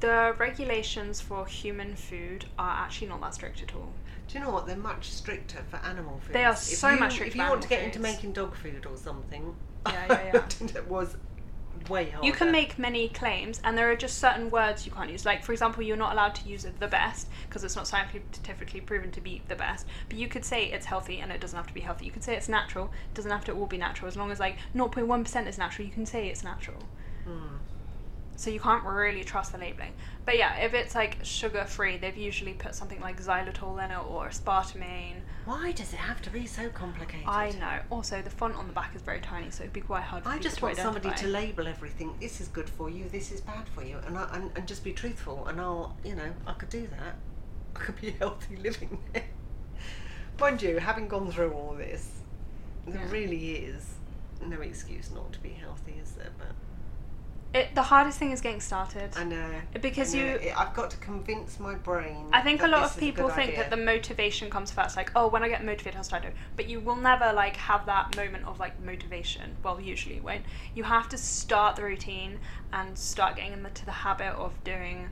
The 0.01 0.35
regulations 0.39 1.21
for 1.21 1.47
human 1.47 1.95
food 1.95 2.47
are 2.59 2.85
actually 2.85 3.09
not 3.09 3.21
that 3.21 3.35
strict 3.35 3.63
at 3.63 3.75
all. 3.75 3.93
Do 4.29 4.39
you 4.39 4.45
know 4.45 4.51
what? 4.51 4.67
They're 4.67 4.77
much 4.77 5.11
stricter 5.11 5.59
for 5.69 5.77
animal 5.79 6.21
food. 6.21 6.35
They 6.35 6.45
are 6.45 6.53
if 6.53 6.59
so 6.59 6.91
you, 6.91 7.01
much 7.01 7.15
stricter 7.15 7.31
If 7.31 7.37
you 7.37 7.43
want 7.49 7.63
to 7.63 7.69
get 7.69 7.83
into 7.83 8.01
making 8.01 8.33
dog 8.33 8.55
food 8.57 8.87
or 8.87 8.97
something, 8.97 9.55
Yeah, 9.87 10.07
yeah, 10.09 10.43
yeah. 10.61 10.67
it 10.75 10.87
was 10.89 11.17
way 11.89 12.11
harder. 12.11 12.27
You 12.27 12.33
can 12.33 12.53
make 12.53 12.79
many 12.79 13.09
claims, 13.09 13.61
and 13.65 13.77
there 13.77 13.91
are 13.91 13.97
just 13.97 14.19
certain 14.19 14.51
words 14.51 14.87
you 14.87 14.93
can't 14.93 15.11
use. 15.11 15.27
Like, 15.27 15.45
for 15.45 15.53
example, 15.53 15.83
you're 15.83 15.97
not 15.97 16.13
allowed 16.13 16.35
to 16.37 16.49
use 16.49 16.67
the 16.79 16.89
best 16.89 17.29
because 17.49 17.65
it's 17.65 17.77
not 17.77 17.87
scientifically 17.87 18.81
proven 18.81 19.11
to 19.13 19.21
be 19.21 19.43
the 19.49 19.57
best. 19.57 19.87
But 20.09 20.19
you 20.19 20.29
could 20.29 20.45
say 20.45 20.67
it's 20.67 20.87
healthy, 20.87 21.19
and 21.21 21.33
it 21.33 21.41
doesn't 21.41 21.57
have 21.57 21.67
to 21.67 21.75
be 21.75 21.81
healthy. 21.81 22.07
You 22.07 22.13
could 22.13 22.25
say 22.25 22.37
it's 22.37 22.49
natural. 22.49 22.87
It 22.87 23.15
doesn't 23.15 23.31
have 23.31 23.45
to 23.47 23.53
all 23.53 23.67
be 23.67 23.79
natural. 23.79 24.09
As 24.09 24.17
long 24.17 24.31
as 24.31 24.41
like 24.41 24.57
0.1% 24.75 25.47
is 25.49 25.59
natural, 25.59 25.87
you 25.87 25.93
can 25.93 26.07
say 26.07 26.29
it's 26.29 26.45
natural. 26.45 26.79
Hmm. 27.25 27.57
So 28.41 28.49
you 28.49 28.59
can't 28.59 28.83
really 28.85 29.23
trust 29.23 29.53
the 29.53 29.59
labeling. 29.59 29.93
But 30.25 30.39
yeah, 30.39 30.57
if 30.61 30.73
it's 30.73 30.95
like 30.95 31.19
sugar 31.23 31.67
free, 31.67 31.99
they've 31.99 32.17
usually 32.17 32.55
put 32.55 32.75
something 32.75 32.99
like 32.99 33.21
xylitol 33.21 33.85
in 33.85 33.91
it 33.91 33.99
or 33.99 34.31
aspartame. 34.31 35.17
Why 35.45 35.73
does 35.73 35.93
it 35.93 35.99
have 35.99 36.23
to 36.23 36.31
be 36.31 36.47
so 36.47 36.71
complicated? 36.71 37.29
I 37.29 37.51
know. 37.51 37.81
Also, 37.91 38.23
the 38.23 38.31
font 38.31 38.57
on 38.57 38.67
the 38.67 38.73
back 38.73 38.97
is 38.97 39.03
very 39.03 39.21
tiny, 39.21 39.51
so 39.51 39.65
it'd 39.65 39.75
be 39.75 39.83
quite 39.83 40.05
hard. 40.05 40.23
For 40.23 40.31
I 40.31 40.39
just 40.39 40.57
to 40.57 40.65
want 40.65 40.79
somebody 40.79 41.11
to 41.11 41.27
label 41.27 41.69
everything. 41.69 42.15
This 42.19 42.41
is 42.41 42.49
good 42.49 42.71
for 42.71 42.89
you. 42.89 43.11
This 43.11 43.31
is 43.31 43.43
bad 43.43 43.69
for 43.69 43.85
you, 43.85 43.99
and 44.07 44.17
I, 44.17 44.27
and, 44.33 44.51
and 44.57 44.67
just 44.67 44.85
be 44.85 44.93
truthful. 44.95 45.47
And 45.47 45.61
I'll, 45.61 45.95
you 46.03 46.15
know, 46.15 46.33
I 46.47 46.55
could 46.55 46.71
do 46.71 46.87
that. 46.87 47.17
I 47.77 47.79
could 47.79 48.01
be 48.01 48.13
healthy 48.13 48.57
living 48.57 49.01
there. 49.13 49.25
Mind 50.41 50.63
you, 50.63 50.79
having 50.79 51.09
gone 51.09 51.31
through 51.31 51.53
all 51.53 51.75
this, 51.75 52.23
there 52.87 53.03
Yeah. 53.03 53.11
really 53.11 53.57
is 53.57 53.97
no 54.43 54.63
excuse 54.63 55.11
not 55.11 55.31
to 55.35 55.41
be 55.41 55.51
healthy, 55.51 55.97
is 56.03 56.13
there? 56.13 56.31
But 56.39 56.53
It, 57.53 57.75
the 57.75 57.83
hardest 57.83 58.17
thing 58.19 58.31
is 58.31 58.41
getting 58.41 58.61
started. 58.61 59.11
I 59.17 59.25
know 59.25 59.51
Because 59.81 60.15
I 60.15 60.19
know. 60.19 60.25
you- 60.41 60.53
I've 60.57 60.73
got 60.73 60.91
to 60.91 60.97
convince 60.99 61.59
my 61.59 61.75
brain. 61.75 62.29
I 62.33 62.43
think 62.43 62.63
a 62.63 62.69
lot 62.69 62.85
of 62.85 62.97
people 62.97 63.29
think 63.29 63.51
idea. 63.51 63.57
that 63.57 63.71
the 63.71 63.77
motivation 63.77 64.51
comes 64.51 64.71
first, 64.71 64.97
like, 64.97 65.11
oh, 65.17 65.27
when 65.27 65.43
I 65.43 65.49
get 65.49 65.65
motivated, 65.65 65.97
I'll 65.97 66.05
start 66.05 66.23
doing. 66.23 66.35
But 66.55 66.69
you 66.69 66.79
will 66.79 66.95
never 66.95 67.33
like 67.33 67.57
have 67.57 67.87
that 67.87 68.15
moment 68.17 68.45
of 68.47 68.61
like 68.61 68.81
motivation. 68.81 69.57
Well, 69.65 69.81
usually 69.81 70.17
you 70.17 70.23
won't. 70.23 70.45
You 70.77 70.85
have 70.85 71.09
to 71.09 71.19
start 71.19 71.75
the 71.75 71.83
routine 71.83 72.39
and 72.73 72.97
start 72.97 73.35
getting 73.37 73.53
into 73.55 73.85
the 73.85 73.91
habit 73.91 74.33
of 74.35 74.53
doing 74.63 75.11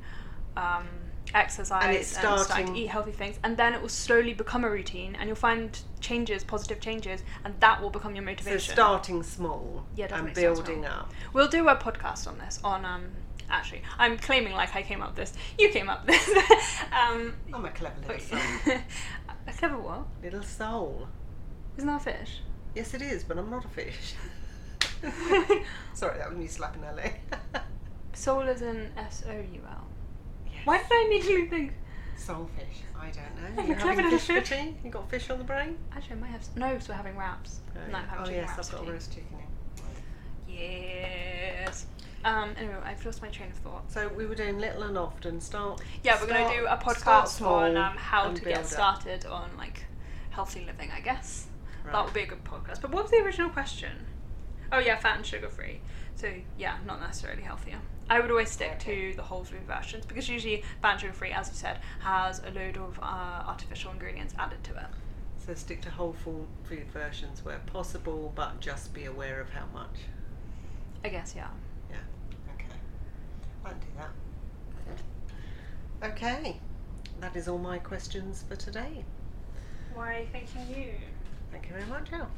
um, 0.57 0.87
exercise 1.35 1.85
And 1.85 1.97
it's 1.97 2.09
start 2.09 2.39
to 2.39 2.45
starting- 2.45 2.77
eat 2.77 2.87
healthy 2.87 3.13
things, 3.13 3.39
and 3.43 3.57
then 3.57 3.75
it 3.75 3.81
will 3.83 3.89
slowly 3.89 4.35
become 4.35 4.65
a 4.65 4.71
routine, 4.71 5.15
and 5.17 5.29
you'll 5.29 5.37
find 5.37 5.79
changes, 6.01 6.45
positive 6.45 6.81
changes, 6.81 7.23
and 7.45 7.55
that 7.61 7.81
will 7.83 7.91
become 7.91 8.15
your 8.15 8.25
motivation. 8.25 8.61
so 8.61 8.73
starting 8.73 9.23
small 9.23 9.85
Yeah, 9.97 10.15
and 10.17 10.33
building 10.35 10.85
up. 10.87 11.13
We'll 11.33 11.49
do 11.49 11.69
a 11.69 11.77
podcast 11.77 12.27
on 12.29 12.39
this. 12.39 12.61
On 12.65 12.85
um, 12.85 13.07
actually, 13.51 13.83
I'm 13.99 14.17
claiming 14.19 14.53
like 14.55 14.75
I 14.77 14.83
came 14.83 15.03
up 15.03 15.11
with 15.11 15.17
this. 15.17 15.33
You 15.59 15.71
came 15.71 15.89
up 15.91 16.07
with 16.07 16.17
this. 16.27 16.81
um, 16.93 17.35
I'm 17.53 17.65
a 17.65 17.71
clever 17.71 17.97
little 18.01 18.19
soul. 18.21 18.39
a 19.47 19.53
clever 19.53 19.79
what? 19.79 20.07
little 20.23 20.43
soul. 20.43 21.09
Isn't 21.77 21.89
that 21.89 22.01
a 22.01 22.05
fish? 22.05 22.41
Yes, 22.75 22.95
it 22.95 23.03
is, 23.03 23.25
but 23.25 23.39
I'm 23.39 23.51
not 23.51 23.65
a 23.65 23.69
fish. 23.69 24.15
Sorry, 25.95 26.19
that 26.19 26.29
was 26.31 26.39
me 26.39 26.47
slapping 26.47 26.83
her 26.83 26.93
leg. 26.95 27.15
Soul 28.13 28.43
is 28.43 28.63
an 28.63 28.91
S 28.97 29.23
O 29.29 29.33
U 29.33 29.61
L. 29.69 29.87
Yes. 29.87 29.98
Why 30.69 30.77
did 30.77 30.87
I 30.91 31.05
immediately 31.07 31.47
think? 31.47 31.73
Soulfish. 32.19 32.83
I 32.95 33.07
don't 33.11 33.57
know. 33.57 33.63
I'm 33.63 33.69
You 33.69 33.73
a 33.73 33.77
clever 33.77 33.89
having 34.03 34.05
little 34.05 34.19
fish 34.19 34.49
for 34.49 34.55
tea? 34.55 34.77
You 34.85 34.91
got 34.91 35.09
fish 35.09 35.31
on 35.31 35.39
the 35.39 35.45
brain? 35.45 35.79
Actually, 35.97 36.17
I 36.17 36.19
might 36.21 36.27
have. 36.31 36.57
No, 36.57 36.73
because 36.75 36.89
we're 36.91 36.95
having 36.95 37.17
wraps. 37.17 37.61
And 37.75 37.97
I'm 37.97 38.07
having 38.07 38.23
oh 38.23 38.27
chicken 38.27 38.41
yes, 38.43 38.49
wraps 38.51 38.69
I've 38.69 38.75
got 38.75 38.83
tea. 38.85 38.89
a 38.89 38.93
roast 38.93 39.15
chicken 39.15 39.37
in. 40.49 40.55
Yes. 40.55 41.87
Um. 42.23 42.55
Anyway, 42.59 42.75
I've 42.85 43.03
lost 43.07 43.23
my 43.23 43.29
train 43.29 43.51
of 43.51 43.57
thought. 43.57 43.91
So 43.91 44.09
we 44.09 44.27
were 44.27 44.35
doing 44.35 44.59
little 44.59 44.83
and 44.83 44.99
often. 44.99 45.41
Start. 45.41 45.81
Yeah, 46.03 46.21
we're 46.21 46.27
gonna 46.27 46.41
start- 46.41 46.57
do 46.57 46.65
a 46.65 46.67
start 47.01 47.25
podcast 47.25 47.29
small 47.29 47.55
on 47.55 47.77
um, 47.79 47.97
how 47.97 48.27
and 48.27 48.37
to 48.37 48.43
build 48.43 48.55
get 48.57 48.65
up. 48.65 48.71
started 48.71 49.25
on 49.25 49.49
like 49.57 49.85
healthy 50.31 50.67
living. 50.67 50.91
I 50.95 51.01
guess 51.01 51.47
that 51.91 52.05
would 52.05 52.13
be 52.13 52.21
a 52.21 52.27
good 52.27 52.45
podcast. 52.45 52.83
But 52.83 52.91
what 52.91 53.05
was 53.05 53.11
the 53.11 53.19
original 53.25 53.49
question? 53.49 53.93
Oh 54.71 54.81
yeah, 54.81 54.97
fat 54.99 55.17
and 55.17 55.25
sugar 55.25 55.49
free. 55.49 55.81
So 56.15 56.31
yeah, 56.59 56.77
not 56.85 57.01
necessarily 57.01 57.43
healthier. 57.43 57.79
I 58.11 58.21
would 58.21 58.31
always 58.31 58.51
stick 58.51 58.73
Okay. 58.81 59.11
to 59.11 59.17
the 59.17 59.23
whole 59.23 59.45
food 59.45 59.65
versions 59.67 60.07
because 60.07 60.29
usually 60.29 60.65
banjo 60.81 61.09
and 61.09 61.17
free, 61.17 61.31
as 61.33 61.49
you 61.49 61.55
said, 61.55 61.79
has 62.01 62.41
a 62.45 62.51
load 62.51 62.77
of 62.79 62.99
uh, 63.01 63.03
artificial 63.47 63.93
ingredients 63.93 64.35
added 64.39 64.63
to 64.65 64.73
it. 64.77 64.87
So 65.39 65.55
stick 65.55 65.83
to 65.83 65.91
whole 65.91 66.15
food 66.25 66.87
versions 66.93 67.45
where 67.45 67.59
possible, 67.67 68.33
but 68.35 68.61
just 68.61 68.93
be 68.95 69.05
aware 69.07 69.41
of 69.41 69.51
how 69.51 69.67
much. 69.73 69.97
I 71.05 71.09
guess 71.09 71.35
yeah. 71.37 71.49
Yeah. 71.91 71.97
Okay. 72.55 72.67
I 73.65 73.69
can 73.71 73.79
do 73.81 73.87
that. 76.01 76.11
Okay. 76.11 76.61
That 77.21 77.35
is 77.37 77.49
all 77.49 77.59
my 77.59 77.79
questions 77.79 78.45
for 78.49 78.57
today. 78.57 79.05
Why, 79.95 80.27
thanking 80.33 80.69
you. 80.77 80.93
Thank 81.51 81.67
you 81.67 81.73
very 81.75 81.87
much, 81.87 82.13
Al. 82.13 82.29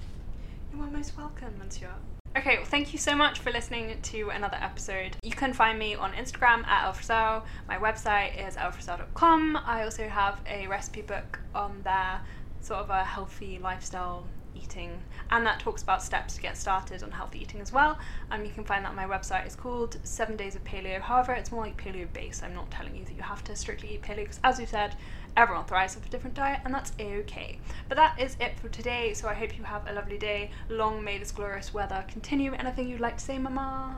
You 0.73 0.83
are 0.83 0.91
most 0.91 1.17
welcome, 1.19 1.53
Monsieur. 1.59 1.91
Okay, 2.37 2.59
well, 2.59 2.65
thank 2.65 2.93
you 2.93 2.99
so 2.99 3.17
much 3.17 3.41
for 3.41 3.51
listening 3.51 4.01
to 4.03 4.31
another 4.31 4.57
episode. 4.61 5.17
You 5.25 5.33
can 5.33 5.53
find 5.53 5.77
me 5.77 5.97
on 5.97 6.13
Instagram 6.13 6.65
at 6.65 6.87
elfrisel. 6.87 7.43
My 7.67 7.77
website 7.77 8.47
is 8.47 8.55
elfrisel.com. 8.55 9.59
I 9.67 9.83
also 9.83 10.09
have 10.09 10.41
a 10.47 10.69
recipe 10.69 11.03
book 11.03 11.41
on 11.57 11.81
there, 11.83 12.21
sort 12.61 12.81
of 12.81 12.91
a 12.91 13.03
healthy 13.03 13.59
lifestyle 13.59 14.27
eating, 14.55 14.91
and 15.31 15.47
that 15.47 15.61
talks 15.61 15.83
about 15.83 16.03
steps 16.03 16.35
to 16.37 16.43
get 16.43 16.57
started 16.57 17.03
on 17.03 17.11
healthy 17.11 17.41
eating 17.41 17.61
as 17.61 17.73
well. 17.73 17.99
Um, 18.31 18.45
you 18.45 18.51
can 18.51 18.65
find 18.65 18.85
that 18.85 18.91
on 18.91 18.97
my 18.97 19.07
website. 19.07 19.47
It's 19.47 19.55
called 19.55 19.99
Seven 20.03 20.37
Days 20.37 20.55
of 20.57 20.65
Paleo. 20.65 21.01
However, 21.01 21.33
it's 21.33 21.53
more 21.53 21.65
like 21.65 21.83
paleo 21.83 22.13
based. 22.13 22.43
I'm 22.43 22.55
not 22.55 22.71
telling 22.71 22.97
you 22.97 23.05
that 23.05 23.15
you 23.15 23.23
have 23.23 23.45
to 23.45 23.57
strictly 23.57 23.95
eat 23.95 24.03
paleo 24.03 24.25
because, 24.25 24.41
as 24.45 24.61
you 24.61 24.67
said, 24.67 24.95
everyone 25.37 25.65
thrives 25.65 25.97
off 25.97 26.07
a 26.07 26.09
different 26.09 26.35
diet, 26.35 26.61
and 26.65 26.75
that's 26.75 26.93
a 26.99 27.17
okay. 27.19 27.59
But 27.89 27.97
that 27.97 28.21
is 28.21 28.37
it 28.41 28.59
for 28.59 28.69
today. 28.69 29.15
So 29.15 29.29
I 29.29 29.35
hope 29.35 29.57
you 29.57 29.65
have 29.65 29.87
a 29.89 29.93
lovely 29.93 30.19
day. 30.19 30.51
Long 30.69 31.03
may 31.03 31.19
this 31.19 31.33
glorious 31.33 31.73
weather 31.75 32.05
continue. 32.09 32.53
Anything 32.55 32.89
you'd 32.89 33.01
like 33.01 33.19
to 33.19 33.25
say, 33.25 33.39
Mama? 33.39 33.97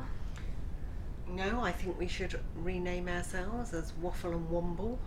No, 1.28 1.60
I 1.62 1.72
think 1.72 1.98
we 1.98 2.08
should 2.08 2.38
rename 2.56 3.08
ourselves 3.08 3.72
as 3.72 3.92
Waffle 4.00 4.32
and 4.32 4.48
Womble. 4.50 4.98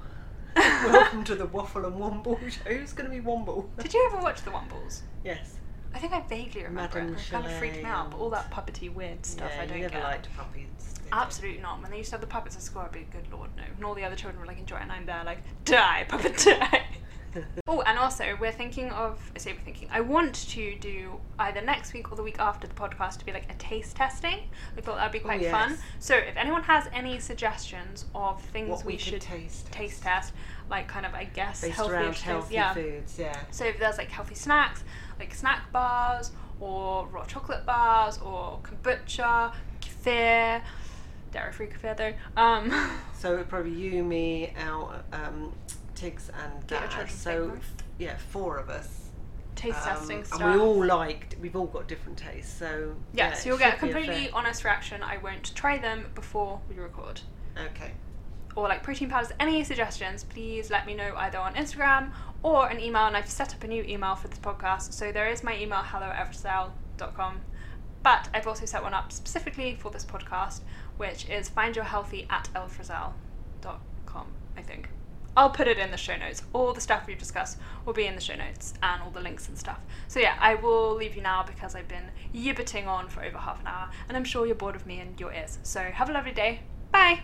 Welcome 0.55 1.23
to 1.25 1.35
the 1.35 1.45
Waffle 1.47 1.85
and 1.85 1.95
Womble 1.95 2.39
show. 2.49 2.61
Who's 2.69 2.93
going 2.93 3.09
to 3.09 3.15
be 3.15 3.21
Womble? 3.21 3.65
Did 3.81 3.93
you 3.93 4.09
ever 4.11 4.21
watch 4.21 4.41
The 4.43 4.51
Wombles? 4.51 5.01
Yes. 5.23 5.55
I 5.93 5.99
think 5.99 6.13
I 6.13 6.21
vaguely 6.21 6.63
remember 6.63 6.99
Madame 6.99 7.15
it. 7.15 7.19
It 7.19 7.31
kind 7.31 7.45
of 7.45 7.51
freaked 7.53 7.77
me 7.77 7.83
out, 7.83 8.11
but 8.11 8.17
all 8.17 8.29
that 8.31 8.51
puppety 8.51 8.93
weird 8.93 9.25
stuff 9.25 9.51
yeah, 9.55 9.61
I 9.63 9.65
don't 9.65 9.77
you 9.77 9.83
never 9.83 9.95
get. 9.95 10.03
liked 10.03 10.29
puppets. 10.35 10.93
Absolutely 11.11 11.61
not. 11.61 11.81
When 11.81 11.91
they 11.91 11.97
used 11.97 12.09
to 12.09 12.15
have 12.15 12.21
the 12.21 12.27
puppets 12.27 12.55
at 12.55 12.61
school, 12.61 12.81
I'd 12.81 12.91
be 12.91 13.07
good 13.11 13.31
lord 13.31 13.49
no. 13.55 13.63
And 13.75 13.85
all 13.85 13.93
the 13.95 14.03
other 14.03 14.15
children 14.15 14.39
were 14.39 14.45
like 14.47 14.59
enjoying, 14.59 14.83
and 14.83 14.91
I'm 14.91 15.05
there 15.05 15.23
like 15.23 15.39
die 15.63 16.05
puppet 16.07 16.37
die. 16.45 16.83
oh, 17.67 17.81
and 17.81 17.97
also 17.97 18.37
we're 18.39 18.51
thinking 18.51 18.89
of. 18.91 19.19
I 19.35 19.39
say 19.39 19.53
we're 19.53 19.59
thinking. 19.59 19.89
I 19.91 20.01
want 20.01 20.35
to 20.49 20.75
do 20.75 21.19
either 21.39 21.61
next 21.61 21.93
week 21.93 22.11
or 22.11 22.15
the 22.15 22.23
week 22.23 22.39
after 22.39 22.67
the 22.67 22.73
podcast 22.73 23.19
to 23.19 23.25
be 23.25 23.31
like 23.31 23.49
a 23.49 23.55
taste 23.55 23.95
testing. 23.95 24.39
I 24.77 24.81
thought 24.81 24.97
that'd 24.97 25.11
be 25.11 25.19
quite 25.19 25.41
yes. 25.41 25.51
fun. 25.51 25.77
So 25.99 26.15
if 26.15 26.35
anyone 26.37 26.63
has 26.63 26.87
any 26.93 27.19
suggestions 27.19 28.05
of 28.15 28.41
things 28.41 28.69
What 28.69 28.85
we, 28.85 28.93
we 28.93 28.99
should 28.99 29.21
taste 29.21 29.71
taste 29.71 30.03
test, 30.03 30.33
like 30.69 30.87
kind 30.87 31.05
of 31.05 31.13
I 31.13 31.25
guess 31.25 31.61
Based 31.61 31.75
healthy 31.75 31.93
around 31.93 32.15
healthy 32.15 32.55
yeah. 32.55 32.73
foods, 32.73 33.19
yeah. 33.19 33.37
So 33.51 33.65
if 33.65 33.79
there's 33.79 33.97
like 33.97 34.09
healthy 34.09 34.35
snacks, 34.35 34.83
like 35.19 35.33
snack 35.33 35.71
bars 35.71 36.31
or 36.59 37.07
raw 37.07 37.25
chocolate 37.25 37.65
bars 37.65 38.19
or 38.19 38.59
kombucha, 38.63 39.53
kefir, 39.81 40.61
dairy-free 41.31 41.67
kefir 41.67 41.97
though. 41.97 42.41
Um, 42.41 42.71
So 43.17 43.33
it'd 43.33 43.49
probably 43.49 43.71
you, 43.71 44.03
me, 44.03 44.53
our 44.55 45.01
um, 45.11 45.51
Tiggs 45.95 46.29
and 46.43 46.67
Get 46.67 46.89
Dad. 46.91 47.09
So 47.09 47.53
f- 47.55 47.73
yeah, 47.97 48.17
four 48.17 48.57
of 48.57 48.69
us. 48.69 49.09
taste 49.55 49.77
Um, 49.79 49.83
testing 49.97 50.23
stuff. 50.23 50.41
And 50.41 50.53
we 50.53 50.59
all 50.59 50.85
liked. 50.85 51.37
We've 51.41 51.55
all 51.55 51.67
got 51.67 51.87
different 51.87 52.17
tastes. 52.17 52.53
So 52.53 52.95
yeah, 53.13 53.29
yeah, 53.29 53.33
so 53.33 53.49
you'll 53.49 53.57
get 53.57 53.75
a 53.75 53.77
completely 53.77 54.25
fair- 54.25 54.35
honest 54.35 54.63
reaction. 54.63 55.01
I 55.01 55.17
won't 55.17 55.55
try 55.55 55.77
them 55.77 56.11
before 56.13 56.59
we 56.69 56.75
record. 56.75 57.21
Okay. 57.57 57.91
Or 58.55 58.67
like 58.67 58.83
protein 58.83 59.09
powders, 59.09 59.31
any 59.39 59.63
suggestions, 59.63 60.23
please 60.23 60.69
let 60.69 60.85
me 60.85 60.93
know 60.93 61.13
either 61.17 61.37
on 61.37 61.55
Instagram 61.55 62.11
or 62.43 62.67
an 62.69 62.79
email. 62.79 63.05
And 63.07 63.15
I've 63.17 63.29
set 63.29 63.53
up 63.53 63.63
a 63.63 63.67
new 63.67 63.83
email 63.83 64.15
for 64.15 64.27
this 64.27 64.39
podcast. 64.39 64.93
So 64.93 65.11
there 65.11 65.27
is 65.27 65.43
my 65.43 65.57
email, 65.57 65.79
hello 65.79 66.07
at 66.07 66.37
But 68.03 68.29
I've 68.33 68.47
also 68.47 68.65
set 68.65 68.83
one 68.83 68.93
up 68.93 69.11
specifically 69.11 69.75
for 69.75 69.89
this 69.91 70.05
podcast, 70.05 70.61
which 70.97 71.29
is 71.29 71.49
findyourhealthy 71.49 72.29
at 72.29 72.49
elfrazel.com, 72.55 74.27
I 74.55 74.61
think. 74.61 74.89
I'll 75.37 75.49
put 75.49 75.67
it 75.67 75.77
in 75.77 75.91
the 75.91 75.97
show 75.97 76.15
notes. 76.15 76.43
All 76.53 76.73
the 76.73 76.81
stuff 76.81 77.05
we've 77.07 77.17
discussed 77.17 77.57
will 77.85 77.93
be 77.93 78.05
in 78.05 78.15
the 78.15 78.21
show 78.21 78.35
notes 78.35 78.73
and 78.81 79.01
all 79.01 79.09
the 79.09 79.19
links 79.19 79.47
and 79.49 79.57
stuff. 79.57 79.79
So 80.07 80.19
yeah, 80.19 80.35
I 80.39 80.55
will 80.55 80.95
leave 80.95 81.15
you 81.15 81.21
now 81.21 81.43
because 81.43 81.75
I've 81.75 81.87
been 81.87 82.11
yibbiting 82.33 82.87
on 82.87 83.09
for 83.09 83.23
over 83.23 83.37
half 83.37 83.59
an 83.61 83.67
hour 83.67 83.89
and 84.07 84.15
I'm 84.15 84.23
sure 84.23 84.45
you're 84.45 84.55
bored 84.55 84.75
of 84.75 84.85
me 84.85 84.99
and 84.99 85.19
your 85.19 85.33
ears. 85.33 85.59
So 85.63 85.81
have 85.81 86.09
a 86.09 86.13
lovely 86.13 86.31
day. 86.31 86.61
Bye! 86.91 87.23